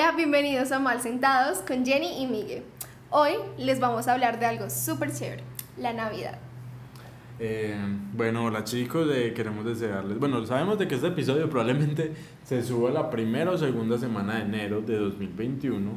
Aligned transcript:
Hola, 0.00 0.12
bienvenidos 0.12 0.72
a 0.72 0.78
Mal 0.78 0.98
Sentados 1.02 1.58
con 1.58 1.84
Jenny 1.84 2.22
y 2.22 2.26
Miguel. 2.26 2.62
Hoy 3.10 3.32
les 3.58 3.80
vamos 3.80 4.08
a 4.08 4.14
hablar 4.14 4.40
de 4.40 4.46
algo 4.46 4.70
súper 4.70 5.12
chévere, 5.12 5.44
la 5.76 5.92
Navidad. 5.92 6.38
Eh, 7.38 7.76
bueno, 8.14 8.46
hola 8.46 8.64
chicos, 8.64 9.06
eh, 9.12 9.34
queremos 9.34 9.62
desearles, 9.62 10.18
bueno, 10.18 10.46
sabemos 10.46 10.78
de 10.78 10.88
que 10.88 10.94
este 10.94 11.08
episodio 11.08 11.50
probablemente 11.50 12.14
se 12.44 12.62
suba 12.62 12.90
la 12.90 13.10
primera 13.10 13.50
o 13.50 13.58
segunda 13.58 13.98
semana 13.98 14.36
de 14.36 14.44
enero 14.44 14.80
de 14.80 14.96
2021, 14.96 15.90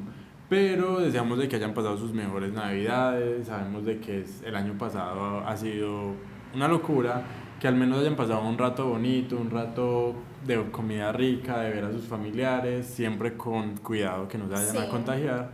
pero 0.49 0.99
deseamos 0.99 1.38
de 1.38 1.48
que 1.48 1.55
hayan 1.55 1.73
pasado 1.73 1.98
sus 1.98 2.12
mejores 2.12 2.52
navidades, 2.52 3.48
sabemos 3.48 3.85
de 3.85 4.02
que 4.02 4.26
el 4.44 4.55
año 4.58 4.77
pasado 4.77 5.48
ha 5.48 5.55
sido 5.55 6.12
una 6.54 6.67
locura, 6.67 7.23
que 7.63 7.70
al 7.70 7.76
menos 7.76 7.99
hayan 7.99 8.17
pasado 8.17 8.41
un 8.41 8.58
rato 8.58 8.90
bonito, 8.90 9.38
un 9.38 9.49
rato 9.49 10.13
de 10.45 10.70
comida 10.70 11.13
rica, 11.13 11.59
de 11.62 11.70
ver 11.70 11.86
a 11.86 11.91
sus 11.94 12.05
familiares, 12.05 12.86
siempre 12.86 13.38
con 13.38 13.77
cuidado 13.77 14.27
que 14.27 14.38
no 14.38 14.48
se 14.48 14.52
vayan 14.52 14.72
Sí. 14.73 14.77
a 14.80 14.89
contagiar 14.89 15.52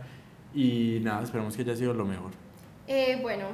y 0.52 0.98
nada, 1.02 1.22
esperamos 1.22 1.54
que 1.54 1.62
haya 1.62 1.76
sido 1.76 1.94
lo 1.94 2.04
mejor. 2.04 2.32
Eh, 2.88 3.16
bueno, 3.22 3.44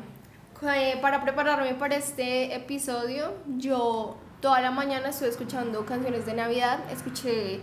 eh, 0.74 0.95
para 1.02 1.23
prepararme 1.23 1.74
para 1.74 1.96
este 1.96 2.55
episodio, 2.56 3.34
yo 3.59 4.16
toda 4.41 4.62
la 4.62 4.70
mañana 4.70 5.10
estuve 5.10 5.29
escuchando 5.29 5.84
canciones 5.84 6.24
de 6.24 6.32
Navidad. 6.32 6.79
Escuché 6.91 7.60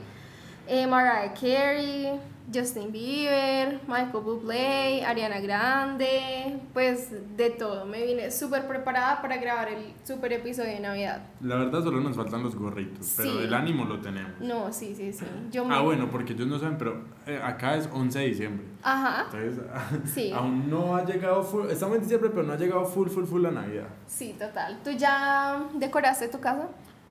eh, 0.68 0.86
Mariah 0.86 1.34
Carey, 1.34 2.20
Justin 2.54 2.92
Bieber, 2.92 3.80
Michael 3.88 4.24
Bublé, 4.24 5.04
Ariana 5.06 5.40
Grande, 5.40 6.60
pues 6.74 7.10
de 7.38 7.50
todo. 7.52 7.86
Me 7.86 8.04
vine 8.06 8.32
súper 8.32 8.68
preparada 8.68 9.22
para 9.22 9.38
grabar 9.38 9.70
el 9.70 9.94
super 10.04 10.34
episodio 10.34 10.70
de 10.72 10.80
Navidad. 10.80 11.22
La 11.42 11.56
verdad 11.58 11.84
solo 11.84 12.00
nos 12.02 12.16
faltan 12.16 12.44
los 12.44 12.56
gorritos, 12.56 13.14
pero 13.18 13.40
el 13.40 13.54
ánimo 13.54 13.86
lo 13.86 14.00
tenemos. 14.02 14.32
No, 14.40 14.72
sí, 14.74 14.94
sí, 14.96 15.14
sí. 15.14 15.26
Yo 15.52 15.64
Ah, 15.66 15.78
me- 15.80 15.82
bueno, 15.82 16.10
porque 16.12 16.34
ellos 16.34 16.48
no 16.48 16.60
saben, 16.60 16.78
pero 16.78 17.04
eh, 17.28 17.40
acá 17.44 17.76
es 17.76 17.88
11 17.92 18.20
de 18.20 18.26
diciembre. 18.26 18.66
Ajá, 18.84 19.26
Entonces, 19.32 19.64
sí. 20.14 20.32
aún 20.32 20.70
no 20.70 20.96
ha 20.96 21.06
llegado 21.06 21.44
full, 21.44 21.68
estamos 21.70 21.96
en 21.98 22.02
diciembre, 22.04 22.30
pero 22.30 22.44
no 22.44 22.54
ha 22.54 22.58
llegado 22.58 22.84
full, 22.86 23.08
full, 23.08 23.26
full 23.26 23.42
la 23.44 23.52
Navidad. 23.52 23.88
Sí, 24.08 24.36
total. 24.38 24.80
¿Tú 24.84 24.92
ya 24.92 25.64
decoraste 25.76 26.28
tu 26.28 26.40
casa? 26.40 26.68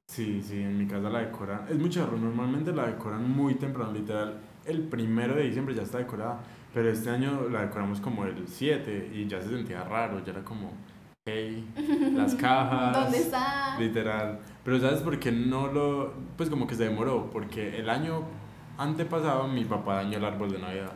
Sí, 0.06 0.42
sí, 0.42 0.60
en 0.60 0.76
mi 0.76 0.86
casa 0.86 1.08
la 1.08 1.20
decoran. 1.20 1.62
Es 1.70 1.78
mucho 1.78 2.02
error, 2.02 2.18
normalmente 2.18 2.70
la 2.72 2.86
decoran 2.86 3.28
muy 3.30 3.54
temprano, 3.54 3.92
literal. 3.92 4.38
El 4.64 4.82
primero 4.82 5.34
de 5.34 5.42
diciembre 5.44 5.74
ya 5.74 5.82
está 5.82 5.98
decorada, 5.98 6.40
pero 6.72 6.90
este 6.90 7.10
año 7.10 7.48
la 7.50 7.62
decoramos 7.62 8.00
como 8.00 8.24
el 8.24 8.46
7 8.46 9.10
y 9.14 9.26
ya 9.26 9.40
se 9.42 9.48
sentía 9.48 9.84
raro, 9.84 10.24
ya 10.24 10.32
era 10.32 10.44
como, 10.44 10.72
hey, 11.24 11.68
las 12.14 12.34
cajas. 12.36 12.92
¿Dónde 12.92 13.18
está? 13.18 13.76
Literal. 13.78 14.38
Pero 14.64 14.80
¿sabes 14.80 15.00
por 15.00 15.18
qué 15.18 15.32
no 15.32 15.66
lo...? 15.66 16.14
Pues 16.36 16.48
como 16.48 16.66
que 16.66 16.74
se 16.74 16.84
demoró, 16.84 17.30
porque 17.32 17.78
el 17.78 17.90
año 17.90 18.22
antepasado 18.78 19.48
mi 19.48 19.64
papá 19.64 19.96
dañó 19.96 20.18
el 20.18 20.24
árbol 20.24 20.52
de 20.52 20.58
Navidad 20.58 20.92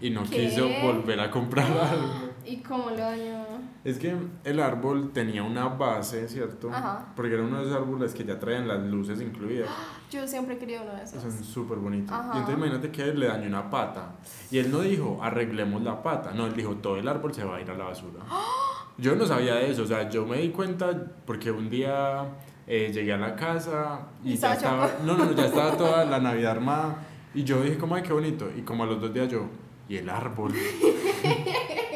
y 0.00 0.10
no 0.10 0.22
¿Qué? 0.24 0.48
quiso 0.48 0.68
volver 0.82 1.20
a 1.20 1.30
comprar 1.30 1.66
algo. 1.70 2.30
¿Y 2.44 2.56
cómo 2.58 2.90
lo 2.90 2.96
dañó? 2.96 3.39
Es 3.82 3.98
que 3.98 4.14
el 4.44 4.60
árbol 4.60 5.10
tenía 5.12 5.42
una 5.42 5.68
base, 5.68 6.28
¿cierto? 6.28 6.70
Ajá. 6.70 7.06
Porque 7.16 7.34
era 7.34 7.42
uno 7.42 7.58
de 7.58 7.64
esos 7.64 7.76
árboles 7.76 8.12
que 8.12 8.24
ya 8.24 8.38
traían 8.38 8.68
las 8.68 8.80
luces 8.82 9.20
incluidas. 9.20 9.70
Yo 10.10 10.26
siempre 10.26 10.58
quería 10.58 10.82
uno 10.82 10.92
de 10.94 11.02
esos. 11.02 11.22
Son 11.22 11.44
súper 11.44 11.78
bonitos. 11.78 12.12
Ajá. 12.12 12.32
Y 12.34 12.38
entonces 12.38 12.56
imagínate 12.56 12.90
que 12.90 13.06
le 13.14 13.26
dañó 13.26 13.46
una 13.46 13.70
pata. 13.70 14.16
Y 14.50 14.58
él 14.58 14.70
no 14.70 14.80
dijo, 14.80 15.18
arreglemos 15.22 15.82
la 15.82 16.02
pata. 16.02 16.32
No, 16.32 16.46
él 16.46 16.54
dijo, 16.54 16.76
todo 16.76 16.96
el 16.96 17.08
árbol 17.08 17.32
se 17.32 17.44
va 17.44 17.56
a 17.56 17.60
ir 17.60 17.70
a 17.70 17.74
la 17.74 17.84
basura. 17.84 18.20
Yo 19.00 19.16
no 19.16 19.26
sabía 19.26 19.54
de 19.54 19.70
eso. 19.70 19.82
O 19.82 19.86
sea, 19.86 20.08
yo 20.08 20.26
me 20.26 20.38
di 20.38 20.50
cuenta 20.50 20.90
porque 21.24 21.50
un 21.50 21.70
día 21.70 22.24
eh, 22.66 22.90
llegué 22.92 23.14
a 23.14 23.16
la 23.16 23.34
casa 23.34 24.08
y 24.22 24.32
Y 24.32 24.36
ya 24.36 24.52
estaba 24.52 24.90
no, 25.04 25.16
no, 25.16 25.32
ya 25.32 25.46
estaba 25.46 25.76
toda 25.76 26.04
la 26.04 26.20
Navidad 26.20 26.52
armada. 26.52 26.96
Y 27.34 27.44
yo 27.44 27.62
dije, 27.62 27.78
como, 27.78 27.94
ay, 27.94 28.02
qué 28.02 28.12
bonito. 28.12 28.50
Y 28.54 28.62
como 28.62 28.84
a 28.84 28.86
los 28.86 29.00
dos 29.00 29.14
días 29.14 29.28
yo, 29.28 29.46
¿y 29.88 29.96
el 29.96 30.08
árbol? 30.08 30.52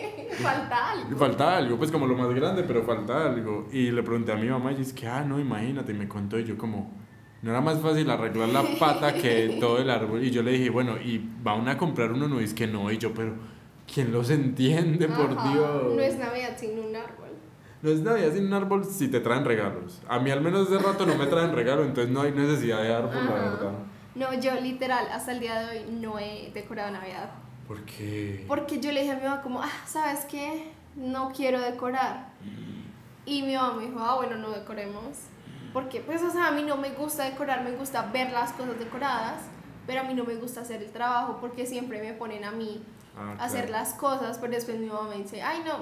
Falta 0.44 0.90
algo. 0.90 1.16
Falta 1.16 1.56
algo, 1.56 1.76
pues 1.78 1.90
como 1.90 2.06
lo 2.06 2.16
más 2.16 2.34
grande, 2.34 2.62
pero 2.62 2.82
falta 2.84 3.26
algo. 3.26 3.68
Y 3.72 3.90
le 3.90 4.02
pregunté 4.02 4.32
a 4.32 4.36
mi 4.36 4.48
mamá 4.48 4.72
y 4.72 4.76
dice 4.76 4.94
que, 4.94 5.06
ah, 5.06 5.24
no, 5.24 5.40
imagínate, 5.40 5.92
y 5.92 5.94
me 5.94 6.08
contó 6.08 6.38
y 6.38 6.44
yo 6.44 6.56
como, 6.56 6.92
no 7.42 7.50
era 7.50 7.60
más 7.60 7.78
fácil 7.80 8.08
arreglar 8.10 8.48
la 8.48 8.62
pata 8.78 9.14
que 9.14 9.56
todo 9.60 9.78
el 9.78 9.90
árbol. 9.90 10.22
Y 10.22 10.30
yo 10.30 10.42
le 10.42 10.52
dije, 10.52 10.70
bueno, 10.70 10.96
y 10.96 11.18
van 11.42 11.68
a 11.68 11.76
comprar 11.76 12.12
uno 12.12 12.28
nuevo, 12.28 12.40
y 12.40 12.44
es 12.44 12.54
que 12.54 12.66
no, 12.66 12.90
y 12.90 12.98
yo, 12.98 13.12
pero, 13.12 13.34
¿quién 13.92 14.12
los 14.12 14.30
entiende, 14.30 15.08
por 15.08 15.30
Dios? 15.30 15.94
No 15.94 16.00
es 16.00 16.18
Navidad 16.18 16.56
sin 16.56 16.78
un 16.78 16.94
árbol. 16.94 17.30
No 17.82 17.90
es 17.90 18.00
Navidad 18.00 18.32
sin 18.32 18.46
un 18.46 18.54
árbol 18.54 18.84
si 18.84 19.08
te 19.08 19.20
traen 19.20 19.44
regalos. 19.44 20.00
A 20.08 20.18
mí 20.18 20.30
al 20.30 20.40
menos 20.40 20.70
de 20.70 20.78
rato 20.78 21.04
no 21.04 21.16
me 21.16 21.26
traen 21.26 21.52
regalo, 21.52 21.84
entonces 21.84 22.12
no 22.12 22.22
hay 22.22 22.32
necesidad 22.32 22.82
de 22.82 22.94
árbol, 22.94 23.26
la 23.26 23.34
verdad. 23.34 23.72
No, 24.14 24.32
yo 24.40 24.54
literal 24.60 25.08
hasta 25.12 25.32
el 25.32 25.40
día 25.40 25.58
de 25.58 25.78
hoy 25.78 25.84
no 25.90 26.18
he 26.18 26.50
decorado 26.54 26.92
Navidad. 26.92 27.30
¿Por 27.68 27.82
qué? 27.84 28.44
Porque 28.46 28.80
yo 28.80 28.92
le 28.92 29.00
dije 29.00 29.12
a 29.12 29.16
mi 29.16 29.24
mamá 29.24 29.40
como, 29.42 29.62
ah, 29.62 29.70
¿sabes 29.86 30.24
qué? 30.26 30.72
No 30.96 31.32
quiero 31.34 31.60
decorar. 31.60 32.28
Y 33.26 33.42
mi 33.42 33.54
mamá 33.54 33.74
me 33.74 33.86
dijo, 33.86 34.00
ah, 34.00 34.16
bueno, 34.16 34.36
no 34.36 34.50
decoremos. 34.50 35.16
Porque, 35.72 36.00
pues, 36.00 36.22
o 36.22 36.30
sea, 36.30 36.48
a 36.48 36.50
mí 36.52 36.62
no 36.62 36.76
me 36.76 36.90
gusta 36.90 37.24
decorar, 37.24 37.64
me 37.64 37.72
gusta 37.72 38.02
ver 38.12 38.30
las 38.32 38.52
cosas 38.52 38.78
decoradas, 38.78 39.42
pero 39.86 40.00
a 40.00 40.04
mí 40.04 40.14
no 40.14 40.24
me 40.24 40.36
gusta 40.36 40.60
hacer 40.60 40.82
el 40.82 40.90
trabajo 40.90 41.38
porque 41.40 41.66
siempre 41.66 42.00
me 42.00 42.12
ponen 42.12 42.44
a 42.44 42.50
mí 42.50 42.82
Ah, 43.16 43.36
a 43.38 43.44
hacer 43.44 43.66
claro. 43.66 43.84
las 43.84 43.94
cosas, 43.94 44.38
pero 44.38 44.52
después 44.54 44.76
mi 44.78 44.86
mamá 44.86 45.08
me 45.08 45.16
dice, 45.18 45.40
ay, 45.42 45.62
no, 45.64 45.78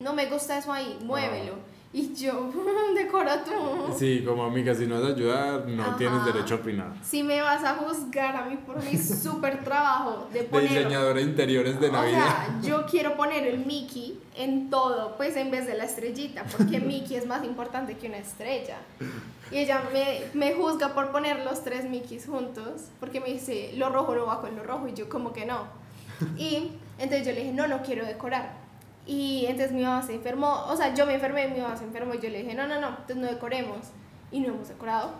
no 0.00 0.14
me 0.14 0.26
gusta 0.26 0.58
eso 0.58 0.72
ahí, 0.72 0.98
muévelo. 1.04 1.54
Y 1.94 2.14
yo, 2.14 2.50
decora 2.94 3.44
tú. 3.44 3.52
Sí, 3.98 4.22
como 4.26 4.44
amiga, 4.44 4.74
si 4.74 4.86
no 4.86 4.98
vas 5.00 5.10
a 5.10 5.14
ayudar, 5.14 5.68
no 5.68 5.82
Ajá. 5.82 5.96
tienes 5.98 6.24
derecho 6.24 6.54
a 6.54 6.56
opinar. 6.58 6.92
Si 7.02 7.22
me 7.22 7.42
vas 7.42 7.62
a 7.64 7.74
juzgar 7.74 8.34
a 8.34 8.46
mí 8.46 8.56
por 8.66 8.82
mi 8.82 8.96
súper 9.22 9.62
trabajo 9.62 10.26
de 10.32 10.38
De 10.40 10.44
poner... 10.46 10.70
diseñadora 10.70 11.14
de 11.16 11.22
interiores 11.22 11.78
de 11.78 11.88
O 11.90 11.92
Navidad. 11.92 12.18
sea, 12.18 12.60
yo 12.62 12.86
quiero 12.90 13.14
poner 13.14 13.46
el 13.46 13.66
Mickey 13.66 14.18
en 14.36 14.70
todo, 14.70 15.16
pues 15.18 15.36
en 15.36 15.50
vez 15.50 15.66
de 15.66 15.74
la 15.76 15.84
estrellita, 15.84 16.44
porque 16.56 16.80
Mickey 16.80 17.16
es 17.16 17.26
más 17.26 17.44
importante 17.44 17.94
que 17.98 18.06
una 18.08 18.16
estrella. 18.18 18.78
Y 19.50 19.58
ella 19.58 19.82
me, 19.92 20.22
me 20.32 20.54
juzga 20.54 20.94
por 20.94 21.10
poner 21.12 21.44
los 21.44 21.62
tres 21.62 21.84
Mickeys 21.84 22.24
juntos, 22.24 22.84
porque 23.00 23.20
me 23.20 23.26
dice, 23.26 23.74
lo 23.76 23.90
rojo 23.90 24.14
no 24.14 24.24
va 24.24 24.40
con 24.40 24.56
lo 24.56 24.62
rojo, 24.62 24.88
y 24.88 24.94
yo 24.94 25.10
como 25.10 25.34
que 25.34 25.44
no. 25.44 25.66
Y 26.38 26.70
entonces 26.98 27.26
yo 27.26 27.32
le 27.34 27.40
dije, 27.40 27.52
no, 27.52 27.66
no 27.66 27.82
quiero 27.82 28.06
decorar. 28.06 28.61
Y 29.06 29.46
entonces 29.46 29.72
mi 29.72 29.82
mamá 29.82 30.02
se 30.02 30.14
enfermó, 30.14 30.64
o 30.68 30.76
sea, 30.76 30.94
yo 30.94 31.06
me 31.06 31.14
enfermé, 31.14 31.48
mi 31.48 31.60
mamá 31.60 31.76
se 31.76 31.84
enfermó, 31.84 32.14
y 32.14 32.20
yo 32.20 32.30
le 32.30 32.42
dije, 32.42 32.54
no, 32.54 32.66
no, 32.66 32.80
no, 32.80 32.88
entonces 32.88 33.16
no 33.16 33.26
decoremos. 33.26 33.78
Y 34.30 34.40
no 34.40 34.48
hemos 34.48 34.68
decorado. 34.68 35.12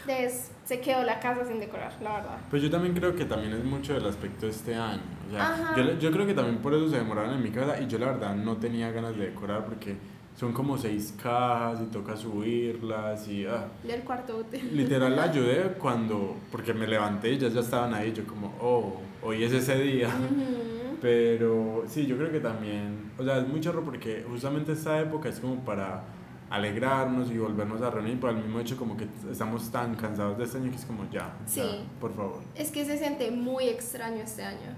Entonces 0.00 0.50
se 0.64 0.80
quedó 0.80 1.02
la 1.04 1.20
casa 1.20 1.46
sin 1.46 1.58
decorar, 1.58 1.92
la 2.02 2.14
verdad. 2.16 2.38
Pues 2.50 2.62
yo 2.62 2.70
también 2.70 2.94
creo 2.94 3.14
que 3.14 3.24
también 3.24 3.52
es 3.54 3.64
mucho 3.64 3.94
del 3.94 4.06
aspecto 4.06 4.46
de 4.46 4.52
este 4.52 4.74
año. 4.74 5.00
O 5.28 5.30
sea, 5.30 5.74
yo, 5.76 5.98
yo 5.98 6.12
creo 6.12 6.26
que 6.26 6.34
también 6.34 6.58
por 6.58 6.74
eso 6.74 6.88
se 6.88 6.96
demoraron 6.96 7.34
en 7.34 7.42
mi 7.42 7.50
casa 7.50 7.80
y 7.80 7.86
yo 7.86 7.98
la 7.98 8.06
verdad 8.06 8.34
no 8.34 8.56
tenía 8.56 8.90
ganas 8.90 9.16
de 9.16 9.26
decorar 9.26 9.64
porque 9.64 9.96
son 10.38 10.52
como 10.52 10.76
seis 10.76 11.14
cajas 11.20 11.80
y 11.80 11.86
toca 11.86 12.16
subirlas 12.16 13.26
y 13.26 13.46
ah, 13.46 13.68
Del 13.82 14.02
cuarto 14.02 14.36
útil. 14.36 14.70
literal 14.76 15.16
la 15.16 15.24
ayudé 15.24 15.72
cuando, 15.78 16.36
porque 16.52 16.74
me 16.74 16.86
levanté 16.86 17.32
y 17.32 17.38
ya, 17.38 17.48
ya 17.48 17.60
estaban 17.60 17.94
ahí, 17.94 18.12
yo 18.12 18.26
como, 18.26 18.54
oh, 18.60 19.00
hoy 19.22 19.44
es 19.44 19.52
ese 19.52 19.78
día. 19.78 20.08
Ujú. 20.08 20.85
Pero 21.00 21.84
sí, 21.86 22.06
yo 22.06 22.16
creo 22.16 22.30
que 22.30 22.40
también, 22.40 23.10
o 23.18 23.24
sea, 23.24 23.38
es 23.38 23.48
muy 23.48 23.60
charro 23.60 23.82
porque 23.84 24.24
justamente 24.28 24.72
esta 24.72 25.00
época 25.00 25.28
es 25.28 25.38
como 25.40 25.56
para 25.64 26.02
alegrarnos 26.48 27.30
y 27.30 27.38
volvernos 27.38 27.82
a 27.82 27.90
reunir 27.90 28.20
por 28.20 28.30
el 28.30 28.36
mismo 28.36 28.60
hecho 28.60 28.76
como 28.76 28.96
que 28.96 29.08
estamos 29.30 29.70
tan 29.72 29.96
cansados 29.96 30.38
de 30.38 30.44
este 30.44 30.58
año 30.58 30.70
que 30.70 30.76
es 30.76 30.84
como 30.84 31.02
ya, 31.10 31.34
ya, 31.44 31.46
Sí. 31.46 31.84
por 32.00 32.14
favor. 32.14 32.38
Es 32.54 32.70
que 32.70 32.84
se 32.84 32.96
siente 32.98 33.30
muy 33.30 33.64
extraño 33.68 34.22
este 34.22 34.42
año. 34.44 34.70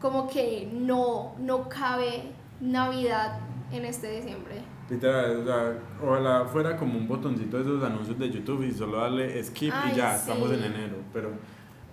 Como 0.00 0.28
que 0.28 0.68
no, 0.72 1.34
no 1.38 1.68
cabe 1.68 2.30
Navidad 2.60 3.40
en 3.72 3.84
este 3.84 4.16
diciembre. 4.16 4.62
Literal, 4.88 5.38
o 5.40 5.44
sea, 5.44 5.78
ojalá 6.00 6.44
fuera 6.44 6.76
como 6.76 6.96
un 6.96 7.08
botoncito 7.08 7.56
de 7.56 7.64
esos 7.64 7.82
anuncios 7.82 8.16
de 8.18 8.30
YouTube 8.30 8.62
y 8.62 8.72
solo 8.72 8.98
darle 8.98 9.42
skip 9.42 9.72
Ay, 9.74 9.92
y 9.92 9.96
ya, 9.96 10.16
sí. 10.16 10.30
estamos 10.30 10.52
en 10.52 10.62
enero. 10.62 10.96
Pero, 11.12 11.30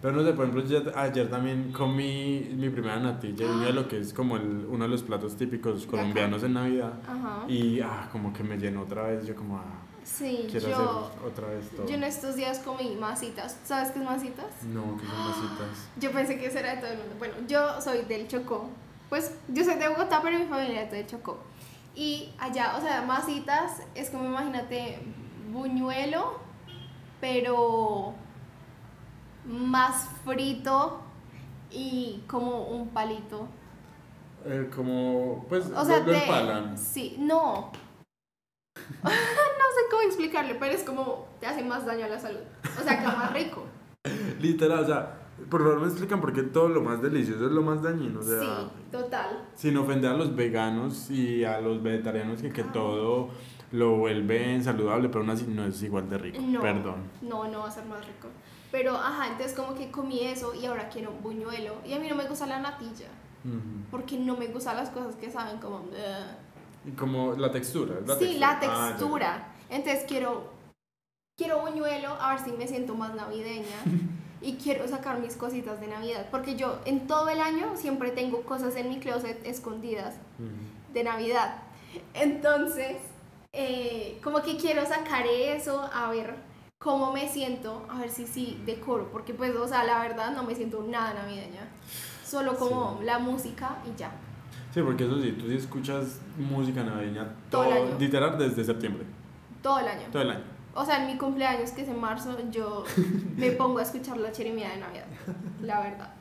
pero 0.04 0.18
no 0.18 0.24
sé, 0.26 0.34
por 0.34 0.46
ejemplo, 0.46 0.66
yo 0.66 0.82
ayer 0.98 1.30
también 1.30 1.72
comí 1.72 2.52
mi 2.58 2.70
primera 2.70 3.00
natilla, 3.00 3.48
de 3.48 3.72
lo 3.72 3.88
que 3.88 4.02
es 4.02 4.14
como 4.14 4.36
el, 4.36 4.66
uno 4.70 4.84
de 4.84 4.90
los 4.90 5.02
platos 5.02 5.38
típicos 5.38 5.86
colombianos 5.86 6.44
en 6.44 6.56
Navidad. 6.56 6.92
Ajá. 7.08 7.46
Y 7.48 7.80
ah, 7.80 8.10
como 8.12 8.34
que 8.34 8.44
me 8.44 8.58
llenó 8.58 8.82
otra 8.82 9.04
vez, 9.04 9.26
yo 9.26 9.34
como, 9.34 9.60
ah, 9.60 9.64
Sí, 10.04 10.46
quiero 10.52 10.68
yo, 10.68 10.76
hacer 10.76 11.26
otra 11.26 11.48
vez 11.48 11.70
todo. 11.70 11.88
yo 11.88 11.96
en 11.96 12.04
estos 12.04 12.36
días 12.36 12.60
comí 12.60 12.98
masitas. 13.00 13.58
¿Sabes 13.64 13.92
qué 13.92 14.00
es 14.00 14.06
masitas? 14.06 14.64
No, 14.64 14.98
que 14.98 15.06
son 15.06 15.18
masitas. 15.20 15.90
Yo 16.02 16.12
pensé 16.12 16.38
que 16.38 16.48
eso 16.48 16.60
era 16.60 16.76
de 16.76 16.82
todo 16.82 16.92
el 16.92 16.98
mundo. 16.98 17.16
Bueno, 17.18 17.36
yo 17.48 17.80
soy 17.80 18.02
del 18.02 18.28
Chocó. 18.28 18.70
Pues 19.08 19.34
yo 19.48 19.64
soy 19.64 19.76
de 19.76 19.88
Bogotá, 19.88 20.20
pero 20.22 20.38
mi 20.38 20.48
familia 20.48 20.84
es 20.84 20.92
del 20.92 21.08
Chocó. 21.08 21.40
Y 21.96 22.34
allá, 22.40 22.76
o 22.78 22.82
sea, 22.82 23.04
masitas 23.04 23.84
es 23.96 24.10
como, 24.10 24.26
imagínate, 24.26 25.00
buñuelo, 25.54 26.40
pero 27.22 28.16
más 29.46 30.10
frito 30.24 31.02
y 31.72 32.24
como 32.28 32.68
un 32.68 32.90
palito. 32.90 33.48
Eh, 34.46 34.70
como, 34.76 35.46
pues, 35.50 35.66
O 35.76 35.86
sea, 35.86 36.00
lo, 36.00 36.06
lo 36.06 36.12
te- 36.12 36.24
empalan. 36.24 36.78
Sí, 36.78 37.16
no. 37.20 37.72
no 39.04 39.10
sé 39.10 39.82
cómo 39.90 40.02
explicarle, 40.04 40.56
pero 40.56 40.74
es 40.74 40.84
como 40.84 41.28
te 41.40 41.48
hace 41.48 41.64
más 41.64 41.86
daño 41.86 42.06
a 42.06 42.10
la 42.10 42.20
salud. 42.20 42.40
O 42.80 42.84
sea, 42.84 43.00
que 43.00 43.06
más 43.06 43.32
rico. 43.34 43.64
Literal, 44.42 44.80
o 44.80 44.86
sea, 44.86 45.20
Por 45.50 45.62
favor, 45.64 45.80
me 45.80 45.88
explican 45.88 46.20
por 46.22 46.34
qué 46.34 46.44
todo 46.44 46.68
lo 46.70 46.82
más 46.82 47.02
delicioso 47.02 47.46
es 47.48 47.52
lo 47.52 47.62
más 47.62 47.82
dañino. 47.82 48.20
O 48.20 48.24
sea, 48.24 48.40
sí, 48.42 48.48
total. 48.92 49.46
Sin 49.56 49.78
ofender 49.78 50.12
a 50.12 50.14
los 50.16 50.36
veganos 50.36 51.10
y 51.10 51.44
a 51.46 51.60
los 51.62 51.82
vegetarianos 51.82 52.42
que, 52.42 52.52
que 52.52 52.64
todo 52.64 53.30
lo 53.72 53.98
vuelven 53.98 54.64
saludable, 54.64 55.08
pero 55.10 55.22
aún 55.22 55.30
así 55.32 55.46
no 55.48 55.66
es 55.66 55.82
igual 55.82 56.10
de 56.10 56.18
rico. 56.18 56.40
No, 56.42 56.62
Perdón. 56.62 56.96
No, 57.22 57.48
no 57.48 57.60
va 57.60 57.68
a 57.68 57.72
ser 57.72 57.86
más 57.86 58.06
rico. 58.06 58.28
Pero, 58.74 58.96
ajá, 58.98 59.28
entonces 59.28 59.54
como 59.56 59.76
que 59.76 59.92
comí 59.92 60.22
eso 60.22 60.56
y 60.56 60.66
ahora 60.66 60.90
quiero 60.90 61.12
un 61.12 61.22
buñuelo. 61.22 61.76
Y 61.86 61.94
a 61.94 62.00
mí 62.00 62.08
no 62.10 62.16
me 62.16 62.26
gusta 62.28 62.48
la 62.48 62.58
natilla, 62.58 63.06
Ujú. 63.46 63.86
porque 63.92 64.18
no 64.18 64.36
me 64.36 64.48
gustan 64.48 64.78
las 64.78 64.90
cosas 64.90 65.16
que 65.16 65.30
saben 65.30 65.60
como... 65.60 65.76
"Ugh". 65.78 66.88
Y 66.88 66.92
como 66.94 67.34
la 67.34 67.52
textura. 67.52 68.00
la 68.04 68.16
sí, 68.18 68.40
la 68.40 68.54
Ah, 68.54 68.60
textura. 68.60 69.48
Entonces 69.70 70.06
quiero, 70.08 70.50
quiero 71.38 71.62
buñuelo, 71.62 72.18
a 72.20 72.32
ver 72.34 72.44
si 72.44 72.52
me 72.54 72.68
siento 72.68 72.96
más 72.96 73.14
navideña. 73.14 73.78
y 74.42 74.56
quiero 74.56 74.88
sacar 74.88 75.20
mis 75.20 75.36
cositas 75.36 75.80
de 75.80 75.88
Navidad, 75.88 76.26
porque 76.32 76.56
yo 76.56 76.80
en 76.86 77.06
todo 77.06 77.30
el 77.30 77.42
año 77.42 77.74
siempre 77.76 78.10
tengo 78.10 78.42
cosas 78.42 78.76
en 78.76 78.90
mi 78.90 79.00
closet 79.00 79.40
escondidas 79.46 80.16
de 80.92 81.04
Navidad. 81.04 81.58
Entonces, 82.16 82.98
eh, 83.54 84.20
como 84.24 84.42
que 84.42 84.58
quiero 84.58 84.84
sacar 84.88 85.28
eso, 85.28 85.88
a 85.94 86.10
ver 86.10 86.36
cómo 86.84 87.14
me 87.14 87.28
siento, 87.30 87.86
a 87.90 88.00
ver 88.00 88.10
si 88.10 88.28
sí 88.28 88.62
decoro, 88.66 89.10
porque 89.12 89.34
pues, 89.34 89.56
o 89.56 89.68
sea, 89.68 89.86
la 89.86 90.00
verdad 90.02 90.36
no 90.36 90.44
me 90.44 90.54
siento 90.54 90.84
nada 90.84 91.14
navideña. 91.14 91.70
Solo 92.26 92.56
como 92.56 93.00
la 93.04 93.20
música 93.20 93.78
y 93.86 93.98
ya. 93.98 94.12
Sí, 94.74 94.82
porque 94.82 95.06
eso 95.06 95.22
sí, 95.22 95.32
tú 95.34 95.48
sí 95.48 95.56
escuchas 95.56 96.20
música 96.38 96.84
navideña 96.84 97.28
Todo 97.50 97.64
el 97.66 97.74
año. 97.74 97.98
literal 98.00 98.38
desde 98.38 98.64
septiembre, 98.64 99.06
Todo 99.62 99.80
el 99.80 99.88
año. 99.88 100.08
todo 100.12 100.22
el 100.24 100.32
año. 100.32 100.44
O 100.76 100.84
sea, 100.84 101.02
en 101.02 101.08
mi 101.14 101.18
cumpleaños, 101.18 101.72
que 101.72 101.84
es 101.84 101.88
en 101.88 102.00
marzo, 102.02 102.36
yo 102.52 102.84
me 103.38 103.52
pongo 103.52 103.78
a 103.80 103.84
escuchar 103.84 104.18
la 104.18 104.32
chirimía 104.32 104.70
de 104.70 104.78
Navidad. 104.78 105.06
La 105.62 105.80
verdad. 105.82 106.14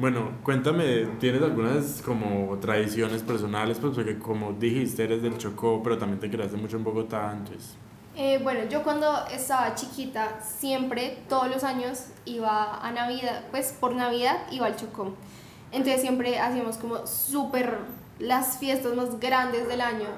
Bueno, 0.00 0.30
cuéntame, 0.42 1.04
¿tienes 1.20 1.42
algunas 1.42 2.00
como 2.00 2.56
tradiciones 2.56 3.22
personales? 3.22 3.76
Pues 3.78 3.94
porque 3.94 4.18
como 4.18 4.54
dijiste, 4.54 5.04
eres 5.04 5.20
del 5.20 5.36
Chocó, 5.36 5.82
pero 5.82 5.98
también 5.98 6.18
te 6.18 6.30
quedaste 6.30 6.56
mucho 6.56 6.78
en 6.78 6.84
Bogotá, 6.84 7.30
entonces... 7.36 7.76
Eh, 8.16 8.40
bueno, 8.42 8.60
yo 8.70 8.82
cuando 8.82 9.26
estaba 9.26 9.74
chiquita, 9.74 10.40
siempre, 10.40 11.18
todos 11.28 11.50
los 11.50 11.64
años, 11.64 12.06
iba 12.24 12.80
a 12.80 12.90
Navidad, 12.92 13.44
pues 13.50 13.76
por 13.78 13.94
Navidad 13.94 14.38
iba 14.50 14.68
al 14.68 14.76
Chocó. 14.76 15.12
Entonces 15.70 16.00
siempre 16.00 16.38
hacíamos 16.38 16.78
como 16.78 17.06
súper 17.06 17.80
las 18.18 18.56
fiestas 18.56 18.96
más 18.96 19.20
grandes 19.20 19.68
del 19.68 19.82
año 19.82 20.08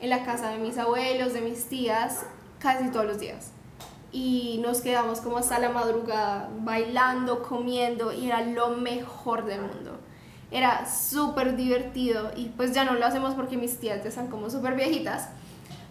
en 0.00 0.08
la 0.08 0.24
casa 0.24 0.48
de 0.48 0.56
mis 0.56 0.78
abuelos, 0.78 1.34
de 1.34 1.42
mis 1.42 1.66
tías, 1.66 2.24
casi 2.58 2.90
todos 2.90 3.04
los 3.04 3.20
días. 3.20 3.52
Y 4.16 4.56
nos 4.62 4.80
quedamos 4.80 5.20
como 5.20 5.36
hasta 5.36 5.58
la 5.58 5.68
madrugada 5.68 6.48
bailando, 6.60 7.42
comiendo 7.42 8.14
y 8.14 8.28
era 8.28 8.40
lo 8.40 8.70
mejor 8.70 9.44
del 9.44 9.60
mundo. 9.60 9.98
Era 10.50 10.86
súper 10.86 11.54
divertido 11.54 12.30
y 12.34 12.46
pues 12.46 12.72
ya 12.72 12.86
no 12.86 12.94
lo 12.94 13.04
hacemos 13.04 13.34
porque 13.34 13.58
mis 13.58 13.78
tías 13.78 14.02
ya 14.02 14.08
están 14.08 14.28
como 14.28 14.48
súper 14.48 14.74
viejitas. 14.74 15.28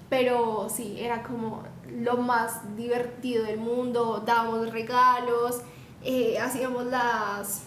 Pero 0.09 0.69
sí, 0.75 0.97
era 0.99 1.21
como 1.21 1.65
lo 1.87 2.17
más 2.17 2.75
divertido 2.75 3.45
del 3.45 3.59
mundo. 3.59 4.23
Dábamos 4.25 4.71
regalos, 4.71 5.61
eh, 6.03 6.39
hacíamos 6.39 6.87
las. 6.87 7.65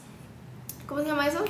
¿Cómo 0.89 1.03
se 1.03 1.07
llama 1.07 1.29
eso? 1.29 1.45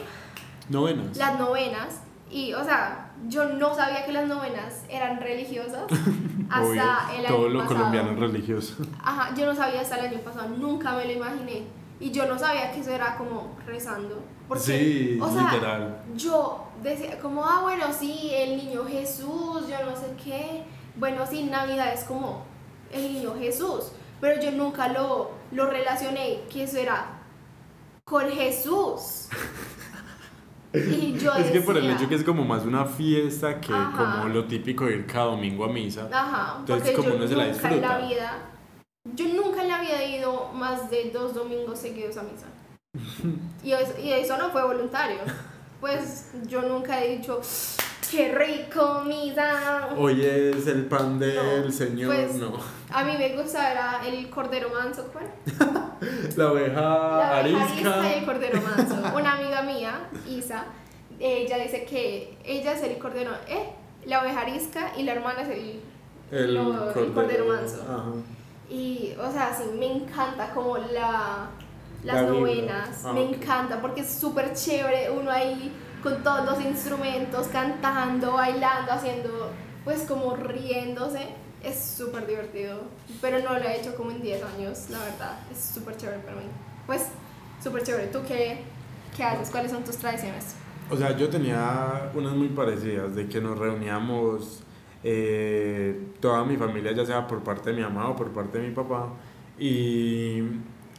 Novenas. 0.69 1.17
Las 1.17 1.39
novenas. 1.39 2.01
Y, 2.31 2.53
o 2.53 2.63
sea, 2.63 3.13
yo 3.27 3.47
no 3.47 3.75
sabía 3.75 4.05
que 4.05 4.13
las 4.13 4.29
novenas 4.29 4.85
eran 4.91 5.19
religiosas 5.19 5.85
hasta 6.51 6.67
Obvio, 6.67 7.19
el 7.19 7.27
año 7.27 7.37
todo 7.37 7.49
lo 7.49 7.59
pasado. 7.61 7.77
colombiano 7.77 8.13
es 8.13 8.19
religioso. 8.19 8.75
Ajá, 9.03 9.35
yo 9.35 9.47
no 9.47 9.55
sabía 9.55 9.81
hasta 9.81 9.99
el 9.99 10.07
año 10.15 10.21
pasado, 10.21 10.49
nunca 10.49 10.93
me 10.95 11.05
lo 11.05 11.13
imaginé. 11.13 11.65
Y 12.01 12.11
yo 12.13 12.27
no 12.27 12.39
sabía 12.39 12.71
que 12.73 12.81
eso 12.81 12.91
era 12.93 13.17
como 13.17 13.57
rezando. 13.67 14.23
Porque, 14.47 14.63
sí, 14.65 15.19
o 15.21 15.29
sea, 15.31 15.53
literal. 15.53 16.03
yo 16.17 16.65
decía 16.83 17.19
como, 17.19 17.45
ah, 17.45 17.61
bueno, 17.63 17.87
sí, 17.93 18.31
el 18.33 18.57
niño 18.57 18.85
Jesús, 18.87 19.69
yo 19.69 19.85
no 19.85 19.97
sé 19.97 20.15
qué. 20.23 20.65
Bueno, 20.97 21.27
sí, 21.27 21.45
Navidad 21.45 21.93
es 21.93 22.05
como 22.05 22.45
el 22.93 23.03
niño 23.13 23.35
Jesús. 23.39 23.93
Pero 24.21 24.41
yo 24.41 24.53
nunca 24.53 24.89
lo, 24.89 25.33
lo 25.53 25.67
relacioné 25.67 26.43
que 26.51 26.65
eso 26.65 26.79
era 26.79 27.19
con 28.05 28.29
Jesús. 28.31 29.29
Y 30.75 31.17
yo 31.19 31.33
Es 31.35 31.51
que 31.51 31.61
por 31.61 31.77
el 31.77 31.83
decía, 31.85 31.97
hecho 31.99 32.09
que 32.09 32.15
es 32.17 32.25
como 32.25 32.45
más 32.45 32.65
una 32.65 32.85
fiesta 32.85 33.61
que 33.61 33.73
Ajá. 33.73 33.97
como 34.21 34.29
lo 34.29 34.45
típico 34.45 34.85
de 34.87 34.97
ir 34.97 35.07
cada 35.07 35.27
domingo 35.27 35.65
a 35.65 35.69
misa. 35.69 36.09
Ajá, 36.13 36.57
Entonces, 36.61 36.95
como 36.97 37.15
uno 37.15 37.27
se 37.27 37.37
la 37.37 37.47
nunca 37.47 37.69
en 37.71 37.81
la 37.81 37.99
disfruta. 37.99 38.09
vida, 38.09 38.39
yo 39.15 39.27
nunca 39.35 39.63
en 39.63 39.69
la 39.69 39.81
vida 39.81 40.03
he 40.03 40.19
ido 40.19 40.53
más 40.53 40.91
de 40.91 41.11
dos 41.11 41.35
domingos 41.35 41.79
seguidos 41.79 42.17
a 42.19 42.23
misa. 42.23 42.47
Y 43.65 43.73
eso, 43.73 43.95
y 44.03 44.13
eso 44.13 44.37
no 44.39 44.51
fue 44.51 44.63
voluntario. 44.65 45.19
Pues 45.81 46.31
yo 46.49 46.63
nunca 46.63 47.03
he 47.05 47.17
dicho, 47.19 47.41
qué 48.11 48.35
rico 48.35 49.03
misa. 49.05 49.89
Hoy 49.97 50.25
es 50.25 50.67
el 50.67 50.87
pan 50.87 51.19
del 51.19 51.67
No, 51.67 51.71
Señor, 51.73 52.15
pues, 52.15 52.35
no. 52.37 52.53
A 52.91 53.05
mí 53.05 53.13
me 53.19 53.37
gusta 53.37 53.71
era 53.73 54.01
el 54.07 54.29
cordero 54.31 54.71
manso, 54.71 55.11
¿cuál? 55.13 55.27
La 56.37 56.53
oveja 56.53 56.81
La 56.81 57.39
arisca. 57.39 57.65
arisca 57.65 58.11
y 58.15 58.19
el 58.21 58.25
cordero 58.25 58.61
manso. 58.63 58.95
Una 59.17 59.33
amiga 59.35 59.63
mía, 59.63 60.09
Isa, 60.29 60.65
ella 61.19 61.59
dice 61.59 61.85
que 61.85 62.39
ella 62.45 62.73
es 62.73 62.83
el 62.83 62.99
cordero, 62.99 63.33
eh, 63.49 63.71
la 64.07 64.23
oveja 64.23 64.41
arisca 64.43 64.93
y 64.97 65.03
la 65.03 65.13
hermana 65.13 65.43
es 65.43 65.49
el, 65.49 65.81
El, 66.31 66.55
lo- 66.55 66.91
el 66.95 67.13
cordero 67.13 67.47
manso. 67.47 67.83
Ajá. 67.83 68.05
Y, 68.71 69.15
o 69.19 69.33
sea, 69.33 69.53
sí, 69.57 69.65
me 69.79 69.87
encanta 69.87 70.51
como 70.55 70.77
la, 70.79 71.49
las 72.05 72.15
La 72.17 72.23
novenas, 72.23 73.03
Ah, 73.05 73.13
me 73.13 73.21
ok. 73.25 73.33
encanta 73.35 73.81
porque 73.81 74.03
es 74.03 74.11
súper 74.15 74.53
chévere 74.55 75.11
uno 75.11 75.31
ahí 75.31 75.73
con 76.03 76.23
todos 76.23 76.45
los 76.45 76.65
instrumentos, 76.65 77.49
cantando, 77.49 78.33
bailando, 78.33 78.93
haciendo, 78.93 79.51
pues 79.85 80.03
como 80.03 80.37
riéndose. 80.37 81.29
Es 81.63 81.83
súper 81.97 82.27
divertido, 82.27 82.83
pero 83.21 83.41
no 83.41 83.59
lo 83.59 83.65
he 83.65 83.81
hecho 83.81 83.97
como 83.97 84.13
en 84.13 84.23
10 84.23 84.43
años, 84.45 84.91
la 84.91 85.01
verdad. 85.01 85.39
Es 85.51 85.59
súper 85.75 85.97
chévere 85.97 86.19
para 86.21 86.37
mí. 86.37 86.45
Pues, 86.87 87.09
súper 87.63 87.83
chévere. 87.83 88.07
¿Tú 88.07 88.21
qué, 88.27 88.63
qué 89.17 89.25
haces? 89.25 89.51
¿Cuáles 89.51 89.73
son 89.73 89.83
tus 89.83 89.97
tradiciones? 89.97 90.55
O 90.91 90.97
sea, 90.97 91.17
yo 91.17 91.29
tenía 91.29 92.11
unas 92.15 92.33
muy 92.33 92.49
parecidas, 92.49 93.15
de 93.15 93.29
que 93.29 93.41
nos 93.41 93.59
reuníamos 93.59 94.63
eh, 95.05 96.13
toda 96.21 96.45
mi 96.45 96.57
familia, 96.57 96.93
ya 96.93 97.05
sea 97.05 97.27
por 97.27 97.43
parte 97.43 97.71
de 97.71 97.77
mi 97.77 97.83
mamá 97.83 98.09
o 98.09 98.17
por 98.17 98.31
parte 98.33 98.59
de 98.59 98.69
mi 98.69 98.75
papá, 98.75 99.11
y 99.59 100.43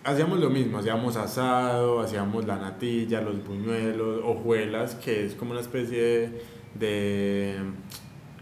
hacíamos 0.03 0.39
lo 0.39 0.49
mismo, 0.49 0.79
hacíamos 0.79 1.15
asado, 1.15 1.99
hacíamos 2.01 2.45
la 2.45 2.55
natilla, 2.57 3.21
los 3.21 3.45
buñuelos, 3.45 4.21
hojuelas, 4.23 4.95
que 4.95 5.25
es 5.25 5.35
como 5.35 5.51
una 5.51 5.61
especie 5.61 6.41
de... 6.75 7.57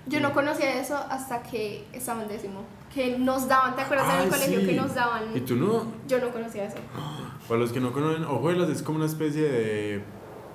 Yo 0.08 0.20
no 0.22 0.32
conocía 0.34 0.80
eso 0.80 0.96
hasta 1.10 1.44
que 1.44 1.86
estaba 1.92 2.24
en 2.24 2.30
décimo. 2.30 2.64
Que 2.94 3.18
nos 3.20 3.48
daban, 3.48 3.76
¿te 3.76 3.82
acuerdas 3.82 4.08
en 4.10 4.16
Ay, 4.20 4.24
el 4.26 4.30
colegio 4.30 4.60
sí. 4.62 4.66
que 4.68 4.74
nos 4.74 4.96
daban? 4.96 5.24
¿Y 5.36 5.42
tú 5.42 5.56
no? 5.56 5.86
Yo 6.08 6.20
no 6.20 6.30
conocía 6.30 6.66
eso. 6.66 6.78
Para 7.48 7.60
los 7.60 7.72
que 7.72 7.80
no 7.80 7.92
conocen, 7.92 8.24
hojuelas 8.24 8.70
es 8.70 8.82
como 8.82 8.98
una 8.98 9.06
especie 9.08 9.44
de 9.44 10.02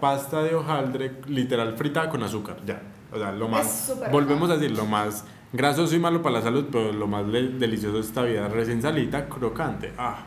pasta 0.01 0.43
de 0.43 0.55
hojaldre 0.55 1.21
literal 1.27 1.77
fritada 1.77 2.09
con 2.09 2.23
azúcar, 2.23 2.57
ya. 2.67 2.81
O 3.13 3.19
sea, 3.19 3.31
lo 3.33 3.47
más, 3.49 3.95
volvemos 4.11 4.51
a 4.51 4.57
decir, 4.57 4.77
lo 4.77 4.87
más 4.87 5.25
grasoso 5.53 5.95
y 5.95 5.99
malo 5.99 6.23
para 6.23 6.37
la 6.37 6.43
salud, 6.43 6.67
pero 6.73 6.93
lo 6.93 7.07
más 7.07 7.31
de- 7.31 7.49
delicioso 7.51 7.97
de 7.97 8.01
esta 8.01 8.23
vida, 8.23 8.49
recién 8.49 8.81
salita, 8.81 9.29
crocante. 9.29 9.93
Ah. 9.99 10.27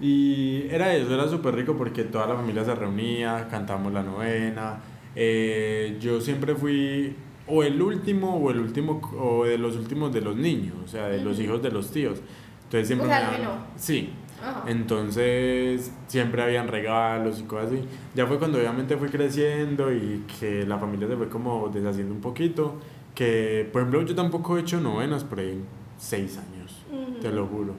Y 0.00 0.66
era 0.70 0.94
eso, 0.94 1.14
era 1.14 1.26
súper 1.28 1.54
rico 1.54 1.74
porque 1.76 2.04
toda 2.04 2.26
la 2.26 2.34
familia 2.36 2.64
se 2.64 2.74
reunía, 2.74 3.48
cantamos 3.50 3.92
la 3.92 4.02
novena. 4.02 4.80
eh, 5.14 5.96
yo 6.00 6.20
siempre 6.20 6.54
fui 6.54 7.14
o 7.46 7.62
el 7.62 7.80
último 7.80 8.36
o 8.36 8.50
el 8.50 8.60
último 8.60 9.00
o 9.18 9.44
de 9.46 9.56
los 9.56 9.76
últimos 9.76 10.12
de 10.12 10.20
los 10.20 10.36
niños, 10.36 10.74
o 10.84 10.88
sea, 10.88 11.06
de 11.08 11.22
los 11.22 11.40
hijos 11.40 11.62
de 11.62 11.70
los 11.70 11.90
tíos. 11.90 12.20
Entonces 12.64 12.86
siempre 12.88 13.06
O 13.08 13.10
sea, 13.10 13.30
me 13.30 13.38
daban-. 13.44 13.66
Sí, 13.76 14.10
Ajá. 14.42 14.64
entonces 14.66 15.90
siempre 16.08 16.42
habían 16.42 16.68
regalos 16.68 17.40
y 17.40 17.44
cosas 17.44 17.68
así. 17.72 17.80
Ya 18.14 18.26
fue 18.26 18.38
cuando 18.38 18.58
obviamente 18.58 18.96
fui 18.98 19.08
creciendo 19.08 19.92
y 19.92 20.24
que 20.38 20.66
la 20.66 20.78
familia 20.78 21.08
se 21.08 21.16
fue 21.16 21.28
como 21.30 21.68
deshaciendo 21.68 22.12
un 22.14 22.20
poquito. 22.20 22.74
Que 23.14 23.66
por 23.72 23.80
ejemplo 23.80 24.02
yo 24.02 24.14
tampoco 24.14 24.58
he 24.58 24.60
hecho 24.60 24.78
novenas 24.80 25.24
por 25.24 25.38
ahí 25.40 25.62
seis 25.96 26.36
años, 26.36 26.84
Ujú. 26.92 27.20
te 27.20 27.30
lo 27.30 27.46
juro. 27.46 27.72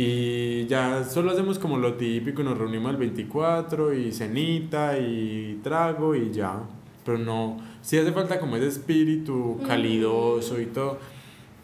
Y 0.00 0.64
ya 0.66 1.02
solo 1.02 1.32
hacemos 1.32 1.58
como 1.58 1.76
lo 1.76 1.94
típico, 1.94 2.44
nos 2.44 2.56
reunimos 2.56 2.92
el 2.92 2.98
24 2.98 3.92
y 3.94 4.12
cenita 4.12 4.96
y 4.96 5.58
trago 5.60 6.14
y 6.14 6.30
ya. 6.30 6.60
Pero 7.04 7.18
no, 7.18 7.56
sí 7.82 7.98
hace 7.98 8.12
falta 8.12 8.38
como 8.38 8.54
ese 8.54 8.68
espíritu 8.68 9.58
calidoso 9.66 10.60
y 10.60 10.66
todo. 10.66 10.98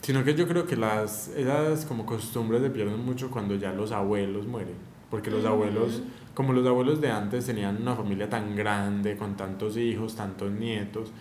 Sino 0.01 0.25
que 0.25 0.35
yo 0.35 0.49
creo 0.49 0.67
que 0.67 0.75
las, 0.75 1.29
esas 1.29 1.85
como 1.85 2.05
costumbres 2.05 2.61
se 2.61 2.71
pierden 2.71 3.05
mucho 3.05 3.31
cuando 3.31 3.55
ya 3.55 3.73
los 3.73 3.93
abuelos 3.93 4.49
mueren. 4.49 4.75
Porque 5.13 5.31
los 5.31 5.45
abuelos, 5.45 6.03
como 6.35 6.53
los 6.53 6.67
abuelos 6.67 7.01
de 7.01 7.13
antes 7.13 7.47
tenían 7.47 7.81
una 7.83 7.95
familia 7.95 8.29
tan 8.29 8.57
grande, 8.57 9.17
con 9.17 9.37
tantos 9.37 9.77
hijos, 9.77 10.17
tantos 10.17 10.51
nietos, 10.51 11.13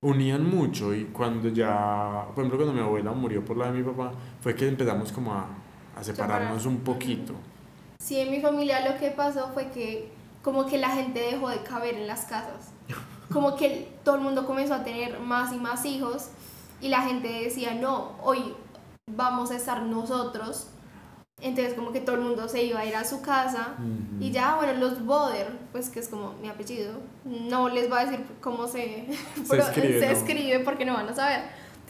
unían 0.00 0.48
mucho 0.48 0.94
y 0.94 1.04
cuando 1.12 1.50
ya, 1.50 2.28
por 2.34 2.46
ejemplo, 2.46 2.56
cuando 2.56 2.72
mi 2.72 2.80
abuela 2.80 3.12
murió 3.12 3.44
por 3.44 3.58
la 3.58 3.70
de 3.70 3.78
mi 3.78 3.84
papá, 3.84 4.12
fue 4.40 4.54
que 4.54 4.66
empezamos 4.66 5.12
como 5.12 5.34
a 5.34 5.61
a 5.96 6.04
separarnos 6.04 6.66
un 6.66 6.80
poquito. 6.80 7.34
Sí, 8.02 8.18
en 8.18 8.30
mi 8.30 8.40
familia 8.40 8.88
lo 8.90 8.98
que 8.98 9.10
pasó 9.10 9.50
fue 9.54 9.70
que 9.70 10.10
como 10.42 10.66
que 10.66 10.78
la 10.78 10.90
gente 10.90 11.20
dejó 11.20 11.48
de 11.48 11.62
caber 11.62 11.94
en 11.94 12.06
las 12.06 12.24
casas. 12.24 12.72
Como 13.32 13.56
que 13.56 13.88
todo 14.04 14.16
el 14.16 14.20
mundo 14.20 14.44
comenzó 14.44 14.74
a 14.74 14.84
tener 14.84 15.18
más 15.18 15.54
y 15.54 15.56
más 15.56 15.86
hijos 15.86 16.28
y 16.82 16.88
la 16.88 17.00
gente 17.02 17.28
decía, 17.28 17.74
no, 17.74 18.12
hoy 18.22 18.52
vamos 19.10 19.50
a 19.50 19.56
estar 19.56 19.82
nosotros. 19.82 20.66
Entonces 21.40 21.74
como 21.74 21.92
que 21.92 22.00
todo 22.00 22.16
el 22.16 22.22
mundo 22.22 22.46
se 22.48 22.62
iba 22.62 22.80
a 22.80 22.84
ir 22.84 22.94
a 22.94 23.04
su 23.04 23.20
casa 23.20 23.74
y 24.20 24.30
ya, 24.30 24.54
bueno, 24.56 24.74
los 24.74 25.04
Boder, 25.04 25.50
pues 25.72 25.88
que 25.88 25.98
es 25.98 26.08
como 26.08 26.34
mi 26.34 26.48
apellido, 26.48 26.92
no 27.24 27.68
les 27.68 27.88
voy 27.88 27.98
a 27.98 28.04
decir 28.04 28.24
cómo 28.40 28.68
se, 28.68 29.06
Se 29.48 29.58
escribe, 29.58 30.00
se 30.00 30.06
¿no? 30.06 30.12
escribe 30.12 30.58
porque 30.60 30.84
no 30.84 30.94
van 30.94 31.08
a 31.08 31.14
saber. 31.14 31.40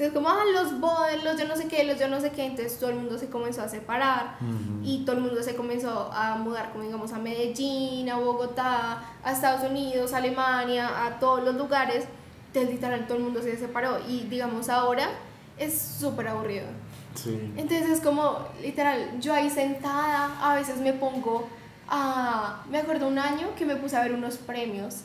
Entonces 0.02 0.20
como, 0.20 0.30
ah, 0.30 0.42
los 0.52 0.80
Boder, 0.80 1.22
los 1.22 1.38
yo 1.38 1.46
no 1.46 1.54
sé 1.54 1.68
qué, 1.68 1.84
los 1.84 1.96
yo 1.96 2.08
no 2.08 2.20
sé 2.20 2.32
qué, 2.32 2.44
entonces 2.44 2.76
todo 2.76 2.90
el 2.90 2.96
mundo 2.96 3.18
se 3.18 3.28
comenzó 3.28 3.62
a 3.62 3.68
separar 3.68 4.36
Ujú. 4.40 4.80
y 4.82 5.04
todo 5.04 5.14
el 5.14 5.22
mundo 5.22 5.40
se 5.44 5.54
comenzó 5.54 6.10
a 6.12 6.34
mudar, 6.34 6.72
como 6.72 6.82
digamos, 6.82 7.12
a 7.12 7.18
Medellín, 7.18 8.10
a 8.10 8.16
Bogotá, 8.16 9.04
a 9.22 9.32
Estados 9.32 9.70
Unidos, 9.70 10.12
a 10.12 10.16
Alemania, 10.16 11.06
a 11.06 11.20
todos 11.20 11.44
los 11.44 11.54
lugares. 11.54 12.04
Entonces, 12.48 12.74
literal, 12.74 13.06
todo 13.06 13.18
el 13.18 13.22
mundo 13.22 13.42
se 13.42 13.56
separó 13.56 14.00
y, 14.08 14.22
digamos, 14.22 14.68
ahora 14.68 15.08
es 15.56 15.80
súper 15.80 16.26
aburrido. 16.26 16.66
Sí. 17.14 17.52
Entonces, 17.56 17.88
es 17.88 18.00
como, 18.00 18.38
literal, 18.60 19.20
yo 19.20 19.32
ahí 19.32 19.50
sentada, 19.50 20.36
a 20.42 20.56
veces 20.56 20.78
me 20.78 20.94
pongo 20.94 21.46
a. 21.88 22.64
Me 22.68 22.78
acuerdo 22.78 23.06
un 23.06 23.20
año 23.20 23.54
que 23.56 23.64
me 23.64 23.76
puse 23.76 23.96
a 23.96 24.02
ver 24.02 24.14
unos 24.14 24.36
premios. 24.36 25.02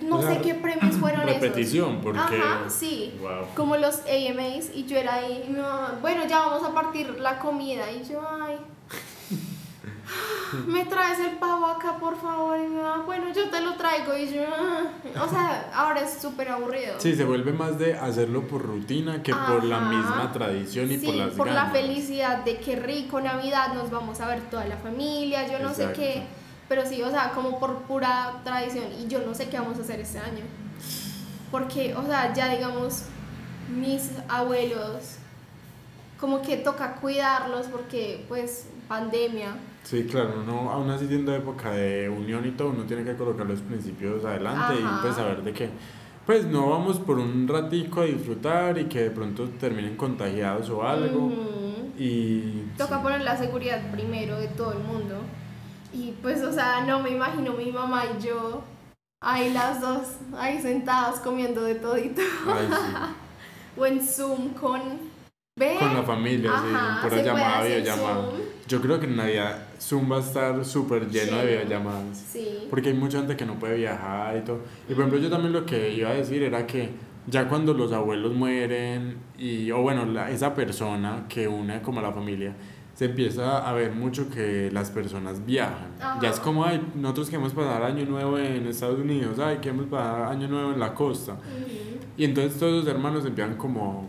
No 0.00 0.22
sé 0.22 0.40
qué 0.42 0.54
premios 0.54 0.96
fueron 0.96 1.28
esos. 1.28 1.40
Repetición, 1.42 2.00
porque. 2.00 2.18
Ajá, 2.18 2.68
sí 2.70 3.14
Wow. 3.20 3.46
como 3.54 3.76
los 3.76 4.00
AMAs 4.00 4.70
y 4.74 4.84
yo 4.86 4.96
era 4.96 5.14
ahí, 5.14 5.44
y 5.46 5.50
mi 5.52 5.58
mamá, 5.60 5.98
bueno, 6.00 6.22
ya 6.26 6.40
vamos 6.40 6.66
a 6.66 6.72
partir 6.72 7.18
la 7.20 7.38
comida 7.38 7.90
y 7.90 8.02
yo, 8.08 8.20
ay, 8.28 8.56
me 10.66 10.84
traes 10.84 11.18
el 11.20 11.38
pavo 11.38 11.66
acá, 11.66 11.96
por 11.98 12.20
favor, 12.20 12.58
y 12.58 12.62
mi 12.68 12.76
mamá, 12.76 13.02
bueno, 13.06 13.26
yo 13.34 13.48
te 13.48 13.60
lo 13.62 13.74
traigo 13.74 14.14
y 14.16 14.28
yo, 14.34 14.42
"Ah". 14.46 15.22
o 15.24 15.28
sea, 15.28 15.70
ahora 15.74 16.00
es 16.00 16.20
súper 16.20 16.48
aburrido. 16.50 16.94
Sí, 16.98 17.14
se 17.14 17.24
vuelve 17.24 17.52
más 17.52 17.78
de 17.78 17.94
hacerlo 17.94 18.46
por 18.46 18.62
rutina 18.62 19.22
que 19.22 19.34
por 19.34 19.64
la 19.64 19.80
misma 19.80 20.30
tradición 20.32 20.90
y 20.92 20.98
Sí, 20.98 21.06
por 21.06 21.14
las 21.14 21.30
por 21.34 21.50
la 21.50 21.66
felicidad 21.70 22.44
de 22.44 22.58
que 22.58 22.76
rico 22.76 23.20
Navidad, 23.20 23.72
nos 23.74 23.90
vamos 23.90 24.20
a 24.20 24.28
ver 24.28 24.40
toda 24.50 24.64
la 24.66 24.76
familia, 24.76 25.46
yo 25.50 25.58
no 25.58 25.72
sé 25.72 25.92
qué, 25.94 26.22
pero 26.68 26.86
sí, 26.86 27.02
o 27.02 27.10
sea, 27.10 27.32
como 27.32 27.58
por 27.58 27.82
pura 27.82 28.40
tradición 28.44 28.86
y 29.02 29.08
yo 29.08 29.20
no 29.26 29.34
sé 29.34 29.48
qué 29.48 29.58
vamos 29.58 29.78
a 29.78 29.82
hacer 29.82 30.00
este 30.00 30.18
año. 30.18 30.44
Porque, 31.50 31.94
o 31.94 32.02
sea, 32.04 32.32
ya 32.32 32.48
digamos, 32.48 33.04
mis 33.74 34.10
abuelos, 34.28 35.16
como 36.18 36.40
que 36.40 36.56
toca 36.56 36.94
cuidarlos 36.94 37.66
porque, 37.66 38.24
pues, 38.28 38.66
pandemia. 38.88 39.56
Sí, 39.82 40.04
claro, 40.04 40.34
uno 40.42 40.70
aún 40.70 40.88
así 40.90 41.06
siendo 41.08 41.34
época 41.34 41.72
de 41.72 42.08
unión 42.08 42.46
y 42.46 42.52
todo, 42.52 42.68
uno 42.70 42.84
tiene 42.84 43.04
que 43.04 43.16
colocar 43.16 43.44
los 43.46 43.60
principios 43.60 44.24
adelante 44.24 44.74
Ajá. 44.82 44.98
y 44.98 45.02
pues 45.02 45.16
saber 45.16 45.42
de 45.42 45.52
que 45.52 45.70
pues 46.24 46.46
no 46.46 46.70
vamos 46.70 47.00
por 47.00 47.18
un 47.18 47.48
ratico 47.48 48.02
a 48.02 48.04
disfrutar 48.04 48.78
y 48.78 48.84
que 48.84 49.00
de 49.00 49.10
pronto 49.10 49.48
terminen 49.58 49.96
contagiados 49.96 50.70
o 50.70 50.84
algo 50.86 51.26
Ujú. 51.26 51.92
y 51.98 52.64
Toca 52.78 53.02
poner 53.02 53.22
la 53.22 53.36
seguridad 53.36 53.90
primero 53.90 54.38
de 54.38 54.46
todo 54.48 54.72
el 54.72 54.78
mundo. 54.78 55.16
Y 55.92 56.12
pues, 56.22 56.42
o 56.42 56.52
sea, 56.52 56.84
no 56.86 57.00
me 57.00 57.10
imagino 57.10 57.52
mi 57.52 57.70
mamá 57.70 58.04
y 58.18 58.22
yo 58.22 58.62
ahí 59.22 59.52
las 59.52 59.80
dos, 59.80 60.16
ahí 60.38 60.60
sentadas 60.60 61.20
comiendo 61.20 61.62
de 61.62 61.74
todito. 61.76 62.22
ay, 62.46 62.66
sí, 62.70 62.96
O 63.80 63.86
en 63.86 64.00
Zoom 64.06 64.50
con... 64.50 64.80
¿Ve? 65.58 65.76
con 65.78 65.94
la 65.94 66.02
familia, 66.02 66.50
Ajá, 66.50 67.00
sí, 67.02 67.08
por 67.08 67.22
llamada, 67.22 67.62
videollamada. 67.64 68.24
Yo 68.66 68.80
creo 68.80 68.98
que 68.98 69.04
en 69.06 69.16
Navidad 69.16 69.58
Zoom 69.78 70.10
va 70.10 70.16
a 70.16 70.20
estar 70.20 70.64
súper 70.64 71.10
lleno 71.10 71.36
de 71.38 71.46
videollamadas. 71.46 72.16
Sí. 72.32 72.66
Porque 72.70 72.88
hay 72.88 72.94
mucha 72.94 73.18
gente 73.18 73.36
que 73.36 73.44
no 73.44 73.56
puede 73.58 73.76
viajar 73.76 74.34
y 74.38 74.40
todo. 74.40 74.60
Y 74.88 74.94
por 74.94 75.00
ejemplo, 75.04 75.18
yo 75.20 75.28
también 75.28 75.52
lo 75.52 75.66
que 75.66 75.92
iba 75.92 76.08
a 76.08 76.14
decir 76.14 76.42
era 76.42 76.66
que 76.66 76.90
ya 77.26 77.48
cuando 77.48 77.74
los 77.74 77.92
abuelos 77.92 78.32
mueren, 78.32 79.18
y, 79.36 79.70
o 79.72 79.82
bueno, 79.82 80.06
la- 80.06 80.30
esa 80.30 80.54
persona 80.54 81.26
que 81.28 81.46
une 81.46 81.82
como 81.82 82.00
a 82.00 82.02
la 82.02 82.12
familia, 82.12 82.54
se 83.02 83.06
empieza 83.06 83.68
a 83.68 83.72
ver 83.72 83.90
mucho 83.90 84.30
que 84.30 84.70
las 84.70 84.92
personas 84.92 85.44
viajan. 85.44 85.88
Ajá. 86.00 86.20
Ya 86.22 86.30
es 86.30 86.38
como, 86.38 86.64
ay, 86.64 86.80
nosotros 86.94 87.30
queremos 87.30 87.52
pasar 87.52 87.82
año 87.82 88.06
nuevo 88.06 88.38
en 88.38 88.64
Estados 88.68 89.00
Unidos, 89.00 89.40
ay, 89.40 89.58
queremos 89.60 89.86
pasar 89.86 90.30
año 90.30 90.46
nuevo 90.46 90.72
en 90.72 90.78
la 90.78 90.94
costa. 90.94 91.32
Ujú. 91.32 91.98
Y 92.16 92.24
entonces 92.24 92.56
todos 92.60 92.84
los 92.84 92.86
hermanos 92.86 93.24
empiezan 93.24 93.56
como 93.56 94.06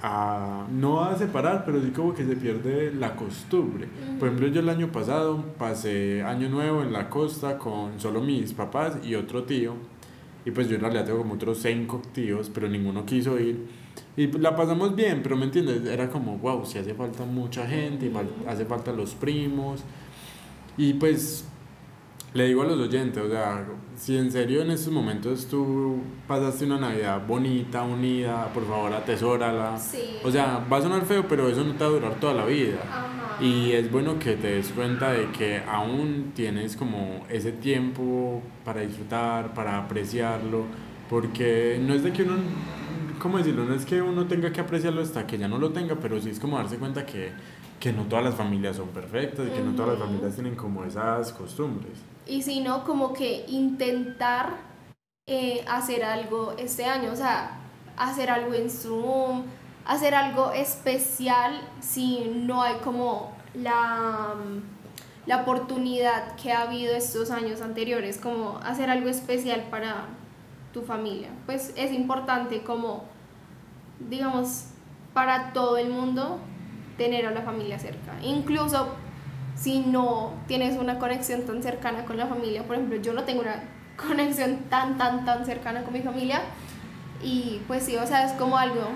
a, 0.00 0.68
no 0.70 1.02
a 1.02 1.16
separar, 1.16 1.64
pero 1.64 1.82
sí 1.82 1.90
como 1.90 2.14
que 2.14 2.24
se 2.24 2.36
pierde 2.36 2.94
la 2.94 3.16
costumbre. 3.16 3.88
Por 4.20 4.28
ejemplo, 4.28 4.46
yo 4.46 4.60
el 4.60 4.68
año 4.68 4.92
pasado 4.92 5.44
pasé 5.58 6.22
año 6.22 6.48
nuevo 6.48 6.82
en 6.82 6.92
la 6.92 7.10
costa 7.10 7.58
con 7.58 7.98
solo 7.98 8.20
mis 8.20 8.52
papás 8.52 8.98
y 9.04 9.16
otro 9.16 9.42
tío. 9.42 9.74
Y 10.44 10.52
pues 10.52 10.68
yo 10.68 10.76
en 10.76 10.82
realidad 10.82 11.06
tengo 11.06 11.18
como 11.18 11.34
otros 11.34 11.58
cinco 11.58 12.00
tíos, 12.12 12.52
pero 12.54 12.68
ninguno 12.68 13.04
quiso 13.04 13.36
ir. 13.40 13.66
Y 14.16 14.26
la 14.38 14.56
pasamos 14.56 14.94
bien, 14.96 15.20
pero 15.22 15.36
me 15.36 15.44
entiendes, 15.44 15.84
era 15.86 16.08
como, 16.08 16.38
wow, 16.38 16.64
si 16.66 16.78
hace 16.78 16.94
falta 16.94 17.24
mucha 17.24 17.66
gente, 17.66 18.06
y 18.06 18.10
fal- 18.10 18.28
hace 18.48 18.64
falta 18.64 18.92
los 18.92 19.14
primos. 19.14 19.82
Y 20.76 20.94
pues 20.94 21.44
le 22.34 22.46
digo 22.46 22.62
a 22.62 22.66
los 22.66 22.78
oyentes, 22.78 23.22
o 23.22 23.28
sea, 23.28 23.66
si 23.96 24.16
en 24.16 24.30
serio 24.30 24.62
en 24.62 24.70
estos 24.70 24.92
momentos 24.92 25.46
tú 25.46 25.98
pasaste 26.26 26.66
una 26.66 26.78
Navidad 26.78 27.26
bonita, 27.26 27.82
unida, 27.82 28.52
por 28.52 28.66
favor 28.66 28.92
atesórala. 28.92 29.78
Sí. 29.78 30.18
O 30.24 30.30
sea, 30.30 30.64
va 30.70 30.76
a 30.76 30.82
sonar 30.82 31.04
feo, 31.04 31.26
pero 31.28 31.48
eso 31.48 31.64
no 31.64 31.72
te 31.74 31.84
va 31.84 31.86
a 31.86 31.92
durar 31.92 32.14
toda 32.20 32.34
la 32.34 32.44
vida. 32.44 32.78
Ajá. 32.82 33.42
Y 33.42 33.70
es 33.72 33.90
bueno 33.90 34.18
que 34.18 34.34
te 34.34 34.48
des 34.54 34.68
cuenta 34.70 35.12
de 35.12 35.30
que 35.30 35.62
aún 35.66 36.32
tienes 36.34 36.76
como 36.76 37.24
ese 37.28 37.52
tiempo 37.52 38.42
para 38.64 38.80
disfrutar, 38.80 39.54
para 39.54 39.78
apreciarlo, 39.78 40.64
porque 41.08 41.80
no 41.80 41.94
es 41.94 42.02
de 42.02 42.12
que 42.12 42.24
uno, 42.24 42.34
¿cómo 43.18 43.38
decirlo? 43.38 43.64
No 43.64 43.74
es 43.74 43.84
que 43.84 44.00
uno 44.00 44.26
tenga 44.26 44.52
que 44.52 44.60
apreciarlo 44.60 45.02
hasta 45.02 45.26
que 45.26 45.38
ya 45.38 45.48
no 45.48 45.58
lo 45.58 45.70
tenga, 45.70 45.96
pero 45.96 46.20
sí 46.20 46.30
es 46.30 46.40
como 46.40 46.58
darse 46.58 46.78
cuenta 46.78 47.04
que, 47.04 47.32
que 47.80 47.92
no 47.92 48.04
todas 48.04 48.24
las 48.24 48.34
familias 48.34 48.76
son 48.76 48.88
perfectas 48.88 49.46
y 49.46 49.50
que 49.50 49.60
no 49.60 49.72
todas 49.72 49.98
las 49.98 50.08
familias 50.08 50.34
tienen 50.34 50.54
como 50.54 50.84
esas 50.84 51.32
costumbres. 51.32 51.98
Y 52.26 52.42
si 52.42 52.60
no, 52.60 52.84
como 52.84 53.12
que 53.12 53.44
intentar 53.48 54.56
eh, 55.26 55.64
hacer 55.68 56.04
algo 56.04 56.54
este 56.58 56.84
año, 56.84 57.12
o 57.12 57.16
sea, 57.16 57.58
hacer 57.96 58.30
algo 58.30 58.54
en 58.54 58.70
Zoom, 58.70 59.44
hacer 59.84 60.14
algo 60.14 60.52
especial 60.52 61.60
si 61.80 62.30
no 62.34 62.62
hay 62.62 62.76
como 62.84 63.32
la, 63.54 64.34
la 65.26 65.42
oportunidad 65.42 66.36
que 66.36 66.52
ha 66.52 66.62
habido 66.62 66.94
estos 66.94 67.30
años 67.30 67.60
anteriores, 67.60 68.18
como 68.18 68.58
hacer 68.62 68.90
algo 68.90 69.08
especial 69.08 69.66
para 69.70 70.06
tu 70.72 70.82
familia. 70.82 71.28
Pues 71.46 71.72
es 71.76 71.92
importante 71.92 72.62
como, 72.62 73.04
digamos, 74.08 74.66
para 75.14 75.52
todo 75.52 75.78
el 75.78 75.90
mundo 75.90 76.38
tener 76.96 77.26
a 77.26 77.30
la 77.30 77.42
familia 77.42 77.78
cerca. 77.78 78.12
Incluso 78.22 78.88
si 79.56 79.80
no 79.80 80.32
tienes 80.46 80.78
una 80.78 80.98
conexión 80.98 81.42
tan 81.42 81.62
cercana 81.62 82.04
con 82.04 82.16
la 82.16 82.26
familia. 82.26 82.62
Por 82.64 82.76
ejemplo, 82.76 82.96
yo 83.00 83.12
no 83.12 83.24
tengo 83.24 83.40
una 83.40 83.62
conexión 83.96 84.58
tan, 84.70 84.98
tan, 84.98 85.24
tan 85.24 85.44
cercana 85.44 85.82
con 85.82 85.92
mi 85.92 86.02
familia. 86.02 86.40
Y 87.22 87.60
pues 87.66 87.84
sí, 87.84 87.96
o 87.96 88.06
sea, 88.06 88.24
es 88.24 88.32
como 88.32 88.56
algo 88.56 88.88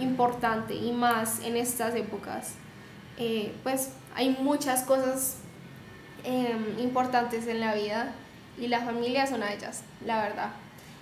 importante 0.00 0.74
y 0.74 0.92
más 0.92 1.40
en 1.44 1.56
estas 1.56 1.94
épocas. 1.94 2.54
Eh, 3.18 3.54
pues 3.62 3.92
hay 4.14 4.36
muchas 4.40 4.82
cosas 4.82 5.38
em, 6.24 6.78
importantes 6.78 7.46
en 7.46 7.60
la 7.60 7.74
vida 7.74 8.12
y 8.58 8.68
la 8.68 8.80
familia 8.80 9.24
es 9.24 9.32
una 9.32 9.46
de 9.46 9.56
ellas, 9.56 9.82
la 10.04 10.22
verdad. 10.22 10.50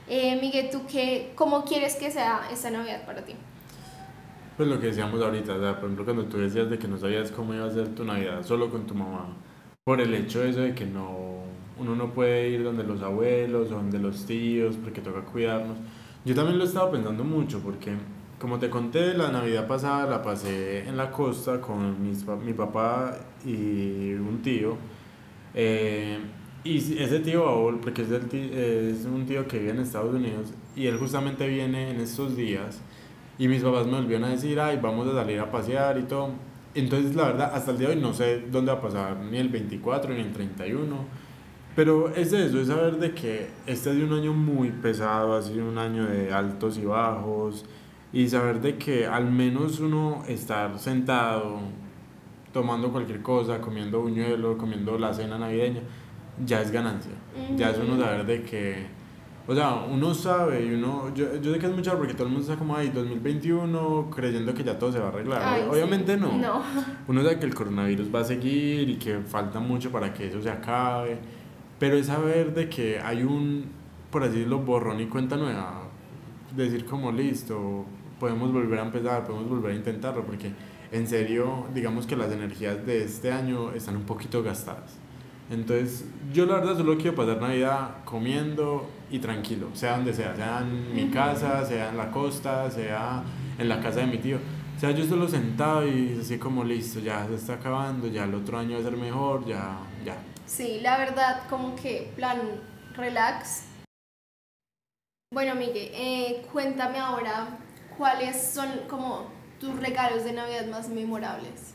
Eh, 0.09 0.39
Miguel, 0.41 0.69
¿tú 0.71 0.83
qué, 0.91 1.33
cómo 1.35 1.65
quieres 1.65 1.97
que 1.97 2.11
sea 2.11 2.49
esta 2.53 2.71
Navidad 2.71 3.07
para 3.07 3.25
ti? 3.25 3.35
Pues 4.57 4.69
lo 4.69 4.79
que 4.79 4.89
decíamos 4.89 5.21
ahorita, 5.21 5.55
o 5.55 5.61
sea, 5.61 5.75
por 5.77 5.85
ejemplo, 5.85 6.05
cuando 6.05 6.25
tú 6.27 6.39
decías 6.39 6.69
de 6.71 6.79
que 6.79 6.87
no 6.87 6.99
sabías 6.99 7.31
cómo 7.31 7.55
iba 7.55 7.67
a 7.67 7.71
ser 7.71 7.89
tu 7.89 8.05
Navidad 8.05 8.45
solo 8.45 8.71
con 8.71 8.87
tu 8.87 8.95
mamá, 8.95 9.29
por 9.83 10.01
el 10.01 10.15
hecho 10.15 10.41
de 10.41 10.51
eso 10.51 10.61
de 10.61 10.75
que 10.75 10.85
no, 10.85 11.43
uno 11.79 11.97
no 11.97 12.13
puede 12.13 12.51
ir 12.51 12.63
donde 12.63 12.85
los 12.85 13.03
abuelos 13.03 13.71
o 13.73 13.75
donde 13.75 13.99
los 13.99 14.27
tíos 14.27 14.77
porque 14.77 15.01
toca 15.01 15.23
cuidarnos. 15.23 15.79
Yo 16.25 16.35
también 16.35 16.59
lo 16.59 16.65
he 16.65 16.67
estado 16.67 16.91
pensando 16.91 17.25
mucho 17.25 17.61
porque, 17.61 17.95
como 18.39 18.59
te 18.59 18.71
conté, 18.71 19.15
la 19.15 19.31
Navidad 19.31 19.67
pasada 19.67 20.07
la 20.09 20.23
pasé 20.23 20.87
en 20.87 20.97
la 20.97 21.11
costa 21.11 21.61
con 21.61 22.03
mis, 22.03 22.25
mi 22.27 22.53
papá 22.53 23.17
y 23.45 24.13
un 24.13 24.41
tío. 24.43 24.77
Eh, 25.55 26.19
y 26.65 26.79
ese 26.79 27.21
tío 27.21 27.45
Baúl, 27.45 27.79
porque 27.81 28.03
es, 28.03 28.11
el 28.11 28.27
ti- 28.29 28.51
es 28.53 29.05
un 29.05 29.27
tío 29.27 29.47
que 29.47 29.59
vive 29.59 29.71
en 29.73 29.81
Estados 29.81 30.15
Unidos 30.15 30.53
y 30.75 30.87
él 30.87 30.97
justamente 30.99 31.47
viene 31.47 31.91
en 31.91 32.01
estos 32.01 32.37
días 32.37 32.81
y 33.39 33.49
mis 33.49 33.63
papás 33.63 33.87
me 33.87 33.93
volvieron 33.93 34.25
a 34.25 34.31
decir, 34.31 34.59
ay, 34.61 34.79
vamos 34.81 35.07
a 35.09 35.13
salir 35.13 35.41
a 35.41 35.51
pasear 35.51 35.99
y 35.99 36.03
todo. 36.05 36.31
Entonces, 36.75 37.15
la 37.15 37.25
verdad, 37.25 37.51
hasta 37.55 37.71
el 37.73 37.79
día 37.79 37.89
de 37.89 37.95
hoy 37.97 38.01
no 38.01 38.13
sé 38.15 38.41
dónde 38.51 38.73
va 38.73 38.79
a 38.79 38.81
pasar, 38.81 39.17
ni 39.19 39.37
el 39.39 39.49
24 39.49 40.13
ni 40.15 40.21
el 40.21 40.33
31. 40.33 40.97
Pero 41.77 42.09
es 42.15 42.33
eso, 42.33 42.61
es 42.61 42.69
saber 42.69 42.99
de 42.99 43.13
que 43.13 43.49
este 43.67 43.91
ha 43.91 43.93
un 43.93 44.13
año 44.13 44.33
muy 44.33 44.71
pesado, 44.71 45.35
ha 45.35 45.43
sido 45.43 45.69
un 45.69 45.77
año 45.79 46.07
de 46.07 46.33
altos 46.33 46.79
y 46.79 46.85
bajos, 46.85 47.65
y 48.13 48.29
saber 48.29 48.61
de 48.61 48.77
que 48.77 49.07
al 49.07 49.31
menos 49.31 49.81
uno 49.81 50.23
estar 50.29 50.79
sentado 50.79 51.59
tomando 52.53 52.93
cualquier 52.93 53.23
cosa, 53.23 53.61
comiendo 53.61 54.01
buñuelo, 54.01 54.57
comiendo 54.57 54.97
la 54.99 55.13
cena 55.13 55.39
navideña, 55.39 55.81
ya 56.45 56.61
es 56.61 56.71
ganancia. 56.71 57.13
Ya 57.57 57.71
es 57.71 57.79
uno 57.79 58.03
saber 58.03 58.25
de 58.27 58.43
que, 58.43 58.87
o 59.47 59.55
sea, 59.55 59.75
uno 59.75 60.15
sabe 60.15 60.65
y 60.65 60.75
uno, 60.75 61.13
yo, 61.15 61.41
yo 61.41 61.53
sé 61.53 61.59
que 61.59 61.67
es 61.67 61.73
mucho 61.73 61.97
porque 61.97 62.15
todo 62.15 62.25
el 62.25 62.33
mundo 62.33 62.47
está 62.47 62.59
como, 62.59 62.77
ay, 62.77 62.91
2021, 62.91 64.11
creyendo 64.15 64.55
que 64.55 64.65
ya 64.65 64.79
todo 64.79 64.93
se 64.93 64.99
va 64.99 65.07
a 65.07 65.09
arreglar. 65.09 65.43
Ay, 65.45 65.63
Obviamente 65.71 66.15
sí. 66.15 66.21
no. 66.21 66.39
No. 66.39 66.63
Uno 67.09 67.23
sabe 67.23 67.39
que 67.39 67.47
el 67.47 67.55
coronavirus 67.55 68.15
va 68.15 68.21
a 68.21 68.25
seguir 68.25 68.89
y 68.89 68.97
que 68.97 69.19
falta 69.21 69.61
mucho 69.61 69.91
para 69.91 70.13
que 70.13 70.29
eso 70.29 70.41
se 70.43 70.51
acabe, 70.51 71.19
pero 71.79 71.97
es 71.97 72.07
saber 72.07 72.55
de 72.55 72.69
que 72.69 72.99
hay 73.01 73.23
un, 73.23 73.67
por 74.11 74.23
así 74.23 74.33
decirlo, 74.33 74.61
borrón 74.61 75.01
y 75.01 75.07
cuenta 75.07 75.37
nueva. 75.37 75.83
Decir 76.57 76.85
como 76.85 77.11
listo, 77.11 77.85
podemos 78.21 78.53
volver 78.53 78.79
a 78.79 78.83
empezar, 78.83 79.25
podemos 79.25 79.49
volver 79.49 79.73
a 79.73 79.75
intentarlo, 79.75 80.25
porque 80.25 80.53
en 80.93 81.07
serio, 81.09 81.67
digamos 81.75 82.07
que 82.07 82.17
las 82.17 82.31
energías 82.31 82.87
de 82.87 83.03
este 83.03 83.33
año 83.33 83.73
están 83.73 83.97
un 83.97 84.05
poquito 84.05 84.43
gastadas. 84.43 85.04
Entonces, 85.51 86.07
yo 86.33 86.47
la 86.47 86.55
verdad 86.55 86.77
solo 86.77 86.97
quiero 86.97 87.15
pasar 87.15 87.41
Navidad 87.41 88.05
comiendo 88.05 88.89
y 89.11 89.19
tranquilo, 89.19 89.69
sea 89.75 89.97
donde 89.97 90.15
sea, 90.15 90.35
sea 90.35 90.61
en 90.61 90.95
mi 90.95 91.11
casa, 91.11 91.65
sea 91.67 91.91
en 91.91 91.99
la 91.99 92.11
costa, 92.11 92.71
sea 92.71 93.23
en 93.59 93.69
la 93.69 93.81
casa 93.81 94.01
de 94.01 94.07
mi 94.07 94.19
tío. 94.19 94.39
O 94.77 94.81
sea, 94.81 94.91
yo 94.91 95.05
solo 95.07 95.29
sentado 95.29 95.87
y 95.87 96.19
así 96.21 96.39
como 96.39 96.65
listo, 96.65 96.99
ya 96.99 97.27
se 97.27 97.35
está 97.35 97.55
acabando, 97.55 98.09
ya 98.09 98.25
el 98.25 98.35
otro 98.35 98.59
año 98.59 98.75
va 98.75 98.81
a 98.81 98.83
ser 98.83 98.97
mejor, 98.97 99.47
ya, 99.47 99.79
ya. 100.05 100.17
Sí, 100.47 100.81
la 100.83 100.99
verdad, 100.99 101.43
como 101.49 101.77
que 101.77 102.11
plan 102.17 102.41
relax. 102.97 103.67
Bueno, 105.33 105.55
Miguel, 105.55 105.91
eh, 105.93 106.47
cuéntame 106.53 106.99
ahora 106.99 107.59
cuáles 107.97 108.53
son 108.53 108.69
como 108.89 109.31
tus 109.61 109.79
regalos 109.79 110.25
de 110.25 110.33
Navidad 110.33 110.67
más 110.67 110.89
memorables. 110.89 111.74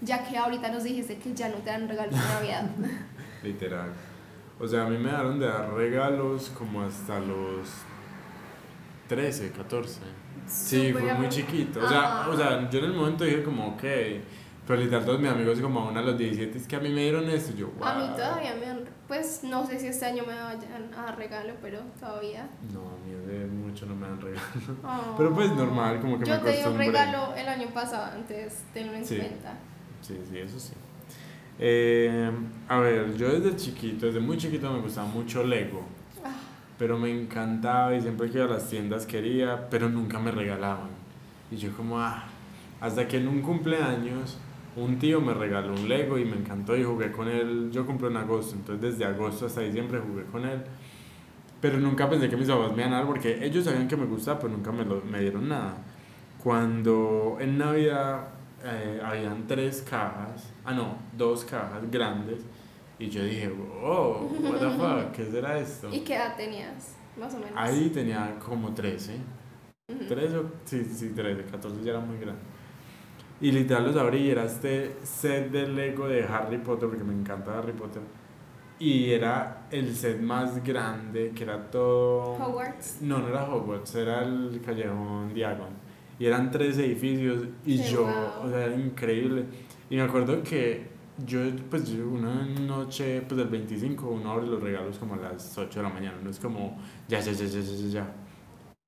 Ya 0.00 0.24
que 0.24 0.36
ahorita 0.38 0.68
nos 0.70 0.84
dijiste 0.84 1.18
que 1.18 1.34
ya 1.34 1.48
no 1.48 1.56
te 1.56 1.70
dan 1.70 1.88
regalos 1.88 2.12
de 2.14 2.20
Navidad. 2.20 2.70
Literal. 3.42 3.90
O 4.60 4.66
sea, 4.66 4.86
a 4.86 4.88
mí 4.88 4.98
me 4.98 5.10
daron 5.10 5.38
de 5.38 5.46
dar 5.46 5.72
regalos 5.72 6.50
como 6.56 6.82
hasta 6.82 7.18
los 7.20 7.68
13, 9.08 9.52
14. 9.52 10.00
Sí, 10.46 10.92
fue 10.92 11.14
muy 11.14 11.28
chiquito. 11.28 11.80
O 11.84 11.88
sea, 11.88 12.20
Ajá. 12.20 12.30
o 12.30 12.36
sea, 12.36 12.70
yo 12.70 12.78
en 12.80 12.84
el 12.86 12.92
momento 12.94 13.24
dije 13.24 13.42
como, 13.42 13.68
ok. 13.68 13.82
Pero 14.66 14.80
literal 14.82 15.02
todos 15.06 15.18
mis 15.18 15.30
amigos 15.30 15.58
como 15.60 15.80
aún 15.80 15.96
a 15.96 16.02
los 16.02 16.18
17 16.18 16.58
es 16.58 16.66
que 16.66 16.76
a 16.76 16.80
mí 16.80 16.90
me 16.90 17.00
dieron 17.00 17.24
esto. 17.30 17.54
Yo, 17.56 17.68
wow. 17.78 17.84
A 17.88 17.94
mí 17.94 18.06
todavía 18.14 18.54
me 18.54 18.66
dan, 18.66 18.80
pues 19.06 19.40
no 19.42 19.66
sé 19.66 19.78
si 19.80 19.86
este 19.86 20.04
año 20.04 20.24
me 20.26 20.34
vayan 20.34 20.92
a 20.94 21.04
dar 21.06 21.16
regalo, 21.16 21.54
pero 21.62 21.80
todavía. 21.98 22.50
No, 22.74 22.80
a 22.80 22.96
mí 23.06 23.12
de 23.26 23.46
mucho 23.46 23.86
no 23.86 23.94
me 23.94 24.06
dan 24.06 24.20
regalos. 24.20 24.44
Oh. 24.84 25.14
Pero 25.16 25.34
pues 25.34 25.50
normal, 25.52 26.00
como 26.00 26.18
que 26.18 26.26
Yo 26.26 26.34
me 26.34 26.40
te 26.40 26.56
di 26.58 26.64
un 26.68 26.76
regalo 26.76 27.34
el 27.34 27.48
año 27.48 27.68
pasado, 27.72 28.12
antes 28.12 28.62
tenlo 28.74 28.92
en 28.92 29.06
Sí. 29.06 29.16
cuenta. 29.16 29.54
Sí, 30.00 30.16
sí, 30.30 30.38
eso 30.38 30.58
sí. 30.58 30.72
Eh, 31.58 32.30
a 32.68 32.78
ver, 32.78 33.16
yo 33.16 33.28
desde 33.28 33.56
chiquito, 33.56 34.06
desde 34.06 34.20
muy 34.20 34.36
chiquito 34.36 34.72
me 34.72 34.80
gustaba 34.80 35.08
mucho 35.08 35.42
Lego. 35.44 35.82
Pero 36.78 36.96
me 36.96 37.10
encantaba 37.10 37.94
y 37.96 38.00
siempre 38.00 38.30
que 38.30 38.38
iba 38.38 38.46
a 38.46 38.50
las 38.50 38.68
tiendas 38.68 39.04
quería, 39.04 39.68
pero 39.68 39.88
nunca 39.88 40.20
me 40.20 40.30
regalaban. 40.30 40.90
Y 41.50 41.56
yo 41.56 41.72
como, 41.76 41.98
ah, 41.98 42.24
hasta 42.80 43.08
que 43.08 43.16
en 43.16 43.26
un 43.26 43.42
cumpleaños 43.42 44.38
un 44.76 44.98
tío 44.98 45.20
me 45.20 45.34
regaló 45.34 45.72
un 45.72 45.88
Lego 45.88 46.18
y 46.18 46.24
me 46.24 46.36
encantó 46.36 46.76
y 46.76 46.84
jugué 46.84 47.10
con 47.10 47.28
él. 47.28 47.70
Yo 47.72 47.84
compré 47.84 48.08
en 48.08 48.16
agosto, 48.16 48.54
entonces 48.54 48.92
desde 48.92 49.04
agosto 49.04 49.46
hasta 49.46 49.60
diciembre 49.62 50.00
jugué 50.00 50.24
con 50.24 50.44
él. 50.44 50.62
Pero 51.60 51.78
nunca 51.80 52.08
pensé 52.08 52.28
que 52.28 52.36
mis 52.36 52.48
papás 52.48 52.70
me 52.76 52.82
iban 52.82 52.92
a 52.92 52.98
dar 52.98 53.06
porque 53.06 53.44
ellos 53.44 53.64
sabían 53.64 53.88
que 53.88 53.96
me 53.96 54.06
gustaba, 54.06 54.38
pero 54.38 54.52
nunca 54.52 54.70
me, 54.70 54.84
lo, 54.84 55.02
me 55.02 55.20
dieron 55.20 55.48
nada. 55.48 55.74
Cuando 56.42 57.38
en 57.40 57.58
Navidad 57.58 58.28
eh, 58.64 59.00
habían 59.04 59.46
tres 59.46 59.82
cajas, 59.88 60.52
ah 60.64 60.72
no, 60.72 60.96
dos 61.16 61.44
cajas 61.44 61.90
grandes, 61.90 62.40
y 62.98 63.08
yo 63.08 63.22
dije, 63.22 63.52
oh, 63.82 64.28
what 64.42 64.58
the 64.58 64.70
fuck, 64.70 65.12
¿qué 65.12 65.24
será 65.30 65.58
esto? 65.58 65.88
¿Y 65.92 66.00
qué 66.00 66.16
edad 66.16 66.36
tenías? 66.36 66.96
Más 67.16 67.34
o 67.34 67.38
menos. 67.38 67.54
Ahí 67.56 67.90
tenía 67.90 68.36
como 68.44 68.74
13. 68.74 69.16
Ujú. 69.88 70.04
13 70.06 70.38
o 70.38 70.52
sí, 70.64 70.84
sí, 70.84 71.10
13, 71.10 71.44
14 71.44 71.82
ya 71.82 71.90
era 71.90 72.00
muy 72.00 72.18
grande. 72.18 72.40
Y 73.40 73.52
literal 73.52 73.86
los 73.86 73.96
abrí 73.96 74.22
y 74.22 74.30
era 74.30 74.44
este 74.44 74.96
set 75.04 75.50
de 75.52 75.68
Lego 75.68 76.08
de 76.08 76.24
Harry 76.24 76.58
Potter, 76.58 76.88
porque 76.88 77.04
me 77.04 77.14
encanta 77.14 77.56
Harry 77.56 77.72
Potter. 77.72 78.02
Y 78.80 79.10
era 79.10 79.66
el 79.70 79.94
set 79.94 80.20
más 80.20 80.62
grande, 80.64 81.32
que 81.34 81.44
era 81.44 81.70
todo... 81.70 82.34
Hogwarts. 82.34 83.00
No, 83.00 83.18
no 83.18 83.28
era 83.28 83.44
Hogwarts, 83.44 83.94
era 83.94 84.22
el 84.24 84.60
Callejón 84.64 85.32
Diagon. 85.34 85.87
Y 86.18 86.26
eran 86.26 86.50
tres 86.50 86.78
edificios 86.78 87.44
y 87.64 87.78
Qué 87.78 87.82
yo, 87.82 88.02
guau. 88.02 88.42
o 88.42 88.48
sea, 88.48 88.64
era 88.66 88.74
increíble. 88.76 89.46
Y 89.90 89.96
me 89.96 90.02
acuerdo 90.02 90.42
que 90.42 90.88
yo, 91.26 91.40
pues 91.70 91.88
yo 91.90 92.08
una 92.08 92.44
noche, 92.46 93.22
pues 93.22 93.38
del 93.38 93.48
25, 93.48 94.08
uno 94.08 94.30
abre 94.32 94.46
los 94.46 94.62
regalos 94.62 94.98
como 94.98 95.14
a 95.14 95.18
las 95.18 95.56
8 95.56 95.80
de 95.80 95.82
la 95.82 95.92
mañana, 95.92 96.18
no 96.22 96.30
es 96.30 96.38
como 96.38 96.78
ya, 97.08 97.20
ya, 97.20 97.32
ya, 97.32 97.44
ya, 97.46 97.60
ya, 97.60 97.74
ya, 97.76 97.88
ya. 97.88 98.14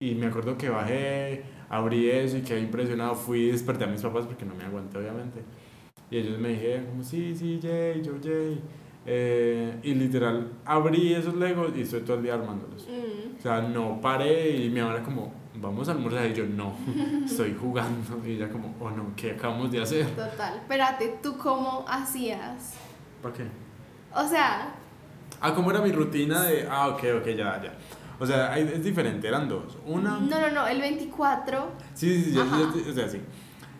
Y 0.00 0.14
me 0.14 0.26
acuerdo 0.26 0.56
que 0.56 0.68
bajé, 0.70 1.44
abrí 1.68 2.08
eso 2.10 2.38
y 2.38 2.42
quedé 2.42 2.60
impresionado, 2.60 3.14
fui 3.14 3.40
y 3.44 3.50
desperté 3.52 3.84
a 3.84 3.86
mis 3.88 4.02
papás 4.02 4.26
porque 4.26 4.44
no 4.46 4.54
me 4.54 4.64
aguanté 4.64 4.98
obviamente. 4.98 5.42
Y 6.10 6.18
ellos 6.18 6.38
me 6.38 6.50
dijeron 6.50 6.86
como, 6.86 7.02
sí, 7.04 7.34
sí, 7.36 7.58
Jay, 7.62 8.02
yo, 8.02 8.14
Jay. 8.22 8.60
Eh, 9.12 9.80
y 9.82 9.94
literal, 9.94 10.52
abrí 10.64 11.12
esos 11.14 11.34
Legos 11.34 11.72
y 11.76 11.80
estoy 11.80 12.02
todo 12.02 12.18
el 12.18 12.22
día 12.22 12.34
armándolos. 12.34 12.86
Mm. 12.88 13.38
O 13.38 13.42
sea, 13.42 13.60
no 13.60 14.00
paré 14.00 14.56
y 14.56 14.70
mi 14.70 14.80
mamá 14.80 14.94
era 14.94 15.02
como, 15.02 15.32
vamos 15.56 15.88
a 15.88 15.92
almorzar. 15.92 16.30
Y 16.30 16.34
yo, 16.34 16.46
no, 16.46 16.74
estoy 17.24 17.56
jugando. 17.60 18.20
Y 18.24 18.32
ella 18.34 18.48
como, 18.48 18.72
oh 18.78 18.88
no, 18.90 19.06
¿qué 19.16 19.32
acabamos 19.32 19.72
de 19.72 19.82
hacer? 19.82 20.06
Total. 20.10 20.58
Espérate, 20.58 21.18
¿tú 21.20 21.36
cómo 21.38 21.84
hacías? 21.88 22.74
¿Para 23.20 23.34
qué? 23.34 23.46
O 24.14 24.28
sea, 24.28 24.74
Ah, 25.40 25.54
¿cómo 25.54 25.70
era 25.72 25.80
mi 25.80 25.90
rutina 25.90 26.42
de, 26.44 26.68
ah, 26.70 26.88
ok, 26.88 27.02
ok, 27.20 27.26
ya, 27.28 27.60
ya. 27.62 27.72
O 28.20 28.26
sea, 28.26 28.56
es 28.58 28.84
diferente, 28.84 29.26
eran 29.26 29.48
dos. 29.48 29.76
Una... 29.86 30.20
no, 30.20 30.38
no, 30.40 30.50
no, 30.50 30.66
el 30.68 30.80
24. 30.80 31.66
Sí, 31.94 32.22
sí, 32.22 32.32
sí, 32.32 32.38
Ajá. 32.38 32.58
yo- 32.58 32.90
o 32.90 32.94
sea, 32.94 33.08
sí. 33.08 33.18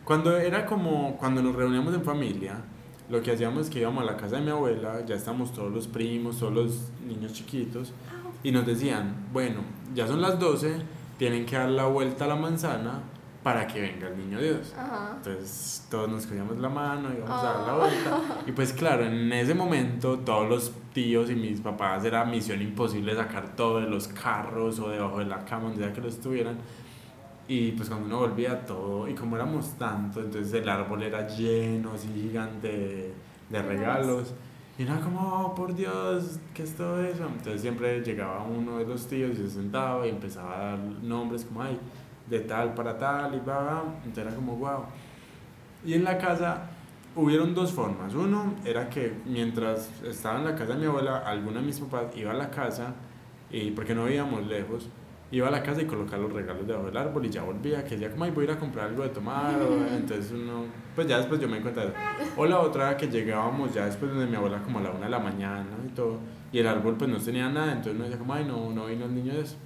Cuando 0.05 0.37
era 0.37 0.65
como, 0.67 1.17
cuando 1.19 1.41
nos 1.43 1.55
reuníamos 1.55 1.95
en 1.95 2.03
familia, 2.03 2.65
lo 3.11 3.21
que 3.23 3.33
hacíamos 3.33 3.65
es 3.67 3.71
que 3.71 3.81
íbamos 3.81 4.03
a 4.03 4.07
la 4.07 4.17
casa 4.17 4.37
de 4.37 4.43
mi 4.43 4.51
abuela, 4.51 5.05
ya 5.07 5.15
estamos 5.17 5.53
todos 5.53 5.73
los 5.73 5.87
primos, 5.89 6.39
todos 6.39 6.53
los 6.53 6.79
niños 7.07 7.33
chiquitos, 7.33 7.93
y 8.43 8.53
nos 8.53 8.65
decían, 8.67 9.15
bueno, 9.33 9.61
ya 9.95 10.07
son 10.07 10.21
las 10.21 10.39
12, 10.39 10.77
tienen 11.19 11.45
que 11.45 11.57
dar 11.57 11.69
la 11.69 11.87
vuelta 11.87 12.25
a 12.25 12.29
la 12.29 12.37
manzana 12.37 13.01
para 13.43 13.67
que 13.67 13.81
venga 13.81 14.07
el 14.09 14.19
niño 14.19 14.39
Dios. 14.39 14.75
Ajá. 14.79 15.15
Entonces 15.17 15.87
todos 15.91 16.09
nos 16.11 16.27
cogíamos 16.27 16.59
la 16.59 16.69
mano 16.69 17.09
y 17.13 17.17
íbamos 17.17 17.43
a 17.43 17.53
dar 17.53 17.67
la 17.67 17.75
Oh. 17.75 17.79
vuelta. 17.79 18.21
Y 18.47 18.53
pues 18.53 18.73
claro, 18.75 19.05
en 19.05 19.33
ese 19.33 19.55
momento 19.55 20.19
todos 20.19 20.49
los 20.49 20.73
tíos 20.93 21.31
y 21.31 21.35
mis 21.35 21.61
papás 21.61 22.05
era 22.05 22.25
misión 22.25 22.61
imposible 22.61 23.15
sacar 23.17 23.57
todo 23.57 23.81
de 23.81 23.87
los 23.89 24.09
carros 24.09 24.79
o 24.79 24.91
debajo 24.91 25.19
de 25.21 25.25
la 25.25 25.45
cama, 25.47 25.65
donde 25.69 25.85
sea 25.85 25.93
que 25.93 26.01
lo 26.03 26.09
estuvieran. 26.09 26.57
Y 27.51 27.73
pues 27.73 27.89
cuando 27.89 28.07
uno 28.07 28.19
volvía 28.21 28.65
todo, 28.65 29.09
y 29.09 29.15
como 29.17 29.35
éramos 29.35 29.77
tanto, 29.77 30.21
entonces 30.21 30.53
el 30.55 30.69
árbol 30.69 31.03
era 31.03 31.27
lleno, 31.27 31.91
así 31.95 32.07
gigante 32.15 32.69
de, 32.69 33.15
de 33.49 33.63
regalos. 33.63 34.33
Y 34.79 34.85
era 34.85 35.01
como, 35.01 35.19
oh, 35.21 35.53
por 35.53 35.75
Dios, 35.75 36.39
¿qué 36.55 36.63
es 36.63 36.77
todo 36.77 37.03
eso? 37.03 37.27
Entonces 37.27 37.61
siempre 37.61 38.03
llegaba 38.03 38.45
uno 38.45 38.79
de 38.79 38.87
los 38.87 39.05
tíos 39.09 39.33
y 39.33 39.39
se 39.39 39.51
sentaba 39.51 40.07
y 40.07 40.11
empezaba 40.11 40.57
a 40.57 40.61
dar 40.61 40.79
nombres 40.79 41.45
como, 41.45 41.63
ay, 41.63 41.77
de 42.29 42.39
tal 42.39 42.73
para 42.73 42.97
tal 42.97 43.35
y 43.35 43.41
va, 43.41 43.63
va. 43.65 43.85
Entonces 44.05 44.27
era 44.27 44.35
como, 44.37 44.55
wow. 44.55 44.85
Y 45.85 45.95
en 45.95 46.05
la 46.05 46.19
casa 46.19 46.71
hubieron 47.17 47.53
dos 47.53 47.73
formas. 47.73 48.15
Uno 48.15 48.55
era 48.65 48.89
que 48.89 49.13
mientras 49.27 49.91
estaba 50.05 50.39
en 50.39 50.45
la 50.45 50.55
casa 50.55 50.75
de 50.75 50.79
mi 50.79 50.87
abuela, 50.87 51.19
alguno 51.27 51.59
de 51.59 51.67
mis 51.67 51.81
papás 51.81 52.17
iba 52.17 52.31
a 52.31 52.35
la 52.35 52.49
casa, 52.49 52.95
y 53.51 53.73
porque 53.73 53.93
no 53.93 54.05
vivíamos 54.05 54.47
lejos, 54.47 54.89
iba 55.33 55.49
a 55.49 55.51
la 55.51 55.63
casa 55.63 55.83
y 55.83 55.85
colocaba 55.87 56.23
los 56.23 56.33
regalos 56.33 56.67
debajo 56.67 56.87
del 56.87 56.97
árbol 56.97 57.25
y 57.25 57.31
ya 57.31 57.43
volvía, 57.43 57.85
que 57.85 57.91
decía 57.91 58.11
como, 58.11 58.25
ay, 58.25 58.33
voy 58.33 58.43
a 58.43 58.51
ir 58.51 58.51
a 58.57 58.59
comprar 58.59 58.89
algo 58.89 59.03
de 59.03 59.11
tomar, 59.11 59.55
o, 59.63 59.87
entonces 59.97 60.33
uno, 60.33 60.65
pues 60.95 61.07
ya 61.07 61.19
después 61.19 61.41
yo 61.41 61.49
me 61.49 61.59
eso. 61.59 61.93
O 62.37 62.47
la 62.47 62.61
otra 62.61 62.97
que 62.97 63.09
llegábamos 63.09 63.73
ya 63.73 63.87
después 63.87 64.11
donde 64.11 64.27
mi 64.27 64.37
abuela 64.37 64.63
como 64.63 64.81
a 64.81 64.83
la 64.83 64.91
una 64.91 65.05
de 65.05 65.11
la 65.11 65.21
mañana 65.21 65.67
y 65.87 65.91
todo, 65.91 66.19
y 66.53 66.59
el 66.59 66.67
árbol 66.67 66.97
pues 66.97 67.11
no 67.11 67.19
tenía 67.19 67.49
nada, 67.49 67.73
entonces 67.73 67.95
uno 67.95 68.05
decía 68.05 68.19
como, 68.19 68.35
ay, 68.35 68.45
no, 68.45 68.71
no 68.71 68.87
vino 68.87 69.05
el 69.05 69.15
niño 69.15 69.35
de 69.35 69.43
eso. 69.43 69.57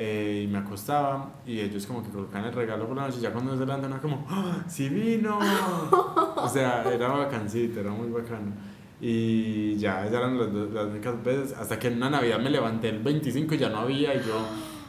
Eh, 0.00 0.44
y 0.44 0.46
me 0.46 0.58
acostaba 0.58 1.40
y 1.44 1.58
ellos 1.58 1.84
como 1.84 2.04
que 2.04 2.10
colocaban 2.10 2.44
el 2.44 2.52
regalo 2.52 2.86
por 2.86 2.96
la 2.96 3.08
noche 3.08 3.18
y 3.18 3.22
ya 3.22 3.32
cuando 3.32 3.54
se 3.54 3.66
levantan 3.66 3.90
era 3.90 4.00
como 4.00 4.24
¡Ah, 4.28 4.62
¡Sí 4.68 4.88
vino! 4.88 5.40
o 6.36 6.48
sea, 6.48 6.84
era 6.84 7.08
bacancito, 7.08 7.80
era 7.80 7.90
muy 7.90 8.08
bacano. 8.08 8.52
Y 9.00 9.76
ya, 9.76 10.06
esas 10.06 10.18
eran 10.18 10.38
las, 10.38 10.52
las 10.72 10.86
únicas 10.86 11.22
veces, 11.22 11.56
hasta 11.56 11.78
que 11.78 11.88
en 11.88 11.96
una 11.96 12.10
Navidad 12.10 12.38
me 12.40 12.50
levanté 12.50 12.88
el 12.88 13.00
25 13.00 13.54
y 13.54 13.58
ya 13.58 13.68
no 13.68 13.78
había 13.78 14.14
y 14.14 14.18
yo, 14.18 14.40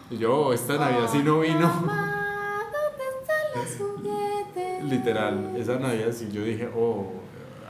y 0.09 0.17
yo 0.17 0.35
"Oh, 0.35 0.53
esta 0.53 0.77
Navidad 0.77 1.07
sí 1.11 1.19
no 1.23 1.39
vino. 1.39 1.59
Mamá, 1.59 2.61
¿dónde 2.71 3.03
están 3.21 3.45
los 3.55 3.77
juguetes? 3.97 4.83
Literal, 4.83 5.53
esa 5.57 5.77
Navidad 5.79 6.11
sí 6.11 6.29
yo 6.31 6.43
dije, 6.43 6.69
oh, 6.75 7.11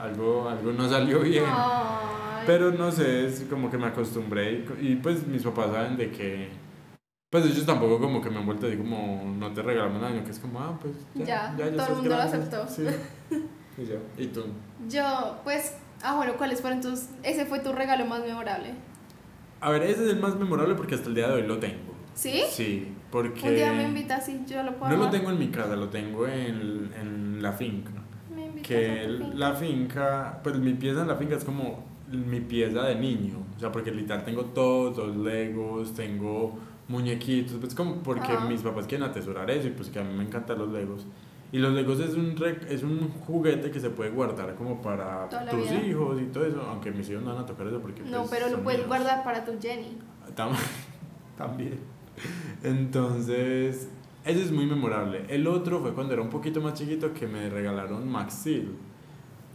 algo, 0.01 0.47
algo 0.49 0.71
no 0.71 0.87
salió 0.89 1.19
bien. 1.19 1.43
Ay. 1.47 2.43
Pero 2.45 2.71
no 2.71 2.91
sé, 2.91 3.27
es 3.27 3.45
como 3.49 3.69
que 3.69 3.77
me 3.77 3.87
acostumbré 3.87 4.51
y, 4.79 4.87
y, 4.91 4.95
pues 4.95 5.27
mis 5.27 5.43
papás 5.43 5.71
saben 5.71 5.97
de 5.97 6.09
que... 6.11 6.49
Pues 7.31 7.45
ellos 7.45 7.63
tampoco 7.65 7.99
como 7.99 8.21
que 8.21 8.29
me 8.31 8.37
han 8.39 8.45
vuelto 8.45 8.65
así 8.65 8.75
como 8.75 9.23
no 9.37 9.53
te 9.53 9.61
regalamos 9.61 10.01
nada, 10.01 10.23
que 10.23 10.31
es 10.31 10.39
como, 10.39 10.59
ah, 10.59 10.79
pues 10.81 10.95
ya, 11.13 11.25
Ya, 11.25 11.55
ya, 11.57 11.65
ya 11.69 11.77
todo 11.77 11.87
el 11.87 11.93
mundo 11.95 12.09
lo 12.09 12.15
grande". 12.17 12.37
aceptó. 12.37 12.67
Sí. 12.67 12.83
Y 13.77 13.85
ya. 13.85 13.95
¿Y 14.17 14.27
tú? 14.27 14.45
Yo, 14.87 15.37
pues, 15.43 15.75
ah, 16.01 16.15
bueno, 16.15 16.33
¿cuáles 16.37 16.59
fueron 16.61 16.81
tus, 16.81 17.03
ese 17.21 17.45
fue 17.45 17.59
tu 17.59 17.71
regalo 17.71 18.05
más 18.07 18.21
memorable? 18.21 18.73
A 19.61 19.69
ver, 19.69 19.83
ese 19.83 20.05
es 20.05 20.13
el 20.13 20.19
más 20.19 20.35
memorable 20.37 20.73
porque 20.73 20.95
hasta 20.95 21.07
el 21.09 21.15
día 21.15 21.27
de 21.27 21.33
hoy 21.35 21.43
lo 21.43 21.59
tengo. 21.59 21.88
¿Sí? 22.19 22.41
Sí, 22.49 22.93
porque... 23.11 23.47
Un 23.47 23.55
día 23.55 23.71
me 23.71 23.83
invitas 23.83 24.27
y 24.27 24.43
yo 24.45 24.61
lo 24.63 24.75
puedo 24.75 24.91
No 24.91 24.97
lo 25.05 25.09
tengo 25.09 25.29
en 25.29 25.39
mi 25.39 25.47
casa, 25.47 25.75
lo 25.77 25.87
tengo 25.87 26.27
en, 26.27 26.91
en 26.99 27.41
la 27.41 27.53
finca. 27.53 27.91
Me 28.35 28.45
invitas 28.47 28.67
Que 28.67 28.99
a 29.01 29.07
tu 29.07 29.23
finca. 29.23 29.35
la 29.37 29.53
finca, 29.53 30.39
pues 30.43 30.57
mi 30.59 30.73
pieza 30.73 31.01
en 31.03 31.07
la 31.07 31.15
finca 31.15 31.35
es 31.37 31.45
como 31.45 31.85
mi 32.11 32.41
pieza 32.41 32.83
de 32.83 32.95
niño. 32.95 33.37
O 33.55 33.59
sea, 33.59 33.71
porque 33.71 33.91
literal 33.91 34.25
tengo 34.25 34.43
todos 34.45 34.97
los 34.97 35.15
legos, 35.15 35.93
tengo 35.93 36.57
muñequitos, 36.89 37.55
pues 37.57 37.73
como 37.73 37.95
porque 38.03 38.33
mis 38.49 38.61
papás 38.63 38.85
quieren 38.87 39.07
atesorar 39.07 39.49
eso 39.49 39.67
y 39.67 39.71
pues 39.71 39.89
que 39.89 39.99
a 39.99 40.03
mí 40.03 40.13
me 40.13 40.23
encantan 40.23 40.57
los 40.57 40.69
legos. 40.71 41.05
Y 41.53 41.57
los 41.59 41.71
legos 41.73 41.99
es 42.01 42.15
un, 42.15 42.35
re- 42.35 42.59
es 42.69 42.83
un 42.83 43.09
juguete 43.25 43.71
que 43.71 43.79
se 43.79 43.89
puede 43.91 44.09
guardar 44.11 44.55
como 44.55 44.81
para 44.81 45.29
tus 45.29 45.69
vida. 45.69 45.81
hijos 45.85 46.21
y 46.21 46.25
todo 46.25 46.45
eso, 46.45 46.61
aunque 46.69 46.91
mis 46.91 47.09
hijos 47.09 47.23
no 47.23 47.33
van 47.33 47.43
a 47.43 47.45
tocar 47.45 47.65
eso 47.67 47.79
porque... 47.79 48.01
No, 48.01 48.19
pues, 48.25 48.29
pero 48.31 48.49
lo 48.49 48.61
puedes 48.61 48.79
míos. 48.81 48.87
guardar 48.89 49.23
para 49.23 49.45
tu 49.45 49.53
Jenny. 49.59 49.97
Tam- 50.35 50.51
También. 51.37 51.79
Entonces, 52.63 53.89
ese 54.25 54.41
es 54.41 54.51
muy 54.51 54.65
memorable. 54.65 55.25
El 55.29 55.47
otro 55.47 55.79
fue 55.81 55.93
cuando 55.93 56.13
era 56.13 56.21
un 56.21 56.29
poquito 56.29 56.61
más 56.61 56.73
chiquito 56.73 57.13
que 57.13 57.27
me 57.27 57.49
regalaron 57.49 58.07
Max 58.07 58.39
Steel. 58.41 58.75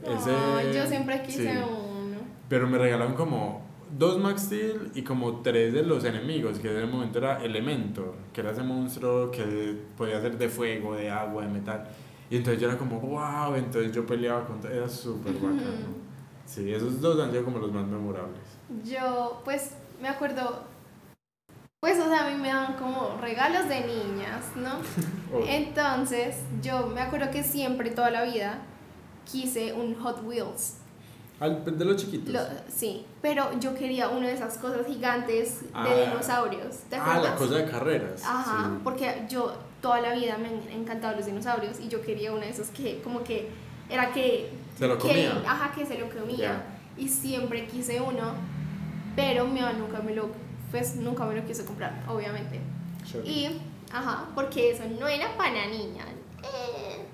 Ay, 0.06 0.72
yo 0.74 0.86
siempre 0.86 1.22
quise 1.22 1.52
sí. 1.52 1.58
uno. 1.58 2.18
Pero 2.48 2.68
me 2.68 2.78
regalaron 2.78 3.14
como 3.14 3.62
dos 3.96 4.18
Max 4.18 4.42
Steel 4.42 4.90
y 4.94 5.02
como 5.02 5.40
tres 5.40 5.72
de 5.72 5.82
los 5.82 6.04
enemigos, 6.04 6.58
que 6.58 6.70
en 6.70 6.78
el 6.78 6.88
momento 6.88 7.18
era 7.18 7.42
Elementor, 7.42 8.14
que 8.32 8.40
era 8.40 8.50
ese 8.50 8.62
monstruo 8.62 9.30
que 9.30 9.78
podía 9.96 10.20
ser 10.20 10.36
de 10.36 10.48
fuego, 10.48 10.94
de 10.94 11.10
agua, 11.10 11.42
de 11.44 11.48
metal. 11.48 11.88
Y 12.30 12.36
entonces 12.36 12.60
yo 12.60 12.68
era 12.68 12.78
como, 12.78 13.00
wow, 13.00 13.54
entonces 13.54 13.92
yo 13.92 14.06
peleaba 14.06 14.44
contra... 14.46 14.72
Era 14.72 14.88
súper 14.88 15.34
bacano. 15.34 15.60
Ujú. 15.60 16.04
Sí, 16.46 16.72
esos 16.72 17.00
dos 17.00 17.20
han 17.20 17.30
sido 17.30 17.44
como 17.44 17.58
los 17.58 17.72
más 17.72 17.86
memorables. 17.86 18.40
Yo, 18.84 19.40
pues, 19.44 19.72
me 20.00 20.08
acuerdo, 20.08 20.64
pues, 21.84 21.98
o 22.00 22.08
sea, 22.08 22.26
a 22.26 22.30
mí 22.30 22.40
me 22.40 22.48
daban 22.48 22.74
como 22.76 23.18
regalos 23.20 23.68
de 23.68 23.80
niñas, 23.82 24.42
¿no? 24.56 24.70
Oh, 25.34 25.42
Entonces, 25.48 26.36
yo 26.62 26.86
me 26.86 27.00
acuerdo 27.00 27.28
que 27.32 27.42
siempre, 27.42 27.90
toda 27.90 28.10
la 28.10 28.22
vida, 28.22 28.58
quise 29.30 29.72
un 29.72 29.94
Hot 29.96 30.22
Wheels. 30.24 30.76
al- 31.40 31.64
de 31.76 31.84
los 31.84 31.96
chiquitos. 31.96 32.32
Lo- 32.32 32.40
sí, 32.68 33.04
pero 33.20 33.50
yo 33.58 33.74
quería 33.74 34.08
una 34.08 34.28
de 34.28 34.34
esas 34.34 34.56
cosas 34.58 34.86
gigantes 34.86 35.62
de 35.62 35.68
Ah. 35.74 36.06
dinosaurios. 36.08 36.76
¿Te 36.88 36.96
ah, 36.96 37.20
la 37.22 37.34
cosa 37.34 37.56
de 37.56 37.64
carreras. 37.70 38.22
Ajá, 38.24 38.70
sí. 38.72 38.80
porque 38.84 39.24
yo 39.28 39.52
toda 39.82 40.00
la 40.00 40.14
vida 40.14 40.38
me 40.38 40.46
han 40.48 40.80
encantado 40.80 41.16
los 41.16 41.26
dinosaurios 41.26 41.80
y 41.80 41.88
yo 41.88 42.00
quería 42.00 42.30
uno 42.32 42.40
de 42.42 42.50
esos 42.50 42.68
que 42.68 43.02
como 43.02 43.22
que 43.24 43.50
era 43.90 44.12
que... 44.12 44.50
Se 44.78 44.86
lo 44.86 44.96
que- 44.96 45.08
comía. 45.08 45.42
ajá, 45.46 45.72
que 45.74 45.84
se 45.84 45.98
lo 45.98 46.08
comía. 46.08 46.62
Y 46.96 47.08
siempre 47.08 47.66
quise 47.66 48.00
uno, 48.00 48.34
pero 49.16 49.44
mi 49.46 49.60
mamá 49.60 49.72
nunca 49.72 49.98
me 50.00 50.14
lo, 50.14 50.28
pues 50.74 50.96
nunca 50.96 51.24
me 51.24 51.36
lo 51.36 51.46
quiso 51.46 51.64
comprar, 51.64 51.92
obviamente. 52.08 52.60
Chévere. 53.04 53.30
Y, 53.30 53.60
ajá, 53.92 54.26
porque 54.34 54.72
eso 54.72 54.82
no 54.98 55.06
era 55.06 55.28
para 55.36 55.66
niñas. 55.66 56.08
Eh. 56.42 57.06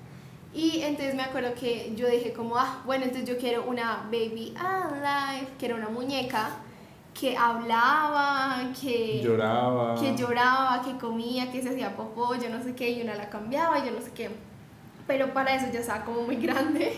Y 0.51 0.81
entonces 0.81 1.13
me 1.13 1.21
acuerdo 1.21 1.53
que 1.53 1.93
yo 1.95 2.07
dije 2.07 2.33
como, 2.33 2.57
ah, 2.57 2.81
bueno, 2.85 3.03
entonces 3.03 3.29
yo 3.29 3.37
quiero 3.37 3.65
una 3.65 4.05
baby 4.05 4.55
alive, 4.57 5.47
que 5.59 5.67
era 5.67 5.75
una 5.75 5.89
muñeca 5.89 6.49
que 7.13 7.37
hablaba, 7.37 8.63
que 8.81 9.21
lloraba. 9.21 9.93
que 9.93 10.15
lloraba, 10.15 10.81
que 10.81 10.97
comía, 10.97 11.51
que 11.51 11.61
se 11.61 11.69
hacía 11.69 11.95
popó, 11.95 12.33
yo 12.33 12.49
no 12.49 12.63
sé 12.63 12.73
qué, 12.73 12.89
y 12.89 13.03
una 13.03 13.13
la 13.13 13.29
cambiaba, 13.29 13.85
yo 13.85 13.91
no 13.91 14.01
sé 14.01 14.11
qué. 14.11 14.31
Pero 15.05 15.35
para 15.35 15.53
eso 15.53 15.67
ya 15.71 15.81
estaba 15.81 16.03
como 16.03 16.23
muy 16.23 16.35
grande. 16.47 16.97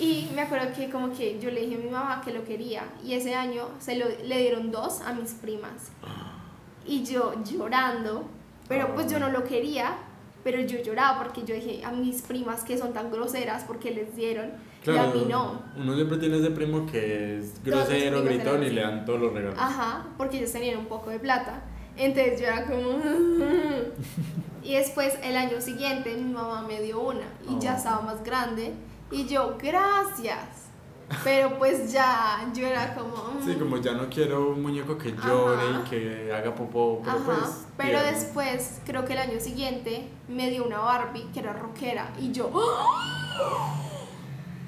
Y 0.00 0.28
me 0.34 0.42
acuerdo 0.42 0.72
que 0.76 0.90
como 0.90 1.12
que 1.12 1.38
yo 1.40 1.50
le 1.50 1.60
dije 1.62 1.76
a 1.76 1.78
mi 1.78 1.90
mamá 1.90 2.20
que 2.24 2.32
lo 2.32 2.44
quería, 2.44 2.82
y 3.04 3.14
ese 3.14 3.34
año 3.34 3.68
se 3.78 3.96
lo, 3.96 4.06
le 4.24 4.38
dieron 4.38 4.70
dos 4.70 5.00
a 5.00 5.12
mis 5.12 5.32
primas. 5.34 5.90
Y 6.86 7.04
yo 7.04 7.32
llorando, 7.44 8.24
pero 8.68 8.94
pues 8.94 9.10
yo 9.10 9.18
no 9.18 9.30
lo 9.30 9.44
quería, 9.44 9.94
pero 10.42 10.60
yo 10.60 10.82
lloraba 10.82 11.22
porque 11.22 11.44
yo 11.44 11.54
dije 11.54 11.84
a 11.84 11.90
mis 11.92 12.22
primas 12.22 12.64
que 12.64 12.76
son 12.76 12.92
tan 12.92 13.10
groseras 13.10 13.64
porque 13.64 13.92
les 13.92 14.14
dieron, 14.16 14.50
y 14.84 14.90
a 14.96 15.06
mí 15.06 15.26
no. 15.28 15.62
Uno 15.76 15.94
siempre 15.94 16.18
tiene 16.18 16.38
ese 16.38 16.50
primo 16.50 16.84
que 16.86 17.38
es 17.38 17.62
grosero, 17.64 18.22
gritón 18.22 18.62
y 18.64 18.70
le 18.70 18.82
dan 18.82 19.04
todos 19.06 19.20
los 19.20 19.32
regalos. 19.32 19.58
Ajá, 19.58 20.06
porque 20.18 20.38
ellos 20.38 20.52
tenían 20.52 20.78
un 20.78 20.86
poco 20.86 21.10
de 21.10 21.18
plata. 21.20 21.62
Entonces 21.96 22.40
yo 22.40 22.48
era 22.48 22.66
como... 22.66 22.98
y 24.64 24.74
después 24.74 25.16
el 25.22 25.36
año 25.36 25.60
siguiente 25.60 26.14
mi 26.16 26.32
mamá 26.32 26.62
me 26.66 26.82
dio 26.82 27.00
una 27.00 27.22
y 27.48 27.58
ya 27.60 27.74
Oh. 27.74 27.76
estaba 27.76 28.02
más 28.02 28.24
grande 28.24 28.72
y 29.10 29.26
yo, 29.26 29.56
gracias. 29.60 30.64
Pero 31.22 31.58
pues 31.58 31.92
ya, 31.92 32.50
yo 32.54 32.66
era 32.66 32.94
como... 32.94 33.14
mm. 33.14 33.44
Sí, 33.44 33.54
como 33.56 33.76
ya 33.76 33.92
no 33.92 34.08
quiero 34.08 34.50
un 34.50 34.62
muñeco 34.62 34.96
que 34.96 35.12
llore 35.12 35.62
Ajá. 35.62 35.82
y 35.84 35.90
que 35.90 36.32
haga 36.32 36.54
popó, 36.54 37.00
pero 37.04 37.16
Ajá, 37.18 37.24
pues. 37.26 37.66
pero 37.76 38.02
después, 38.02 38.80
creo 38.86 39.04
que 39.04 39.12
el 39.12 39.18
año 39.18 39.38
siguiente, 39.38 40.08
me 40.28 40.50
dio 40.50 40.64
una 40.64 40.78
Barbie 40.78 41.26
que 41.32 41.40
era 41.40 41.52
rockera 41.52 42.10
y 42.18 42.32
yo, 42.32 42.50
¡oh! 42.52 43.74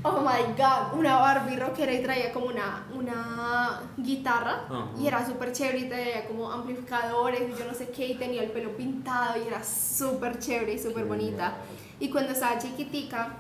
oh 0.03 0.21
my 0.21 0.53
god, 0.57 0.99
una 0.99 1.17
Barbie 1.17 1.57
rockera 1.57 1.93
y 1.95 2.03
traía 2.03 2.33
como 2.33 2.47
una, 2.47 2.87
una 2.95 3.81
guitarra 3.97 4.67
Ajá. 4.69 4.89
y 4.99 5.07
era 5.07 5.27
súper 5.27 5.53
chévere 5.53 5.79
y 5.79 5.89
traía 5.89 6.27
como 6.27 6.53
amplificadores 6.53 7.41
y 7.49 7.59
yo 7.59 7.65
no 7.67 7.75
sé 7.75 7.89
qué 7.89 8.09
y 8.09 8.15
tenía 8.15 8.43
el 8.43 8.51
pelo 8.51 8.77
pintado 8.77 9.43
y 9.43 9.49
era 9.49 9.65
súper 9.65 10.39
chévere 10.39 10.75
y 10.75 10.79
súper 10.79 11.07
bonita. 11.07 11.55
Y 11.99 12.11
cuando 12.11 12.33
estaba 12.33 12.59
chiquitica, 12.59 13.37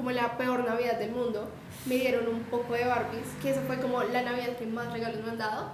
como 0.00 0.12
la 0.12 0.38
peor 0.38 0.64
Navidad 0.64 0.98
del 0.98 1.12
mundo, 1.12 1.46
me 1.84 1.96
dieron 1.96 2.26
un 2.26 2.40
poco 2.44 2.72
de 2.72 2.86
Barbies, 2.86 3.26
que 3.42 3.50
eso 3.50 3.60
fue 3.66 3.78
como 3.78 4.02
la 4.02 4.22
Navidad 4.22 4.56
que 4.56 4.64
más 4.64 4.90
regalos 4.90 5.22
me 5.22 5.30
han 5.32 5.36
dado. 5.38 5.72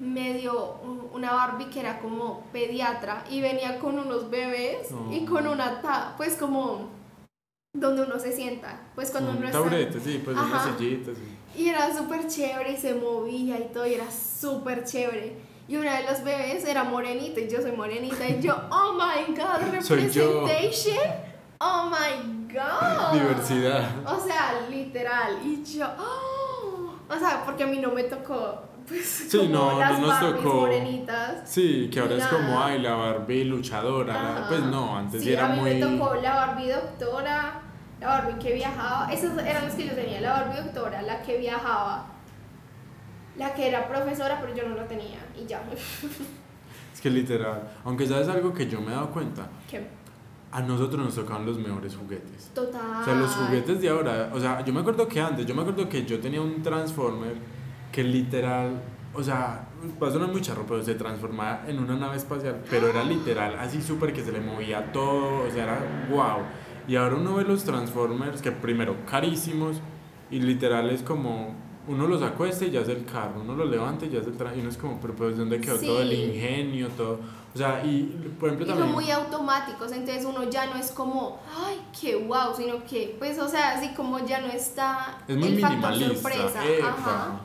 Me 0.00 0.34
dio 0.34 0.78
un- 0.82 1.08
una 1.12 1.32
Barbie 1.32 1.66
que 1.70 1.78
era 1.78 2.00
como 2.00 2.40
pediatra 2.52 3.22
y 3.30 3.40
venía 3.40 3.78
con 3.78 4.00
unos 4.00 4.28
bebés 4.30 4.88
y 5.12 5.24
Oh. 5.24 5.30
con 5.30 5.46
una, 5.46 5.80
ta 5.80 6.14
pues 6.16 6.34
como 6.34 6.88
donde 7.72 8.02
uno 8.02 8.18
se 8.18 8.32
sienta, 8.32 8.80
pues 8.96 9.12
cuando 9.12 9.30
Un 9.30 9.36
uno 9.36 9.46
está... 9.46 9.58
taburete, 9.58 10.00
sí, 10.00 10.20
pues 10.24 10.36
una 10.36 10.76
sillita, 10.76 11.12
sí. 11.14 11.38
Y 11.62 11.68
era 11.68 11.94
súper 11.96 12.26
chévere 12.26 12.72
y 12.72 12.76
se 12.76 12.94
movía 12.94 13.58
y 13.60 13.70
todo, 13.72 13.86
y 13.86 13.94
era 13.94 14.10
súper 14.10 14.82
chévere. 14.84 15.36
Y 15.68 15.76
una 15.76 15.98
de 15.98 16.02
los 16.10 16.24
bebés 16.24 16.64
era 16.64 16.82
morenita 16.82 17.38
y 17.40 17.48
yo 17.48 17.62
soy 17.62 17.70
morenita 17.72 18.28
y 18.28 18.40
yo, 18.42 18.56
oh 18.72 18.94
my 18.94 19.32
god, 19.36 19.62
representation. 19.72 21.08
Oh 21.60 21.88
my 21.88 22.16
god. 22.26 22.41
Diversidad. 23.12 23.84
O 24.06 24.20
sea, 24.20 24.60
literal. 24.70 25.38
Y 25.44 25.62
yo, 25.64 25.86
oh. 25.98 26.94
o 27.08 27.18
sea, 27.18 27.42
porque 27.44 27.64
a 27.64 27.66
mí 27.66 27.78
no 27.78 27.90
me 27.90 28.04
tocó, 28.04 28.62
pues, 28.86 29.06
Sí, 29.30 29.38
como 29.38 29.50
no, 29.50 29.72
no 29.72 29.78
las 29.80 29.98
nos 30.00 30.08
Barbies 30.08 30.42
tocó. 30.42 30.54
morenitas. 30.60 31.48
Sí, 31.48 31.88
que 31.92 32.00
ahora 32.00 32.16
es 32.16 32.26
como, 32.26 32.62
ay, 32.62 32.80
la 32.80 32.94
Barbie 32.94 33.44
luchadora. 33.44 34.14
Ajá. 34.14 34.48
Pues 34.48 34.62
no, 34.64 34.96
antes 34.98 35.22
sí, 35.22 35.32
era 35.32 35.46
a 35.46 35.48
mí 35.50 35.60
muy. 35.60 35.74
me 35.74 35.80
tocó 35.80 36.14
la 36.16 36.34
Barbie 36.34 36.68
doctora, 36.70 37.60
la 38.00 38.06
Barbie 38.06 38.38
que 38.38 38.52
viajaba, 38.54 39.12
esos 39.12 39.36
eran 39.38 39.66
los 39.66 39.74
que 39.74 39.86
yo 39.86 39.94
tenía, 39.94 40.20
la 40.20 40.32
Barbie 40.32 40.60
doctora, 40.62 41.02
la 41.02 41.22
que 41.22 41.38
viajaba, 41.38 42.06
la 43.36 43.54
que 43.54 43.68
era 43.68 43.88
profesora, 43.88 44.38
pero 44.40 44.54
yo 44.54 44.68
no 44.68 44.74
la 44.74 44.86
tenía, 44.86 45.18
y 45.40 45.46
ya. 45.46 45.62
Es 46.92 47.00
que 47.00 47.08
literal. 47.08 47.62
Aunque 47.84 48.06
sabes 48.06 48.28
algo 48.28 48.52
que 48.52 48.68
yo 48.68 48.80
me 48.80 48.88
he 48.92 48.94
dado 48.94 49.10
cuenta, 49.10 49.48
¿Qué? 49.70 49.86
A 50.52 50.60
nosotros 50.60 51.02
nos 51.02 51.14
tocaban 51.14 51.46
los 51.46 51.58
mejores 51.58 51.96
juguetes. 51.96 52.50
Total. 52.54 53.00
O 53.00 53.04
sea, 53.04 53.14
los 53.14 53.34
juguetes 53.34 53.80
de 53.80 53.88
ahora, 53.88 54.30
o 54.34 54.38
sea, 54.38 54.62
yo 54.64 54.72
me 54.72 54.80
acuerdo 54.80 55.08
que 55.08 55.20
antes, 55.20 55.46
yo 55.46 55.54
me 55.54 55.62
acuerdo 55.62 55.88
que 55.88 56.04
yo 56.04 56.20
tenía 56.20 56.42
un 56.42 56.62
Transformer 56.62 57.34
que 57.90 58.04
literal, 58.04 58.82
o 59.14 59.22
sea, 59.22 59.66
va 60.02 60.08
a 60.08 60.10
sonar 60.10 60.28
muy 60.28 60.42
charro, 60.42 60.64
pero 60.68 60.82
se 60.82 60.94
transformaba 60.94 61.64
en 61.66 61.78
una 61.78 61.96
nave 61.96 62.16
espacial, 62.16 62.62
pero 62.68 62.88
era 62.88 63.02
literal, 63.02 63.56
así 63.58 63.80
súper 63.80 64.12
que 64.12 64.22
se 64.22 64.30
le 64.30 64.40
movía 64.40 64.92
todo, 64.92 65.46
o 65.46 65.50
sea, 65.50 65.64
era 65.64 66.06
wow. 66.10 66.44
Y 66.86 66.96
ahora 66.96 67.16
uno 67.16 67.36
ve 67.36 67.44
los 67.44 67.64
Transformers 67.64 68.42
que 68.42 68.52
primero 68.52 68.96
carísimos 69.06 69.80
y 70.30 70.40
literal 70.40 70.90
es 70.90 71.02
como 71.02 71.54
uno 71.88 72.06
los 72.06 72.22
acuesta 72.22 72.64
y 72.64 72.70
ya 72.70 72.80
es 72.80 72.88
el 72.88 73.04
carro, 73.04 73.40
uno 73.40 73.54
los 73.56 73.68
levanta 73.68 74.06
y 74.06 74.10
ya 74.10 74.20
es 74.20 74.26
el 74.26 74.36
traje, 74.36 74.58
y 74.58 74.60
uno 74.60 74.70
es 74.70 74.76
como, 74.76 75.00
pero 75.00 75.14
pues 75.14 75.36
¿dónde 75.36 75.60
quedó 75.60 75.78
todo 75.78 76.02
el 76.02 76.12
ingenio, 76.12 76.88
todo? 76.90 77.18
O 77.54 77.58
sea, 77.58 77.84
y 77.84 78.04
por 78.40 78.48
ejemplo 78.48 78.66
Y 78.66 78.68
son 78.70 78.78
también... 78.78 78.94
muy 78.94 79.10
automáticos, 79.10 79.92
entonces 79.92 80.24
uno 80.24 80.48
ya 80.48 80.66
no 80.66 80.76
es 80.76 80.90
como, 80.92 81.40
ay, 81.66 81.80
qué 82.00 82.16
wow, 82.16 82.54
sino 82.56 82.82
que, 82.84 83.16
pues, 83.18 83.38
o 83.38 83.48
sea, 83.48 83.76
así 83.76 83.88
como 83.94 84.18
ya 84.20 84.40
no 84.40 84.46
está 84.48 85.18
Es 85.28 85.36
muy 85.36 85.48
el 85.48 85.60
factor 85.60 85.90
minimalista. 85.92 86.30
sorpresa. 86.30 86.66
epa. 86.66 86.88
Ajá. 86.88 87.40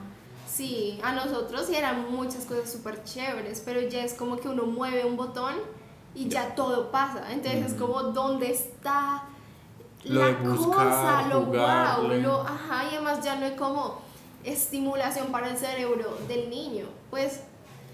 Sí, 0.48 1.00
a 1.04 1.12
nosotros 1.12 1.66
sí 1.68 1.76
eran 1.76 2.12
muchas 2.12 2.46
cosas 2.46 2.72
súper 2.72 3.04
chéveres, 3.04 3.62
pero 3.66 3.82
ya 3.82 4.04
es 4.04 4.14
como 4.14 4.38
que 4.38 4.48
uno 4.50 4.66
mueve 4.66 5.06
un 5.06 5.18
botón 5.18 5.54
y 6.16 6.30
ya 6.30 6.56
todo 6.56 6.90
pasa. 6.90 7.32
Entonces 7.32 7.74
es 7.74 7.74
como, 7.74 8.02
¿dónde 8.04 8.52
está 8.52 9.26
Lo 10.06 10.20
la 10.22 10.28
de 10.28 10.34
buscar, 10.48 10.88
cosa? 10.88 11.28
Lo 11.30 11.42
wow, 11.42 11.46
jugarle. 11.54 12.22
lo, 12.22 12.42
ajá, 12.42 12.86
y 12.86 12.96
además 12.96 13.24
ya 13.24 13.36
no 13.36 13.46
hay 13.46 13.56
como 13.56 14.07
estimulación 14.48 15.28
para 15.28 15.50
el 15.52 15.58
cerebro 15.58 16.18
del 16.28 16.50
niño. 16.50 16.86
Pues, 17.10 17.42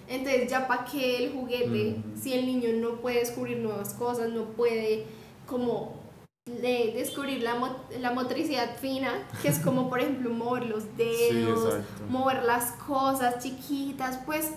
entonces 0.08 0.50
ya 0.50 0.68
para 0.68 0.86
qué 0.86 1.26
el 1.26 1.34
juguete 1.34 1.98
Ujú. 2.00 2.22
si 2.22 2.34
el 2.34 2.46
niño 2.46 2.70
no 2.76 2.98
puede 3.02 3.20
descubrir 3.20 3.58
nuevas 3.58 3.94
cosas, 3.94 4.30
no 4.30 4.44
puede 4.46 5.06
como 5.48 6.02
de 6.46 6.92
descubrir 6.96 7.42
la, 7.42 7.56
mo- 7.56 7.78
la 8.02 8.12
motricidad 8.12 8.76
fina, 8.78 9.13
que 9.42 9.48
es 9.48 9.60
como 9.60 9.89
por 9.89 10.00
ejemplo 10.02 10.30
mover 10.34 10.66
los 10.66 10.98
dedos, 10.98 11.76
mover 12.10 12.44
las 12.44 12.72
cosas 12.74 13.42
chiquitas, 13.42 14.20
pues 14.26 14.52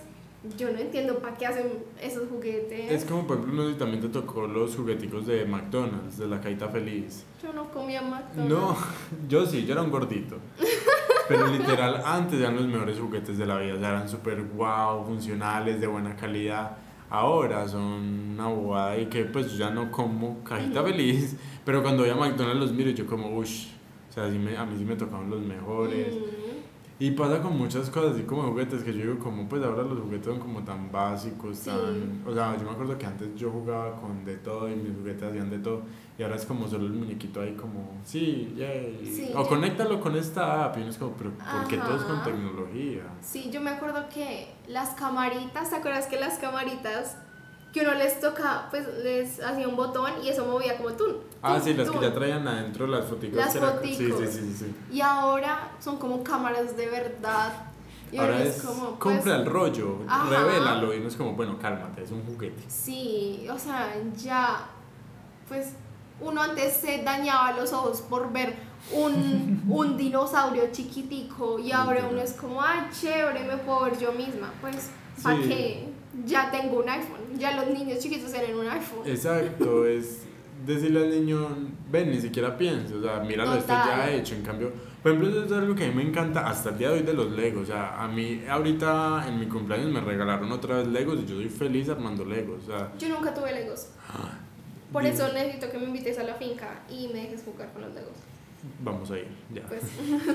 yo 0.57 0.71
no 0.71 0.79
entiendo 0.79 1.19
para 1.21 1.37
qué 1.37 1.47
hacen 1.47 1.73
esos 2.01 2.29
juguetes. 2.29 2.91
Es 2.93 3.05
como, 3.05 3.27
por 3.27 3.37
ejemplo, 3.39 3.55
no 3.63 3.67
sé 3.69 3.73
si 3.75 3.79
también 3.79 4.01
te 4.01 4.09
tocó 4.09 4.47
los 4.47 4.77
jugueticos 4.77 5.27
de 5.27 5.45
McDonald's, 5.45 6.19
de 6.19 6.27
la 6.29 6.41
cajita 6.41 6.69
feliz. 6.69 7.25
Yo 7.43 7.53
no 7.53 7.71
comía 7.73 8.03
McDonald's. 8.03 8.49
No, 8.49 8.77
yo 9.29 9.47
sí, 9.47 9.65
yo 9.65 9.73
era 9.73 9.83
un 9.83 9.91
gordito. 9.91 10.37
Pero 11.29 11.47
literal, 11.49 12.03
antes 12.05 12.41
eran 12.41 12.57
los 12.57 12.67
mejores 12.67 12.99
juguetes 12.99 13.37
de 13.39 13.47
la 13.47 13.59
vida. 13.59 13.75
O 13.75 13.79
sea, 13.79 13.91
eran 13.91 14.09
súper 14.09 14.43
guau, 14.45 15.05
funcionales, 15.07 15.81
de 15.81 15.87
buena 15.87 16.15
calidad. 16.17 16.77
Ahora 17.11 17.67
son 17.69 17.83
una 18.35 18.49
bobada 18.49 18.99
y 18.99 19.07
que 19.07 19.25
pues 19.25 19.53
yo 19.53 19.59
ya 19.59 19.71
no 19.71 19.91
como 19.91 20.43
cajita 20.45 20.83
feliz. 20.83 21.37
Pero 21.65 21.83
cuando 21.83 22.03
voy 22.03 22.11
a 22.11 22.17
McDonald's 22.17 22.61
los 22.61 22.73
miro 22.73 22.91
yo 22.91 23.07
como, 23.07 23.29
uff. 23.39 23.49
O 24.09 24.13
sea, 24.13 24.31
sí 24.31 24.39
me- 24.39 24.57
a 24.57 24.65
mí 24.65 24.77
sí 24.79 24.85
me 24.85 24.97
tocaban 24.97 25.29
los 25.31 25.41
mejores. 25.43 26.16
Y 26.99 27.11
pasa 27.11 27.43
con 27.43 27.59
muchas 27.59 27.91
cosas, 27.91 28.15
así 28.15 28.23
como 28.23 28.43
juguetes, 28.45 28.83
que 28.83 28.91
yo 28.95 29.03
digo, 29.03 29.19
como 29.19 29.47
pues 29.47 29.63
ahora 29.63 29.83
los 29.83 30.01
juguetes 30.01 30.25
son 30.27 30.39
como 30.39 30.63
tan 30.65 30.91
básicos, 30.91 31.59
Sí. 31.59 31.67
tan... 31.71 32.23
O 32.27 32.33
sea, 32.33 32.57
yo 32.57 32.65
me 32.65 32.71
acuerdo 32.71 32.97
que 32.97 33.05
antes 33.05 33.35
yo 33.37 33.51
jugaba 33.51 34.01
con 34.01 34.25
de 34.25 34.37
todo 34.39 34.67
y 34.71 34.77
mis 34.77 34.97
juguetes 34.97 35.23
hacían 35.25 35.51
de 35.51 35.59
todo, 35.59 35.83
y 36.19 36.23
ahora 36.23 36.37
es 36.37 36.47
como 36.47 36.67
solo 36.67 36.87
el 36.87 36.95
muñequito 36.95 37.43
ahí 37.43 37.53
como, 37.55 37.91
sí, 38.03 38.55
yay. 38.57 39.05
Sí, 39.05 39.31
o 39.37 39.47
conéctalo 39.47 40.01
con 40.01 40.17
esta 40.17 40.65
app, 40.65 40.79
y 40.79 40.81
uno 40.81 40.89
es 40.91 40.97
como, 40.97 41.13
pero 41.19 41.33
¿por 41.33 41.69
qué 41.69 41.77
todo 41.77 41.97
es 41.97 42.03
con 42.05 42.17
Ajá. 42.17 42.25
tecnología? 42.25 43.03
Sí, 43.21 43.51
yo 43.53 43.61
me 43.61 43.71
acuerdo 43.73 44.09
que 44.09 44.49
las 44.67 44.91
camaritas, 44.95 45.69
¿te 45.69 45.77
acuerdas 45.77 46.07
que 46.07 46.19
las 46.19 46.39
camaritas 46.39 47.19
que 47.77 47.83
uno 47.83 47.93
les 47.93 48.19
toca, 48.21 48.69
pues 48.71 48.87
les 49.05 49.39
hacía 49.43 49.69
un 49.69 49.77
botón 49.77 50.11
y 50.25 50.31
eso 50.31 50.47
movía 50.47 50.79
como 50.79 50.93
tú? 50.95 51.21
Ah, 51.43 51.61
sí, 51.63 51.75
las 51.75 51.91
que 51.91 52.01
ya 52.01 52.11
traían 52.15 52.49
adentro 52.49 52.87
las 52.87 53.05
foticos. 53.05 53.37
Las 53.37 53.53
Sí, 53.53 53.95
sí, 53.95 54.13
sí, 54.17 54.27
sí, 54.27 54.55
sí. 54.61 54.75
Y 54.91 55.03
ahora 55.03 55.73
son 55.79 55.99
como 55.99 56.25
cámaras 56.25 56.75
de 56.75 56.87
verdad. 56.89 57.53
Y 58.11 58.17
Ahora 58.17 58.43
es, 58.43 58.63
como, 58.63 58.99
pues, 58.99 59.17
compra 59.17 59.37
el 59.37 59.45
rollo, 59.45 59.99
Ajá. 60.09 60.31
revélalo, 60.31 60.95
y 60.95 61.01
uno 61.01 61.09
es 61.09 61.17
como, 61.17 61.33
bueno, 61.35 61.59
cálmate, 61.59 62.03
es 62.05 62.11
un 62.13 62.25
juguete. 62.25 62.63
Sí, 62.67 63.47
o 63.53 63.59
sea, 63.59 63.93
ya, 64.17 64.69
pues 65.47 65.73
uno 66.23 66.41
antes 66.41 66.79
se 66.79 67.03
dañaba 67.03 67.53
los 67.53 67.75
ojos 67.75 68.01
por 68.01 68.33
ver 68.33 68.55
un, 68.91 69.63
un 69.69 69.99
dinosaurio 69.99 70.73
chiquitico 70.73 71.59
y 71.59 71.73
ahora 71.73 72.09
uno 72.11 72.23
es 72.23 72.33
como, 72.33 72.63
ah, 72.63 72.89
chévere, 72.91 73.45
me 73.45 73.59
puedo 73.59 73.83
ver 73.83 73.99
yo 73.99 74.13
misma. 74.13 74.51
Pues, 74.63 74.89
¿para 75.23 75.37
Sí. 75.37 75.49
qué? 75.49 75.96
Ya 76.25 76.51
tengo 76.51 76.81
un 76.81 76.89
iPhone, 76.89 77.39
ya 77.39 77.53
los 77.53 77.67
niños 77.69 77.99
chiquitos 77.99 78.33
tienen 78.33 78.57
un 78.57 78.67
iPhone. 78.69 79.01
Exacto, 79.07 79.87
es 79.87 80.23
decirle 80.67 81.01
al 81.01 81.11
niño, 81.11 81.49
ven, 81.91 82.11
ni 82.11 82.21
siquiera 82.21 82.57
piense, 82.57 82.95
o 82.95 83.03
sea, 83.03 83.21
míralo, 83.21 83.55
esto 83.55 83.69
ya 83.73 83.83
Total. 83.85 84.09
hecho. 84.15 84.35
En 84.35 84.43
cambio, 84.43 84.73
por 85.03 85.13
ejemplo, 85.13 85.31
eso 85.31 85.45
es 85.45 85.53
algo 85.53 85.75
que 85.75 85.85
a 85.85 85.89
mí 85.89 85.95
me 85.95 86.03
encanta 86.03 86.49
hasta 86.49 86.71
el 86.71 86.79
día 86.79 86.89
de 86.89 86.95
hoy 86.95 87.03
de 87.03 87.13
los 87.13 87.31
Legos. 87.33 87.65
O 87.65 87.67
sea, 87.67 88.03
a 88.03 88.09
mí 88.09 88.43
ahorita 88.49 89.27
en 89.29 89.39
mi 89.39 89.47
cumpleaños 89.47 89.91
me 89.93 90.01
regalaron 90.01 90.51
otra 90.51 90.79
vez 90.79 90.89
Legos 90.89 91.21
y 91.21 91.27
yo 91.27 91.37
soy 91.37 91.49
feliz 91.49 91.89
armando 91.89 92.25
Legos. 92.25 92.65
O 92.65 92.67
sea, 92.67 92.93
Yo 92.99 93.09
nunca 93.11 93.33
tuve 93.35 93.53
Legos. 93.53 93.89
Por 94.93 95.03
di- 95.03 95.11
eso 95.11 95.31
necesito 95.33 95.71
que 95.71 95.79
me 95.79 95.85
invites 95.85 96.19
a 96.19 96.23
la 96.25 96.35
finca 96.35 96.81
y 96.91 97.09
me 97.09 97.21
dejes 97.23 97.43
jugar 97.45 97.71
con 97.73 97.83
los 97.83 97.95
Legos. 97.95 98.15
Vamos 98.83 99.11
a 99.11 99.19
ir, 99.19 99.29
ya. 99.55 99.63
Pues, 99.67 99.83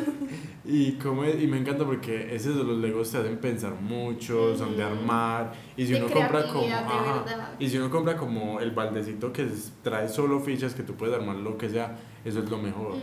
Y, 0.66 0.94
como 0.94 1.26
y 1.26 1.48
me 1.48 1.58
encanta 1.58 1.84
porque 1.86 2.34
esos 2.34 2.56
de 2.56 2.64
los 2.64 2.78
Legos 2.78 3.12
te 3.12 3.18
hacen 3.18 3.38
pensar 3.40 3.74
mucho, 3.74 4.56
son 4.56 4.78
de 4.78 4.84
armar. 4.84 5.52
Y 5.76 5.86
si 5.86 5.94
De 5.94 6.04
uno 6.04 6.14
compra 6.14 6.48
como. 6.48 6.66
ajá, 6.66 7.26
y 7.60 7.68
si 7.70 7.78
uno 7.78 7.90
compra 7.90 8.16
como 8.16 8.60
el 8.60 8.72
baldecito 8.72 9.34
que 9.34 9.48
trae 9.84 10.08
solo 10.08 10.40
fichas 10.40 10.74
que 10.74 10.84
tú 10.84 10.94
puedes 10.96 11.16
armar 11.16 11.36
lo 11.38 11.58
que 11.58 11.70
sea, 11.70 11.98
eso 12.24 12.40
es 12.40 12.50
lo 12.50 12.58
mejor. 12.58 12.96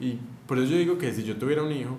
Y 0.00 0.18
por 0.46 0.58
eso 0.58 0.66
yo 0.72 0.76
digo 0.78 0.98
que 0.98 1.12
si 1.12 1.22
yo 1.24 1.36
tuviera 1.36 1.62
un 1.62 1.72
hijo, 1.72 1.96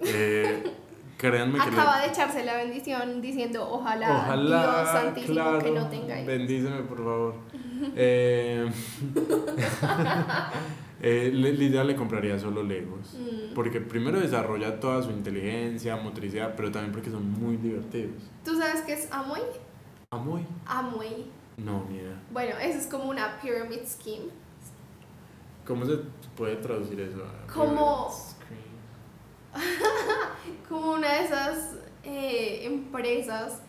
eh, 0.00 0.62
créanme 1.18 1.58
que 1.58 1.70
le- 1.70 1.76
Acaba 1.80 2.00
de 2.00 2.06
echarse 2.08 2.44
la 2.44 2.56
bendición 2.56 3.20
diciendo, 3.20 3.68
ojalá, 3.70 4.18
ojalá, 4.24 4.80
Dios 4.82 4.88
santísimo 4.92 5.34
claro, 5.34 5.58
que 5.58 5.70
no 5.72 5.88
tenga 5.88 6.14
hijos. 6.16 6.26
bendíceme 6.26 6.82
por 6.82 6.98
favor. 6.98 7.34
Eh, 7.94 8.68
eh, 11.00 11.30
literal 11.32 11.86
le 11.86 11.96
compraría 11.96 12.38
solo 12.38 12.62
Legos. 12.62 13.14
Mm. 13.18 13.54
Porque 13.54 13.80
primero 13.80 14.20
desarrolla 14.20 14.80
toda 14.80 15.02
su 15.02 15.10
inteligencia, 15.10 15.96
motricidad, 15.96 16.54
pero 16.56 16.70
también 16.72 16.92
porque 16.92 17.10
son 17.10 17.30
muy 17.32 17.56
divertidos. 17.56 18.22
¿Tú 18.44 18.56
sabes 18.56 18.82
qué 18.82 18.94
es 18.94 19.10
Amway? 19.12 19.42
Amoy. 20.10 20.46
Amway. 20.66 21.26
No, 21.58 21.84
idea. 21.90 22.20
Bueno, 22.32 22.56
eso 22.58 22.78
es 22.78 22.86
como 22.86 23.10
una 23.10 23.40
pyramid 23.40 23.80
scheme. 23.86 24.30
¿Cómo 25.66 25.84
se 25.84 25.98
puede 26.36 26.56
traducir 26.56 26.98
eso? 27.00 27.22
Como- 27.52 28.10
Screen. 28.10 28.58
Como 30.68 30.92
una 30.92 31.12
de 31.14 31.24
esas 31.24 31.74
eh, 32.04 32.60
empresas 32.64 33.62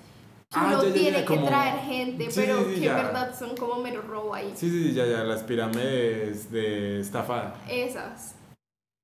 que 0.51 0.57
Ah, 0.59 0.65
uno 0.67 0.81
ya, 0.83 0.89
ya, 0.89 0.95
ya, 0.95 1.01
tiene 1.01 1.25
que 1.25 1.37
traer 1.37 1.79
gente, 1.81 2.31
Sí, 2.31 2.41
pero 2.41 2.57
sí, 2.59 2.65
sí, 2.69 2.73
que 2.75 2.81
ya. 2.87 2.91
en 2.99 3.05
verdad 3.05 3.37
son 3.37 3.55
como 3.55 3.75
mero 3.83 4.01
robo 4.01 4.33
ahí. 4.33 4.51
Sí, 4.55 4.67
sí, 4.69 4.93
ya, 4.93 5.05
ya, 5.05 5.23
las 5.23 5.43
pirámides 5.43 6.49
de 6.51 6.99
estafada. 7.01 7.55
Esas. 7.69 8.33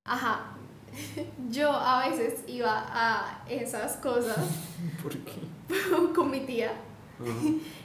Ajá. 0.08 0.56
Yo 1.52 1.72
a 1.72 2.08
veces 2.10 2.44
iba 2.48 2.86
a 2.90 3.44
esas 3.48 3.98
cosas 3.98 4.38
¿Por 5.04 5.12
qué? 5.20 5.34
con 6.16 6.32
mi 6.32 6.40
tía. 6.42 6.74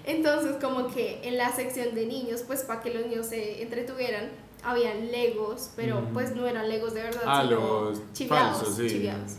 Entonces, 0.04 0.56
como 0.60 0.88
que 0.88 1.20
en 1.22 1.36
la 1.36 1.52
sección 1.54 1.94
de 1.94 2.06
niños, 2.06 2.42
pues 2.46 2.62
para 2.62 2.80
que 2.80 2.92
los 2.94 3.06
niños 3.06 3.26
se 3.26 3.62
entretuvieran, 3.62 4.30
habían 4.64 5.12
legos, 5.12 5.70
pero 5.76 6.02
pues 6.14 6.34
no 6.34 6.46
eran 6.46 6.68
legos 6.68 6.94
de 6.94 7.02
verdad, 7.02 7.22
Ah, 7.26 7.42
sino 7.42 7.60
los 7.90 8.12
chiviados, 8.14 8.56
falsos, 8.56 8.76
sí. 8.76 8.88
chiviados. 8.88 9.32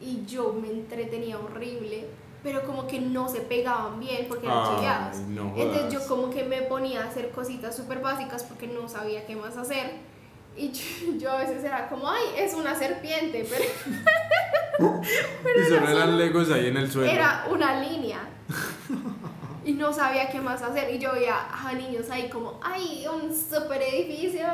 Y 0.00 0.24
yo 0.24 0.52
me 0.52 0.70
entretenía 0.70 1.38
horrible, 1.38 2.06
pero 2.46 2.62
como 2.62 2.86
que 2.86 3.00
no 3.00 3.28
se 3.28 3.40
pegaban 3.40 3.98
bien 3.98 4.26
porque 4.28 4.46
eran 4.46 4.60
Ay, 4.62 4.76
chiviados. 4.76 5.16
no 5.30 5.52
Entonces 5.56 5.92
yo 5.92 6.06
como 6.06 6.30
que 6.30 6.44
me 6.44 6.62
ponía 6.62 7.02
a 7.02 7.08
hacer 7.08 7.32
cositas 7.32 7.74
súper 7.74 7.98
básicas 7.98 8.44
porque 8.44 8.68
no 8.68 8.88
sabía 8.88 9.26
qué 9.26 9.34
más 9.34 9.56
hacer. 9.56 9.94
Y 10.56 10.70
yo, 10.70 10.84
yo 11.18 11.32
a 11.32 11.38
veces 11.38 11.64
era 11.64 11.88
como, 11.88 12.08
ay, 12.08 12.22
es 12.38 12.54
una 12.54 12.78
serpiente, 12.78 13.44
pero 13.50 13.64
y 15.60 15.68
solo 15.68 15.88
eran 15.88 16.16
legos 16.16 16.48
ahí 16.52 16.68
en 16.68 16.76
el 16.76 16.88
suelo. 16.88 17.10
era 17.10 17.48
una 17.50 17.80
línea. 17.80 18.20
Y 19.64 19.72
no 19.72 19.92
sabía 19.92 20.30
qué 20.30 20.40
más 20.40 20.62
hacer. 20.62 20.94
Y 20.94 21.00
yo 21.00 21.14
veía 21.14 21.48
a 21.50 21.72
niños 21.72 22.08
ahí 22.10 22.28
como, 22.28 22.60
ay, 22.62 23.04
un 23.12 23.34
super 23.36 23.82
edificio, 23.82 24.46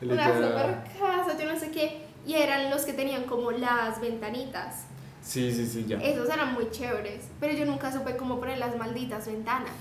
una 0.00 0.28
super 0.28 0.82
casa, 0.98 1.38
yo 1.38 1.52
no 1.52 1.60
sé 1.60 1.70
qué. 1.70 2.06
Y 2.26 2.36
eran 2.36 2.70
los 2.70 2.86
que 2.86 2.94
tenían 2.94 3.24
como 3.24 3.50
las 3.50 4.00
ventanitas. 4.00 4.86
Sí, 5.24 5.50
sí, 5.52 5.66
sí, 5.66 5.86
ya. 5.88 5.96
Esos 6.00 6.28
eran 6.28 6.52
muy 6.52 6.70
chéveres. 6.70 7.24
Pero 7.40 7.54
yo 7.54 7.64
nunca 7.64 7.90
supe 7.90 8.16
cómo 8.16 8.38
poner 8.38 8.58
las 8.58 8.76
malditas 8.76 9.26
ventanas. 9.26 9.72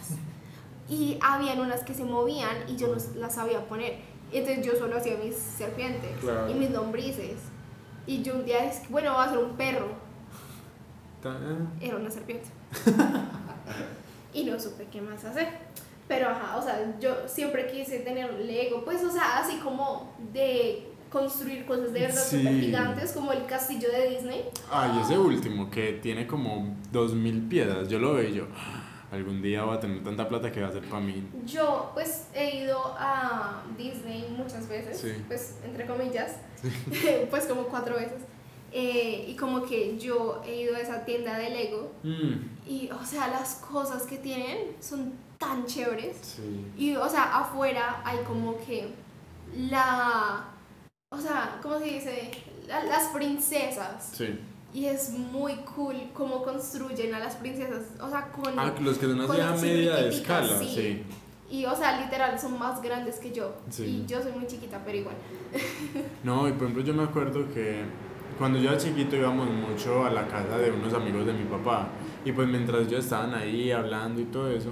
Y 0.89 1.17
habían 1.21 1.59
unas 1.59 1.83
que 1.83 1.93
se 1.93 2.03
movían 2.05 2.55
y 2.67 2.75
yo 2.77 2.87
no 2.87 2.95
las 3.15 3.35
sabía 3.35 3.65
poner. 3.67 3.99
Entonces 4.31 4.65
yo 4.65 4.75
solo 4.75 4.97
hacía 4.97 5.15
mis 5.17 5.35
serpientes 5.35 6.11
Claro. 6.21 6.49
y 6.49 6.53
mis 6.55 6.71
lombrices. 6.71 7.37
Y 8.07 8.21
yo 8.23 8.35
un 8.35 8.45
día 8.45 8.61
dije, 8.63 8.81
bueno, 8.89 9.11
voy 9.13 9.21
a 9.21 9.23
hacer 9.25 9.37
un 9.37 9.55
perro. 9.55 9.87
Era 11.79 11.95
una 11.97 12.09
serpiente. 12.09 12.47
y 14.33 14.43
no 14.45 14.59
supe 14.59 14.87
qué 14.91 15.01
más 15.01 15.23
hacer. 15.23 15.47
Pero 16.07 16.29
ajá, 16.29 16.57
o 16.57 16.61
sea, 16.61 16.95
yo 16.99 17.15
siempre 17.27 17.67
quise 17.67 17.99
tener 17.99 18.33
Lego, 18.33 18.83
pues, 18.83 19.03
o 19.03 19.11
sea, 19.11 19.39
así 19.39 19.57
como 19.57 20.13
de 20.33 20.89
construir 21.13 21.65
cosas 21.65 21.93
de 21.93 21.99
verdad 22.01 22.21
Sí. 22.23 22.37
súper 22.39 22.59
gigantes, 22.59 23.11
como 23.13 23.31
el 23.31 23.45
castillo 23.45 23.89
de 23.91 24.09
Disney. 24.09 24.41
Ay, 24.71 24.99
ese 25.01 25.17
último 25.17 25.69
que 25.69 25.93
tiene 26.01 26.25
como 26.27 26.75
dos 26.91 27.13
mil 27.13 27.43
piedras, 27.47 27.87
yo 27.87 27.99
lo 27.99 28.15
veo 28.15 28.27
y 28.27 28.33
yo, 28.33 28.47
"Ah, 28.55 28.81
algún 29.11 29.41
día 29.43 29.63
voy 29.63 29.77
a 29.77 29.79
tener 29.79 30.03
tanta 30.03 30.27
plata 30.27 30.51
que 30.51 30.59
va 30.59 30.69
a 30.69 30.71
ser 30.71 30.83
para 30.89 30.99
mí. 31.01 31.23
Yo, 31.45 31.91
pues, 31.93 32.25
he 32.33 32.63
ido 32.63 32.79
a 32.97 33.61
Disney 33.77 34.33
muchas 34.35 34.67
veces, 34.67 34.99
Sí. 34.99 35.13
pues, 35.27 35.59
entre 35.63 35.85
comillas, 35.85 36.31
pues 37.29 37.45
como 37.45 37.63
cuatro 37.65 37.95
veces. 37.95 38.21
Eh, 38.75 39.25
y 39.29 39.35
como 39.35 39.61
que 39.63 39.99
yo 39.99 40.41
he 40.47 40.61
ido 40.63 40.75
a 40.75 40.79
esa 40.79 41.05
tienda 41.05 41.37
de 41.37 41.51
Lego 41.51 41.91
Mm, 42.01 42.33
y, 42.67 42.89
o 42.89 43.05
sea, 43.05 43.27
las 43.27 43.55
cosas 43.71 44.01
que 44.07 44.17
tienen 44.17 44.57
son 44.79 45.13
tan 45.37 45.67
chéveres. 45.67 46.39
Y, 46.75 46.95
o 46.95 47.07
sea, 47.07 47.37
afuera 47.37 48.01
hay 48.03 48.17
como 48.25 48.57
que 48.65 48.87
la. 49.69 50.45
O 51.13 51.17
sea, 51.19 51.59
¿cómo 51.61 51.79
se 51.79 51.85
dice? 51.85 52.31
La- 52.67 52.83
las 52.85 53.07
princesas. 53.09 54.11
Sí. 54.13 54.39
Y 54.73 54.85
es 54.85 55.11
muy 55.11 55.53
cool 55.75 55.95
cómo 56.13 56.41
construyen 56.43 57.13
a 57.13 57.19
las 57.19 57.35
princesas. 57.35 57.83
O 58.01 58.09
sea, 58.09 58.31
con. 58.31 58.57
Ah, 58.57 58.73
los 58.81 58.97
que 58.97 59.05
son 59.05 59.21
así 59.21 59.39
a 59.41 59.51
media 59.51 59.95
de 59.97 60.09
escala, 60.09 60.57
sí. 60.59 60.73
sí. 60.75 61.03
Y, 61.51 61.65
o 61.65 61.75
sea, 61.75 62.01
literal, 62.01 62.39
son 62.39 62.57
más 62.57 62.81
grandes 62.81 63.17
que 63.17 63.31
yo. 63.31 63.53
Sí. 63.69 63.83
Y 64.03 64.05
yo 64.07 64.21
soy 64.23 64.31
muy 64.31 64.47
chiquita, 64.47 64.81
pero 64.83 64.97
igual. 64.97 65.15
No, 66.23 66.47
y 66.47 66.53
por 66.53 66.63
ejemplo 66.63 66.83
yo 66.83 66.93
me 66.95 67.03
acuerdo 67.03 67.53
que 67.53 67.83
cuando 68.39 68.57
yo 68.57 68.69
era 68.71 68.79
chiquito 68.79 69.15
íbamos 69.15 69.47
mucho 69.49 70.03
a 70.05 70.09
la 70.09 70.25
casa 70.27 70.57
de 70.57 70.71
unos 70.71 70.91
amigos 70.93 71.25
de 71.27 71.33
mi 71.33 71.43
papá 71.43 71.89
y 72.25 72.31
pues 72.31 72.47
mientras 72.47 72.87
ellos 72.87 73.03
estaban 73.03 73.35
ahí 73.35 73.71
hablando 73.71 74.19
y 74.21 74.25
todo 74.25 74.49
eso, 74.49 74.71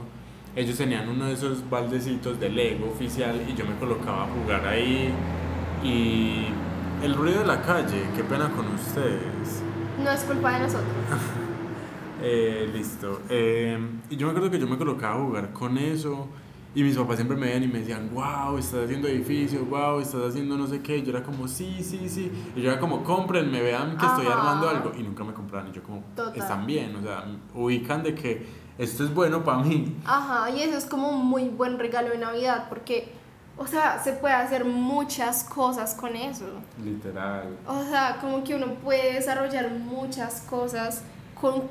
ellos 0.56 0.76
tenían 0.78 1.08
uno 1.08 1.26
de 1.28 1.34
esos 1.34 1.70
baldecitos 1.70 2.40
de 2.40 2.50
Lego 2.50 2.90
oficial 2.90 3.40
y 3.48 3.54
yo 3.54 3.66
me 3.66 3.78
colocaba 3.78 4.24
a 4.24 4.28
jugar 4.28 4.66
ahí 4.66 5.14
y 5.84 6.48
el 7.04 7.16
ruido 7.16 7.40
de 7.40 7.48
la 7.48 7.62
calle, 7.62 8.04
qué 8.16 8.24
pena 8.24 8.50
con 8.50 8.68
ustedes. 8.68 9.64
No 10.04 10.10
es 10.10 10.22
culpa 10.22 10.54
de 10.54 10.60
nosotros. 10.62 10.88
Eh, 12.24 12.70
listo. 12.72 13.22
Eh, 13.30 13.80
y 14.12 14.16
yo 14.16 14.28
me 14.28 14.32
acuerdo 14.34 14.52
que 14.52 14.60
yo 14.60 14.68
me 14.68 14.78
colocaba 14.78 15.16
a 15.16 15.26
jugar 15.26 15.54
con 15.54 15.76
eso 15.80 16.28
y 16.74 16.84
mis 16.84 16.96
papás 16.96 17.18
siempre 17.18 17.36
me 17.36 17.48
veían 17.48 17.64
y 17.64 17.68
me 17.68 17.80
decían, 17.80 18.12
wow, 18.14 18.58
estás 18.58 18.86
haciendo 18.86 19.08
edificios, 19.10 19.68
wow, 19.70 20.00
estás 20.00 20.30
haciendo 20.30 20.56
no 20.56 20.68
sé 20.68 20.82
qué. 20.82 21.00
Y 21.00 21.04
yo 21.04 21.10
era 21.10 21.22
como, 21.24 21.48
sí, 21.48 21.84
sí, 21.84 22.08
sí. 22.08 22.32
Y 22.56 22.62
yo 22.62 22.72
era 22.72 22.80
como, 22.80 23.04
cómprenme, 23.04 23.62
vean 23.62 23.98
que 23.98 24.06
estoy 24.06 24.28
armando 24.28 24.70
algo. 24.70 24.92
Y 24.98 25.04
nunca 25.04 25.24
me 25.24 25.34
compraban. 25.34 25.70
Y 25.70 25.74
yo 25.74 25.84
como, 25.84 26.04
Total. 26.16 26.38
están 26.40 26.66
bien, 26.66 26.96
o 26.96 27.02
sea, 27.02 27.26
ubican 27.54 28.04
de 28.04 28.16
que 28.16 28.46
esto 28.78 29.04
es 29.04 29.14
bueno 29.14 29.44
para 29.44 29.64
mí. 29.64 29.98
Ajá, 30.06 30.50
y 30.50 30.62
eso 30.62 30.78
es 30.78 30.86
como 30.86 31.10
un 31.10 31.26
muy 31.26 31.50
buen 31.50 31.78
regalo 31.78 32.10
de 32.10 32.20
Navidad 32.20 32.68
porque, 32.70 33.12
o 33.58 33.68
sea, 33.68 34.02
se 34.04 34.14
puede 34.14 34.34
hacer 34.34 34.66
muchas 34.66 35.44
cosas 35.44 35.94
con 35.94 36.16
eso. 36.16 36.46
Literal. 36.84 37.58
O 37.68 37.84
sea, 37.84 38.18
como 38.20 38.44
que 38.44 38.56
uno 38.56 38.76
puede 38.76 39.14
desarrollar 39.14 39.70
muchas 39.72 40.42
cosas 40.42 41.04
con, 41.40 41.64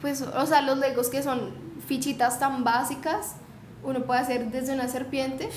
pues, 0.00 0.22
o 0.22 0.46
sea, 0.46 0.62
los 0.62 0.78
legos 0.78 1.08
que 1.08 1.22
son 1.22 1.52
fichitas 1.86 2.38
tan 2.38 2.64
básicas, 2.64 3.36
uno 3.82 4.02
puede 4.02 4.20
hacer 4.20 4.50
desde 4.50 4.74
una 4.74 4.88
serpiente 4.88 5.48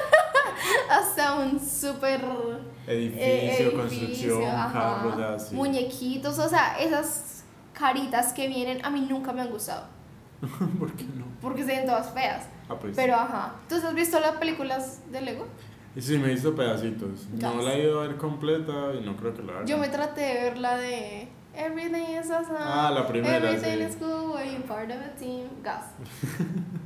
hasta 0.90 1.34
un 1.34 1.60
súper 1.60 2.24
Edificio, 2.86 3.68
eh, 3.68 3.72
construcción, 3.74 4.44
ajá, 4.44 4.72
carros, 4.72 5.42
así. 5.42 5.54
muñequitos, 5.54 6.38
o 6.38 6.48
sea, 6.48 6.76
esas 6.78 7.44
caritas 7.72 8.32
que 8.32 8.48
vienen 8.48 8.84
a 8.84 8.90
mí 8.90 9.06
nunca 9.08 9.32
me 9.32 9.40
han 9.42 9.50
gustado 9.50 9.84
¿Por 10.78 10.92
qué 10.92 11.04
no? 11.04 11.26
porque 11.40 11.62
se 11.64 11.76
ven 11.76 11.86
todas 11.86 12.12
feas. 12.12 12.46
Ah, 12.68 12.76
pues. 12.78 12.94
Pero 12.96 13.14
ajá, 13.14 13.54
¿tú 13.68 13.74
has 13.76 13.94
visto 13.94 14.18
las 14.20 14.36
películas 14.36 15.00
de 15.10 15.20
Lego? 15.20 15.46
Sí, 15.98 16.18
me 16.18 16.28
he 16.28 16.34
visto 16.34 16.54
pedacitos. 16.54 17.26
No 17.32 17.56
Gas. 17.56 17.64
la 17.64 17.74
he 17.74 17.82
ido 17.82 18.00
a 18.00 18.06
ver 18.06 18.16
completa 18.16 18.92
y 18.98 19.04
no 19.04 19.16
creo 19.16 19.34
que 19.34 19.42
la 19.42 19.52
haga. 19.54 19.64
Yo 19.64 19.76
me 19.78 19.88
traté 19.88 20.20
de 20.20 20.34
ver 20.34 20.58
la 20.58 20.76
de 20.76 21.28
Everything 21.54 22.18
is 22.20 22.30
awesome. 22.30 22.56
Ah, 22.58 22.90
la 22.94 23.06
primera, 23.06 23.36
Everything 23.38 23.78
sí. 23.78 23.88
is 23.90 23.96
cool 23.96 24.34
when 24.34 24.50
you're 24.52 24.66
part 24.66 24.88
of 24.90 24.96
a 24.98 25.14
team. 25.18 25.48
Gas. 25.62 25.86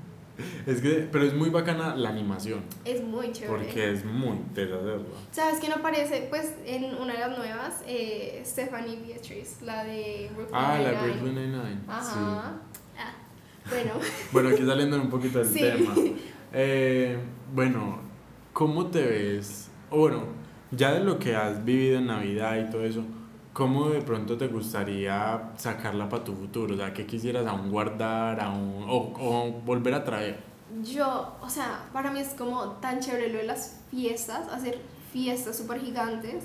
Es 0.67 0.81
que, 0.81 1.09
pero 1.13 1.25
es 1.25 1.33
muy 1.33 1.51
bacana 1.51 1.95
la 1.95 2.09
animación. 2.09 2.61
Es 2.85 3.05
muy 3.05 3.31
chévere. 3.31 3.57
Porque 3.67 3.93
es 3.93 4.05
muy 4.05 4.37
hacerla. 4.57 4.99
¿Sabes 5.31 5.61
quién 5.61 5.73
aparece? 5.73 6.27
Pues 6.29 6.55
en 6.67 6.93
una 6.97 7.13
de 7.13 7.21
las 7.21 7.39
nuevas, 7.39 7.83
eh, 7.87 8.43
Stephanie 8.45 8.97
Beatriz, 9.07 9.63
la 9.63 9.85
de 9.85 10.29
Brooklyn 10.35 10.57
Ah, 10.61 10.79
la 10.81 10.91
Nine-Nine. 10.91 11.13
Brooklyn 11.13 11.35
Nine-Nine. 11.53 11.81
Ajá. 11.87 12.53
Sí. 12.73 12.74
Bueno, 13.93 14.01
Bueno, 14.33 14.49
aquí 14.51 14.65
saliendo 14.67 14.97
un 15.01 15.11
poquito 15.11 15.39
del 15.39 15.49
Sí. 15.49 15.61
tema. 15.61 15.95
Eh, 16.53 17.19
bueno, 17.55 17.99
¿cómo 18.53 18.87
te 18.87 19.03
ves? 19.03 19.69
O 19.91 19.99
bueno, 19.99 20.23
ya 20.71 20.93
de 20.93 21.01
lo 21.01 21.19
que 21.19 21.35
has 21.37 21.65
vivido 21.65 21.99
en 21.99 22.07
Navidad 22.07 22.57
y 22.59 22.71
todo 22.71 22.85
eso, 22.85 23.03
¿cómo 23.53 23.89
de 23.91 24.01
pronto 24.03 24.37
te 24.37 24.49
gustaría 24.49 25.51
sacarla 25.57 26.09
para 26.09 26.25
tu 26.25 26.35
futuro? 26.35 26.75
O 26.75 26.77
sea, 26.77 26.93
¿qué 26.93 27.07
quisieras 27.07 27.47
aún 27.47 27.71
guardar 27.71 28.41
aún, 28.41 28.85
o, 28.89 29.13
o 29.19 29.51
volver 29.65 29.95
a 29.95 30.05
traer? 30.05 30.55
yo, 30.83 31.37
o 31.41 31.49
sea, 31.49 31.85
para 31.93 32.11
mí 32.11 32.19
es 32.19 32.31
como 32.31 32.73
tan 32.81 32.99
chévere 32.99 33.29
lo 33.31 33.39
de 33.39 33.45
las 33.45 33.81
fiestas, 33.93 34.49
hacer 34.49 34.79
fiestas 35.13 35.57
súper 35.57 35.81
gigantes. 35.81 36.45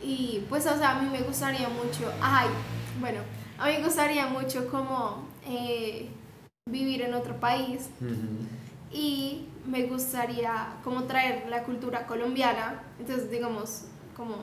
Y 0.00 0.44
pues, 0.48 0.64
o 0.66 0.76
sea, 0.78 0.96
a 0.96 1.02
mí 1.02 1.08
me 1.10 1.22
gustaría 1.22 1.68
mucho, 1.68 2.12
ay, 2.22 2.46
bueno, 3.00 3.18
a 3.58 3.66
mí 3.66 3.72
me 3.78 3.84
gustaría 3.84 4.26
mucho 4.28 4.68
como 4.68 5.26
eh, 5.44 6.08
vivir 6.70 7.02
en 7.02 7.14
otro 7.14 7.38
país 7.40 7.88
y 8.92 9.46
me 9.66 9.84
gustaría 9.86 10.76
como 10.84 11.04
traer 11.04 11.44
la 11.50 11.62
cultura 11.64 12.06
colombiana, 12.06 12.82
entonces 12.98 13.30
digamos 13.30 13.84
como 14.16 14.36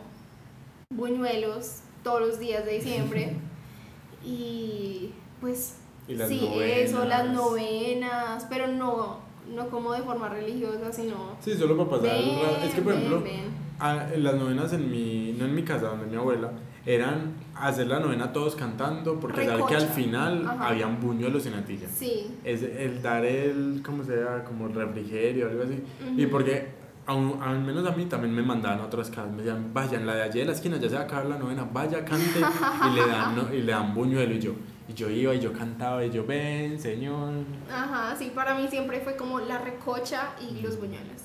buñuelos 0.89 1.79
todos 2.03 2.21
los 2.21 2.39
días 2.39 2.65
de 2.65 2.73
diciembre 2.79 3.35
y 4.23 5.11
pues 5.41 5.77
Y 6.07 6.15
las 6.15 6.29
sí, 6.29 6.41
novenas. 6.41 6.77
eso, 6.89 7.05
las 7.05 7.29
novenas, 7.29 8.45
pero 8.49 8.67
no, 8.67 9.19
no 9.53 9.69
como 9.69 9.93
de 9.93 10.01
forma 10.01 10.29
religiosa, 10.29 10.91
sino... 10.91 11.35
Sí, 11.41 11.55
solo 11.55 11.75
para 11.77 11.89
pasar 12.01 12.17
el 12.17 12.35
rato. 12.41 12.57
Es 12.63 12.73
que, 12.73 12.81
por 12.81 12.93
ven, 12.93 13.01
ejemplo, 13.03 13.21
ven. 13.23 13.65
Ah, 13.79 14.07
en 14.13 14.23
las 14.23 14.35
novenas 14.35 14.71
en 14.73 14.89
mi, 14.89 15.33
no 15.37 15.45
en 15.45 15.55
mi 15.55 15.63
casa, 15.63 15.87
donde 15.87 16.05
mi 16.05 16.15
abuela, 16.15 16.51
eran 16.85 17.33
hacer 17.55 17.87
la 17.87 17.99
novena 17.99 18.31
todos 18.31 18.55
cantando, 18.55 19.19
porque 19.19 19.45
saber 19.45 19.65
que 19.65 19.75
al 19.75 19.87
final 19.87 20.45
Ajá. 20.47 20.67
habían 20.69 20.99
buñuelos 20.99 21.45
y 21.45 21.49
natilla. 21.49 21.87
Sí, 21.89 22.35
Es 22.43 22.61
el 22.61 23.01
dar 23.01 23.25
el, 23.25 23.81
¿cómo 23.83 24.03
se 24.03 24.15
llama? 24.17 24.43
Como 24.43 24.67
refrigerio, 24.67 25.49
algo 25.49 25.63
así. 25.63 25.83
Y 26.15 26.23
Ujú. 26.23 26.31
porque, 26.31 26.67
aun- 27.07 27.41
al 27.41 27.59
menos 27.61 27.85
a 27.87 27.91
mí, 27.95 28.05
también 28.05 28.33
me 28.35 28.43
mandaban 28.43 28.79
a 28.81 28.85
otras 28.85 29.09
casas, 29.09 29.31
me 29.31 29.37
decían, 29.41 29.71
vayan, 29.73 30.05
la 30.05 30.15
de 30.15 30.23
allí 30.23 30.39
de 30.39 30.45
la 30.45 30.51
esquina 30.51 30.77
ya 30.77 30.89
se 30.89 30.95
va 30.95 31.01
a 31.01 31.03
acabar 31.05 31.25
la 31.25 31.37
novena, 31.39 31.67
vaya, 31.71 32.05
cante, 32.05 32.39
y 32.39 32.95
le 32.95 33.07
dan, 33.07 33.35
¿no? 33.35 33.53
y 33.53 33.61
le 33.63 33.71
dan 33.71 33.93
buñuelo, 33.95 34.35
y 34.35 34.39
yo, 34.39 34.51
y 34.87 34.93
yo 34.93 35.09
iba, 35.09 35.33
y 35.33 35.39
yo 35.39 35.51
cantaba, 35.53 36.05
y 36.05 36.11
yo, 36.11 36.23
ven, 36.25 36.79
señor. 36.79 37.31
Ajá, 37.71 38.15
sí, 38.15 38.31
para 38.35 38.53
mí 38.53 38.67
siempre 38.67 38.99
fue 39.01 39.15
como 39.15 39.39
la 39.39 39.57
recocha 39.57 40.33
y 40.39 40.61
los 40.61 40.77
buñuelos. 40.79 41.21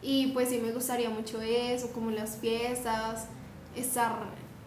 Y 0.00 0.28
pues 0.28 0.48
sí 0.48 0.58
me 0.64 0.72
gustaría 0.72 1.10
mucho 1.10 1.40
eso, 1.42 1.92
como 1.92 2.10
las 2.10 2.38
fiestas, 2.38 3.28
estar 3.76 4.12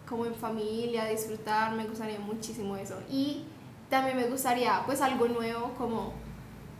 como 0.08 0.26
en 0.26 0.34
familia, 0.34 1.04
disfrutar, 1.06 1.72
me 1.72 1.84
gustaría 1.84 2.18
muchísimo 2.18 2.76
eso. 2.76 2.94
Y 3.10 3.42
también 3.90 4.16
me 4.16 4.24
gustaría 4.24 4.82
pues 4.86 5.00
algo 5.00 5.26
nuevo, 5.28 5.72
como 5.76 6.12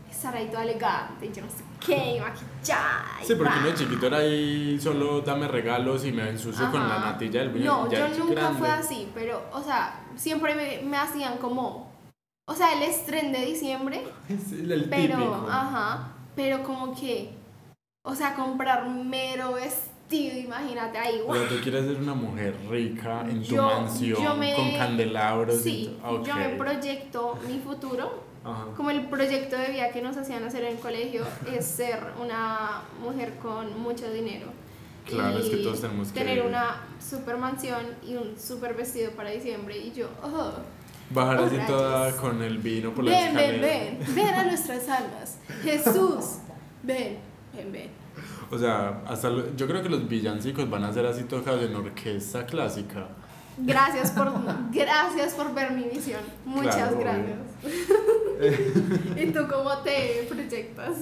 estar 0.09 0.35
ahí 0.35 0.47
toda 0.47 0.63
elegante, 0.63 1.31
yo 1.33 1.41
no 1.43 1.49
sé 1.49 1.63
qué, 1.85 2.19
maquillar. 2.21 3.23
Sí, 3.23 3.35
porque 3.35 3.53
uno 3.59 3.75
chiquito 3.75 4.07
era 4.07 4.17
ahí, 4.17 4.79
solo 4.79 5.21
dame 5.21 5.47
regalos 5.47 6.05
y 6.05 6.11
me 6.11 6.29
ensucio 6.29 6.71
con 6.71 6.87
la 6.87 6.95
Ajá. 6.95 7.11
natilla 7.11 7.41
del. 7.41 7.63
No, 7.63 7.89
yo 7.91 8.07
nunca 8.17 8.33
grande. 8.41 8.59
fue 8.59 8.69
así, 8.69 9.09
pero, 9.13 9.43
o 9.51 9.61
sea, 9.61 9.99
siempre 10.15 10.55
me, 10.55 10.81
me 10.89 10.97
hacían 10.97 11.37
como, 11.37 11.91
o 12.47 12.53
sea, 12.55 12.73
el 12.73 12.83
estreno 12.83 13.37
de 13.37 13.45
diciembre, 13.45 14.07
Es 14.29 14.51
el, 14.53 14.71
el 14.71 14.89
pero, 14.89 15.17
típico. 15.17 15.47
ajá, 15.49 16.13
pero 16.35 16.63
como 16.63 16.95
que, 16.95 17.33
o 18.05 18.15
sea, 18.15 18.33
comprar 18.33 18.89
mero 18.89 19.53
vestido, 19.53 19.96
imagínate 20.15 20.97
ahí, 20.97 21.19
O 21.21 21.25
guau. 21.25 21.37
sea, 21.39 21.49
tú 21.49 21.55
quieres 21.61 21.85
ser 21.85 21.97
una 21.97 22.13
mujer 22.13 22.55
rica 22.69 23.21
en 23.29 23.41
tu 23.43 23.55
Yo- 23.55 23.65
mansión, 23.65 24.23
yo 24.23 24.35
me- 24.35 24.53
con 24.55 24.71
candelabros. 24.77 25.55
y 25.65 25.69
Sí, 25.69 25.97
to- 26.01 26.23
yo 26.23 26.35
me 26.35 26.49
proyecto 26.49 27.37
mi 27.47 27.59
futuro, 27.59 28.23
Ajá. 28.43 28.65
como 28.75 28.89
el 28.91 29.01
proyecto 29.07 29.57
de 29.57 29.67
vida 29.71 29.89
que 29.91 30.01
nos 30.01 30.15
hacían 30.17 30.43
hacer 30.43 30.63
en 30.63 30.73
el 30.75 30.79
colegio, 30.79 31.23
es 31.53 31.65
ser 31.65 31.99
una 32.21 32.81
mujer 33.01 33.33
con 33.41 33.79
mucho 33.81 34.09
dinero. 34.11 34.47
Claro, 35.05 35.37
es 35.39 35.49
que 35.49 35.57
y 35.57 35.63
todos 35.63 35.79
tenemos 35.81 36.09
que- 36.09 36.19
Tener 36.19 36.45
una 36.45 36.81
super 36.99 37.37
mansión 37.37 37.85
y 38.05 38.15
un 38.15 38.37
super 38.37 38.73
vestido 38.75 39.11
para 39.11 39.29
diciembre, 39.31 39.77
y 39.77 39.91
yo, 39.93 40.07
oh. 40.23 40.51
Bajar 41.09 41.39
Oh, 41.39 41.45
así 41.45 41.55
toda 41.65 42.11
con 42.17 42.41
el 42.41 42.57
vino 42.57 42.93
por 42.93 43.05
la 43.05 43.11
Ven, 43.11 43.33
ven, 43.35 43.55
escalera. 43.55 43.67
ven, 44.05 44.15
ven 44.15 44.33
a 44.33 44.43
nuestras 44.43 44.89
almas. 44.89 45.37
Jesús, 45.63 46.39
ven, 46.83 47.17
ven, 47.57 47.71
ven. 47.71 47.89
O 48.51 48.57
sea, 48.57 49.01
hasta 49.07 49.29
lo- 49.29 49.55
yo 49.55 49.67
creo 49.67 49.83
que 49.83 49.89
los 49.89 50.07
villancicos 50.07 50.69
van 50.69 50.83
a 50.85 50.93
ser 50.93 51.05
así 51.05 51.23
tocados 51.25 51.63
en 51.63 51.75
orquesta 51.75 52.45
clásica. 52.45 53.07
Gracias 53.59 54.11
por, 54.11 54.31
gracias 54.71 55.33
por 55.33 55.53
ver 55.53 55.71
mi 55.71 55.83
visión. 55.85 56.21
Muchas 56.45 56.75
Claro, 56.75 56.99
gracias. 56.99 57.37
¿Y 59.17 59.25
tú 59.31 59.39
cómo 59.51 59.77
te 59.79 60.25
proyectas? 60.29 60.95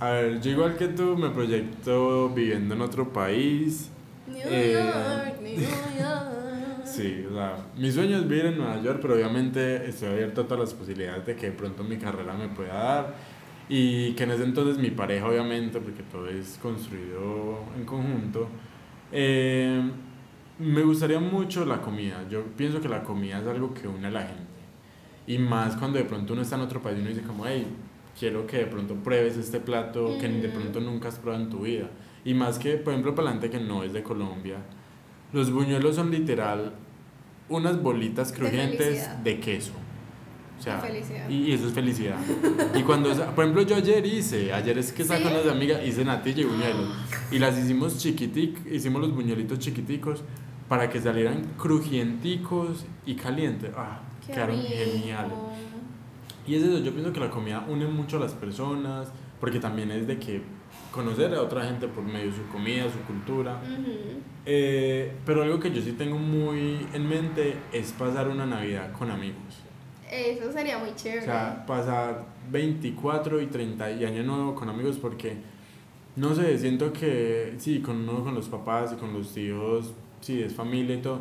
A 0.00 0.10
ver, 0.10 0.40
yo 0.40 0.50
igual 0.52 0.76
que 0.76 0.88
tú 0.88 1.16
me 1.16 1.30
proyecto 1.30 2.30
viviendo 2.30 2.74
en 2.74 2.80
otro 2.80 3.12
país. 3.12 3.90
New 4.26 4.42
Eh, 4.44 4.72
York, 4.74 5.40
New 5.42 5.60
York. 5.60 6.84
Sí, 6.84 7.26
o 7.30 7.34
sea, 7.34 7.56
mi 7.76 7.92
sueño 7.92 8.16
es 8.18 8.26
vivir 8.28 8.46
en 8.46 8.58
Nueva 8.58 8.80
York, 8.80 8.98
pero 9.02 9.14
obviamente 9.14 9.88
estoy 9.88 10.08
abierto 10.08 10.40
a 10.42 10.44
todas 10.44 10.60
las 10.60 10.74
posibilidades 10.74 11.26
de 11.26 11.36
que 11.36 11.46
de 11.46 11.52
pronto 11.52 11.84
mi 11.84 11.96
carrera 11.98 12.32
me 12.34 12.48
pueda 12.48 12.72
dar 12.74 13.14
y 13.68 14.12
que 14.12 14.24
en 14.24 14.30
ese 14.30 14.44
entonces 14.44 14.78
mi 14.78 14.90
pareja, 14.90 15.28
obviamente, 15.28 15.80
porque 15.80 16.02
todo 16.04 16.28
es 16.28 16.58
construido 16.62 17.60
en 17.76 17.84
conjunto, 17.84 18.48
eh, 19.12 19.82
me 20.58 20.82
gustaría 20.82 21.20
mucho 21.20 21.64
la 21.64 21.80
comida. 21.80 22.24
Yo 22.30 22.42
pienso 22.56 22.80
que 22.80 22.88
la 22.88 23.02
comida 23.02 23.38
es 23.40 23.46
algo 23.46 23.72
que 23.74 23.86
une 23.86 24.06
a 24.06 24.10
la 24.10 24.22
gente. 24.22 24.42
Y 25.26 25.38
más 25.38 25.76
cuando 25.76 25.98
de 25.98 26.04
pronto 26.04 26.32
uno 26.32 26.42
está 26.42 26.56
en 26.56 26.62
otro 26.62 26.80
país 26.82 26.98
y 26.98 27.00
uno 27.02 27.10
dice 27.10 27.22
como, 27.22 27.46
hey, 27.46 27.66
quiero 28.18 28.46
que 28.46 28.58
de 28.58 28.66
pronto 28.66 28.94
pruebes 28.96 29.36
este 29.36 29.60
plato 29.60 30.16
que 30.18 30.26
de 30.28 30.48
Ujú. 30.48 30.58
pronto 30.58 30.80
nunca 30.80 31.08
has 31.08 31.18
probado 31.18 31.44
en 31.44 31.50
tu 31.50 31.60
vida. 31.60 31.88
Y 32.24 32.34
más 32.34 32.58
que, 32.58 32.76
por 32.76 32.92
ejemplo, 32.92 33.14
para 33.14 33.26
la 33.26 33.32
gente 33.32 33.50
que 33.50 33.60
no 33.60 33.84
es 33.84 33.92
de 33.92 34.02
Colombia, 34.02 34.56
los 35.32 35.52
buñuelos 35.52 35.94
son 35.96 36.10
literal 36.10 36.72
unas 37.48 37.80
bolitas 37.82 38.32
crujientes 38.32 38.78
felicidad. 38.78 39.16
de, 39.18 39.40
queso. 39.40 39.72
O 40.58 40.62
sea, 40.62 40.78
felicidad. 40.80 41.28
Y, 41.30 41.52
eso 41.52 41.68
es 41.68 41.72
felicidad. 41.72 42.16
y 42.74 42.82
cuando, 42.82 43.10
por 43.34 43.44
ejemplo, 43.44 43.62
yo 43.62 43.76
ayer 43.76 44.04
hice, 44.04 44.52
ayer 44.52 44.76
es 44.78 44.92
que 44.92 45.02
estaba 45.02 45.18
¿Sí? 45.18 45.24
con 45.24 45.34
las 45.34 45.46
amigas, 45.46 45.80
hice 45.86 46.04
natilla 46.04 46.42
y 46.42 46.44
buñuelos. 46.44 46.88
Y 47.30 47.38
las 47.38 47.56
hicimos 47.56 47.98
chiquitic, 47.98 48.66
hicimos 48.70 49.00
los 49.00 49.14
buñuelitos 49.14 49.58
chiquiticos 49.60 50.22
para 50.68 50.90
que 50.90 51.00
salieran 51.00 51.42
crujienticos 51.56 52.84
y 53.06 53.14
calientes. 53.14 53.70
Ah, 53.76 54.00
Qué 54.26 54.32
quedaron 54.32 54.56
rico. 54.56 54.68
geniales. 54.68 55.32
Y 56.46 56.54
es 56.56 56.62
eso, 56.62 56.78
yo 56.78 56.92
pienso 56.92 57.12
que 57.12 57.20
la 57.20 57.30
comida 57.30 57.64
une 57.68 57.86
mucho 57.86 58.16
a 58.16 58.20
las 58.20 58.32
personas, 58.32 59.12
porque 59.40 59.60
también 59.60 59.90
es 59.90 60.06
de 60.06 60.18
que 60.18 60.42
conocer 60.90 61.34
a 61.34 61.42
otra 61.42 61.64
gente 61.64 61.86
por 61.88 62.02
medio 62.02 62.30
de 62.30 62.36
su 62.36 62.46
comida, 62.48 62.84
su 62.84 62.98
cultura. 63.06 63.60
Eh, 64.44 65.12
pero 65.26 65.42
algo 65.42 65.60
que 65.60 65.70
yo 65.70 65.80
sí 65.82 65.92
tengo 65.92 66.18
muy 66.18 66.86
en 66.92 67.08
mente 67.08 67.56
es 67.72 67.92
pasar 67.92 68.28
una 68.28 68.46
Navidad 68.46 68.92
con 68.92 69.10
amigos. 69.10 69.62
Eso 70.10 70.52
sería 70.52 70.78
muy 70.78 70.90
O 70.90 70.94
chévere. 70.96 71.22
sea, 71.22 71.64
pasar 71.66 72.24
24 72.50 73.40
y 73.40 73.46
30 73.46 73.90
y 73.92 74.04
año 74.04 74.22
nuevo 74.22 74.54
con 74.54 74.68
amigos 74.68 74.98
porque, 74.98 75.36
no 76.16 76.34
sé, 76.34 76.58
siento 76.58 76.92
que 76.92 77.54
sí, 77.58 77.80
con 77.80 78.08
uno, 78.08 78.24
con 78.24 78.34
los 78.34 78.48
papás 78.48 78.92
y 78.92 78.96
con 78.96 79.12
los 79.12 79.32
tíos, 79.34 79.92
sí, 80.20 80.42
es 80.42 80.54
familia 80.54 80.96
y 80.96 81.02
todo, 81.02 81.20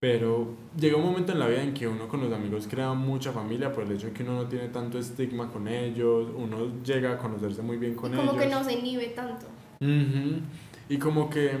pero 0.00 0.54
llega 0.78 0.96
un 0.96 1.04
momento 1.04 1.32
en 1.32 1.38
la 1.38 1.48
vida 1.48 1.62
en 1.62 1.74
que 1.74 1.88
uno 1.88 2.08
con 2.08 2.20
los 2.20 2.32
amigos 2.32 2.66
crea 2.70 2.92
mucha 2.94 3.32
familia 3.32 3.72
por 3.72 3.84
el 3.84 3.92
hecho 3.92 4.08
de 4.08 4.12
que 4.12 4.22
uno 4.22 4.34
no 4.42 4.46
tiene 4.48 4.68
tanto 4.68 4.98
estigma 4.98 5.50
con 5.50 5.66
ellos, 5.68 6.28
uno 6.36 6.82
llega 6.84 7.12
a 7.12 7.18
conocerse 7.18 7.62
muy 7.62 7.78
bien 7.78 7.94
con 7.94 8.12
y 8.12 8.16
como 8.16 8.32
ellos. 8.32 8.42
que 8.44 8.48
no 8.48 8.62
se 8.64 8.72
inhibe 8.74 9.06
tanto. 9.08 9.46
Ujú. 9.80 10.40
Y 10.88 10.98
como 10.98 11.28
que, 11.30 11.52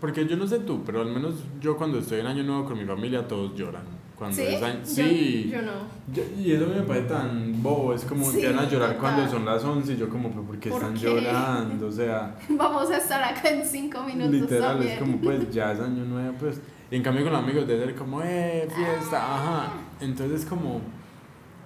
porque 0.00 0.26
yo 0.26 0.36
no 0.36 0.46
sé 0.46 0.60
tú, 0.60 0.82
pero 0.84 1.00
al 1.00 1.08
menos 1.12 1.34
yo 1.60 1.76
cuando 1.76 1.98
estoy 1.98 2.20
en 2.20 2.26
Año 2.26 2.42
Nuevo 2.42 2.64
con 2.66 2.78
mi 2.78 2.84
familia 2.84 3.26
todos 3.26 3.54
lloran. 3.54 3.84
Cuando 4.22 4.36
¿Sí? 4.36 4.42
es 4.54 4.62
año- 4.62 4.80
sí. 4.84 5.50
Yo, 5.52 5.62
no. 5.62 5.72
Yo- 6.14 6.22
y 6.38 6.52
eso 6.52 6.66
me 6.68 6.82
parece 6.82 7.06
tan 7.08 7.62
bobo, 7.62 7.92
es 7.92 8.04
como 8.04 8.30
Sí, 8.30 8.38
que 8.40 8.46
van 8.52 8.58
a 8.60 8.68
llorar 8.68 8.94
total. 8.94 9.00
cuando 9.14 9.30
son 9.30 9.44
las 9.44 9.64
11 9.64 9.92
y 9.94 9.96
yo 9.96 10.08
como, 10.08 10.30
¿pero 10.30 10.42
por 10.42 10.58
qué 10.60 10.70
¿Por 10.70 10.80
están 10.80 10.94
qué? 10.94 11.00
llorando? 11.00 11.86
O 11.88 11.92
sea, 11.92 12.36
Vamos 12.48 12.88
a 12.90 12.98
estar 12.98 13.22
acá 13.22 13.48
en 13.50 13.64
cinco 13.66 14.02
minutos 14.04 14.32
literal, 14.32 14.72
también. 14.76 14.92
es 14.92 14.98
como 15.00 15.16
pues 15.18 15.50
ya 15.52 15.72
es 15.72 15.80
año 15.80 16.04
nuevo, 16.04 16.34
pues. 16.38 16.60
Y 16.90 16.96
en 16.96 17.02
cambio 17.02 17.24
con 17.24 17.32
los 17.32 17.42
amigos 17.42 17.66
debe 17.66 17.84
ser 17.86 17.94
como, 17.96 18.22
eh, 18.22 18.68
fiesta, 18.74 19.16
ajá. 19.18 19.72
Entonces 20.00 20.44
como, 20.46 20.80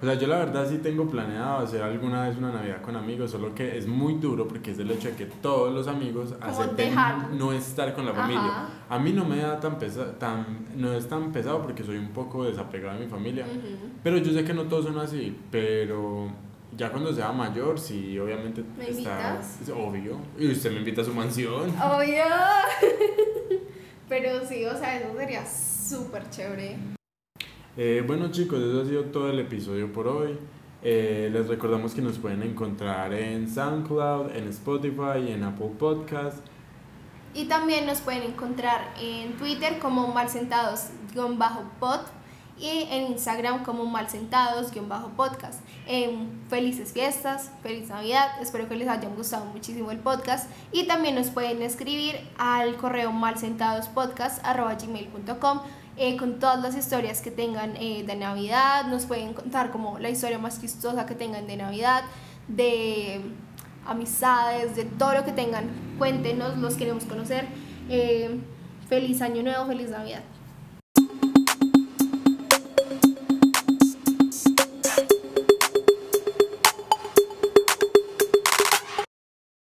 o 0.01 0.05
sea, 0.05 0.13
yo 0.15 0.27
la 0.27 0.37
verdad 0.39 0.67
sí 0.69 0.77
tengo 0.77 1.07
planeado 1.09 1.57
hacer 1.59 1.81
alguna 1.81 2.27
vez 2.27 2.37
una 2.37 2.51
Navidad 2.51 2.81
con 2.81 2.95
amigos, 2.95 3.31
solo 3.31 3.55
que 3.55 3.77
es 3.77 3.87
muy 3.87 4.15
duro 4.15 4.47
porque 4.47 4.71
es 4.71 4.79
el 4.79 4.91
hecho 4.91 5.09
de 5.09 5.15
que 5.15 5.25
todos 5.25 5.73
los 5.73 5.87
amigos 5.87 6.33
acepten 6.39 6.89
dejar. 6.89 7.29
no 7.31 7.51
estar 7.51 7.93
con 7.95 8.05
la 8.05 8.11
Ajá. 8.11 8.21
familia. 8.21 8.67
A 8.89 8.99
mí 8.99 9.11
no 9.13 9.25
me 9.25 9.37
da 9.37 9.59
tan 9.59 9.79
pesado, 9.79 10.11
tan, 10.11 10.65
no 10.75 10.93
es 10.93 11.07
tan 11.07 11.31
pesado 11.31 11.61
porque 11.61 11.83
soy 11.83 11.97
un 11.97 12.09
poco 12.09 12.43
desapegado 12.43 12.97
de 12.99 13.05
mi 13.05 13.09
familia. 13.11 13.45
Pero 14.03 14.17
yo 14.17 14.31
sé 14.33 14.43
que 14.43 14.53
no 14.53 14.63
todos 14.63 14.85
son 14.85 14.97
así, 14.99 15.35
pero 15.51 16.27
ya 16.75 16.91
cuando 16.91 17.11
sea 17.13 17.31
mayor, 17.31 17.79
sí, 17.79 18.19
obviamente 18.19 18.63
¿Me 18.77 18.89
está 18.89 19.39
es 19.39 19.69
obvio. 19.69 20.17
Y 20.37 20.51
usted 20.51 20.71
me 20.71 20.77
invita 20.77 21.01
a 21.01 21.05
su 21.05 21.13
mansión. 21.13 21.69
Obvio. 21.71 22.23
Pero 24.09 24.45
sí, 24.45 24.63
o 24.65 24.77
sea, 24.77 24.97
eso 24.99 25.13
sería 25.17 25.45
súper 25.45 26.29
chévere. 26.29 26.96
Eh, 27.77 28.03
bueno 28.05 28.29
chicos, 28.31 28.59
eso 28.59 28.81
ha 28.81 28.85
sido 28.85 29.05
todo 29.05 29.29
el 29.29 29.39
episodio 29.39 29.93
por 29.93 30.07
hoy. 30.07 30.37
Eh, 30.81 31.29
les 31.31 31.47
recordamos 31.47 31.93
que 31.93 32.01
nos 32.01 32.17
pueden 32.17 32.41
encontrar 32.41 33.13
en 33.13 33.47
SoundCloud, 33.47 34.35
en 34.35 34.47
Spotify 34.47 35.31
en 35.31 35.43
Apple 35.43 35.73
Podcast. 35.77 36.39
Y 37.35 37.45
también 37.45 37.85
nos 37.85 38.01
pueden 38.01 38.23
encontrar 38.23 38.95
en 38.99 39.37
Twitter 39.37 39.77
como 39.77 40.07
malsentados-pod 40.07 41.99
y 42.57 42.87
en 42.89 43.11
Instagram 43.11 43.63
como 43.63 43.85
malsentados-podcast. 43.85 45.61
Em, 45.85 46.29
felices 46.49 46.93
fiestas, 46.93 47.51
feliz 47.61 47.89
Navidad, 47.89 48.41
espero 48.41 48.67
que 48.67 48.75
les 48.75 48.87
haya 48.87 49.07
gustado 49.09 49.45
muchísimo 49.45 49.91
el 49.91 49.99
podcast 49.99 50.49
y 50.71 50.87
también 50.87 51.13
nos 51.13 51.29
pueden 51.29 51.61
escribir 51.61 52.15
al 52.39 52.75
correo 52.77 53.11
malsentadospodcast.gmail.com 53.11 55.59
eh, 55.97 56.15
con 56.15 56.39
todas 56.39 56.61
las 56.61 56.75
historias 56.75 57.21
que 57.21 57.31
tengan 57.31 57.75
eh, 57.77 58.03
de 58.05 58.15
Navidad, 58.15 58.85
nos 58.87 59.05
pueden 59.05 59.33
contar 59.33 59.71
como 59.71 59.97
la 59.99 60.09
historia 60.09 60.37
más 60.37 60.61
chistosa 60.61 61.05
que 61.05 61.15
tengan 61.15 61.47
de 61.47 61.57
Navidad, 61.57 62.03
de 62.47 63.21
amistades, 63.85 64.75
de 64.75 64.85
todo 64.85 65.13
lo 65.13 65.25
que 65.25 65.31
tengan. 65.31 65.69
Cuéntenos, 65.97 66.57
los 66.57 66.75
queremos 66.75 67.05
conocer. 67.05 67.47
Eh, 67.89 68.39
feliz 68.87 69.21
año 69.21 69.41
nuevo, 69.41 69.65
feliz 69.65 69.89
Navidad. 69.89 70.21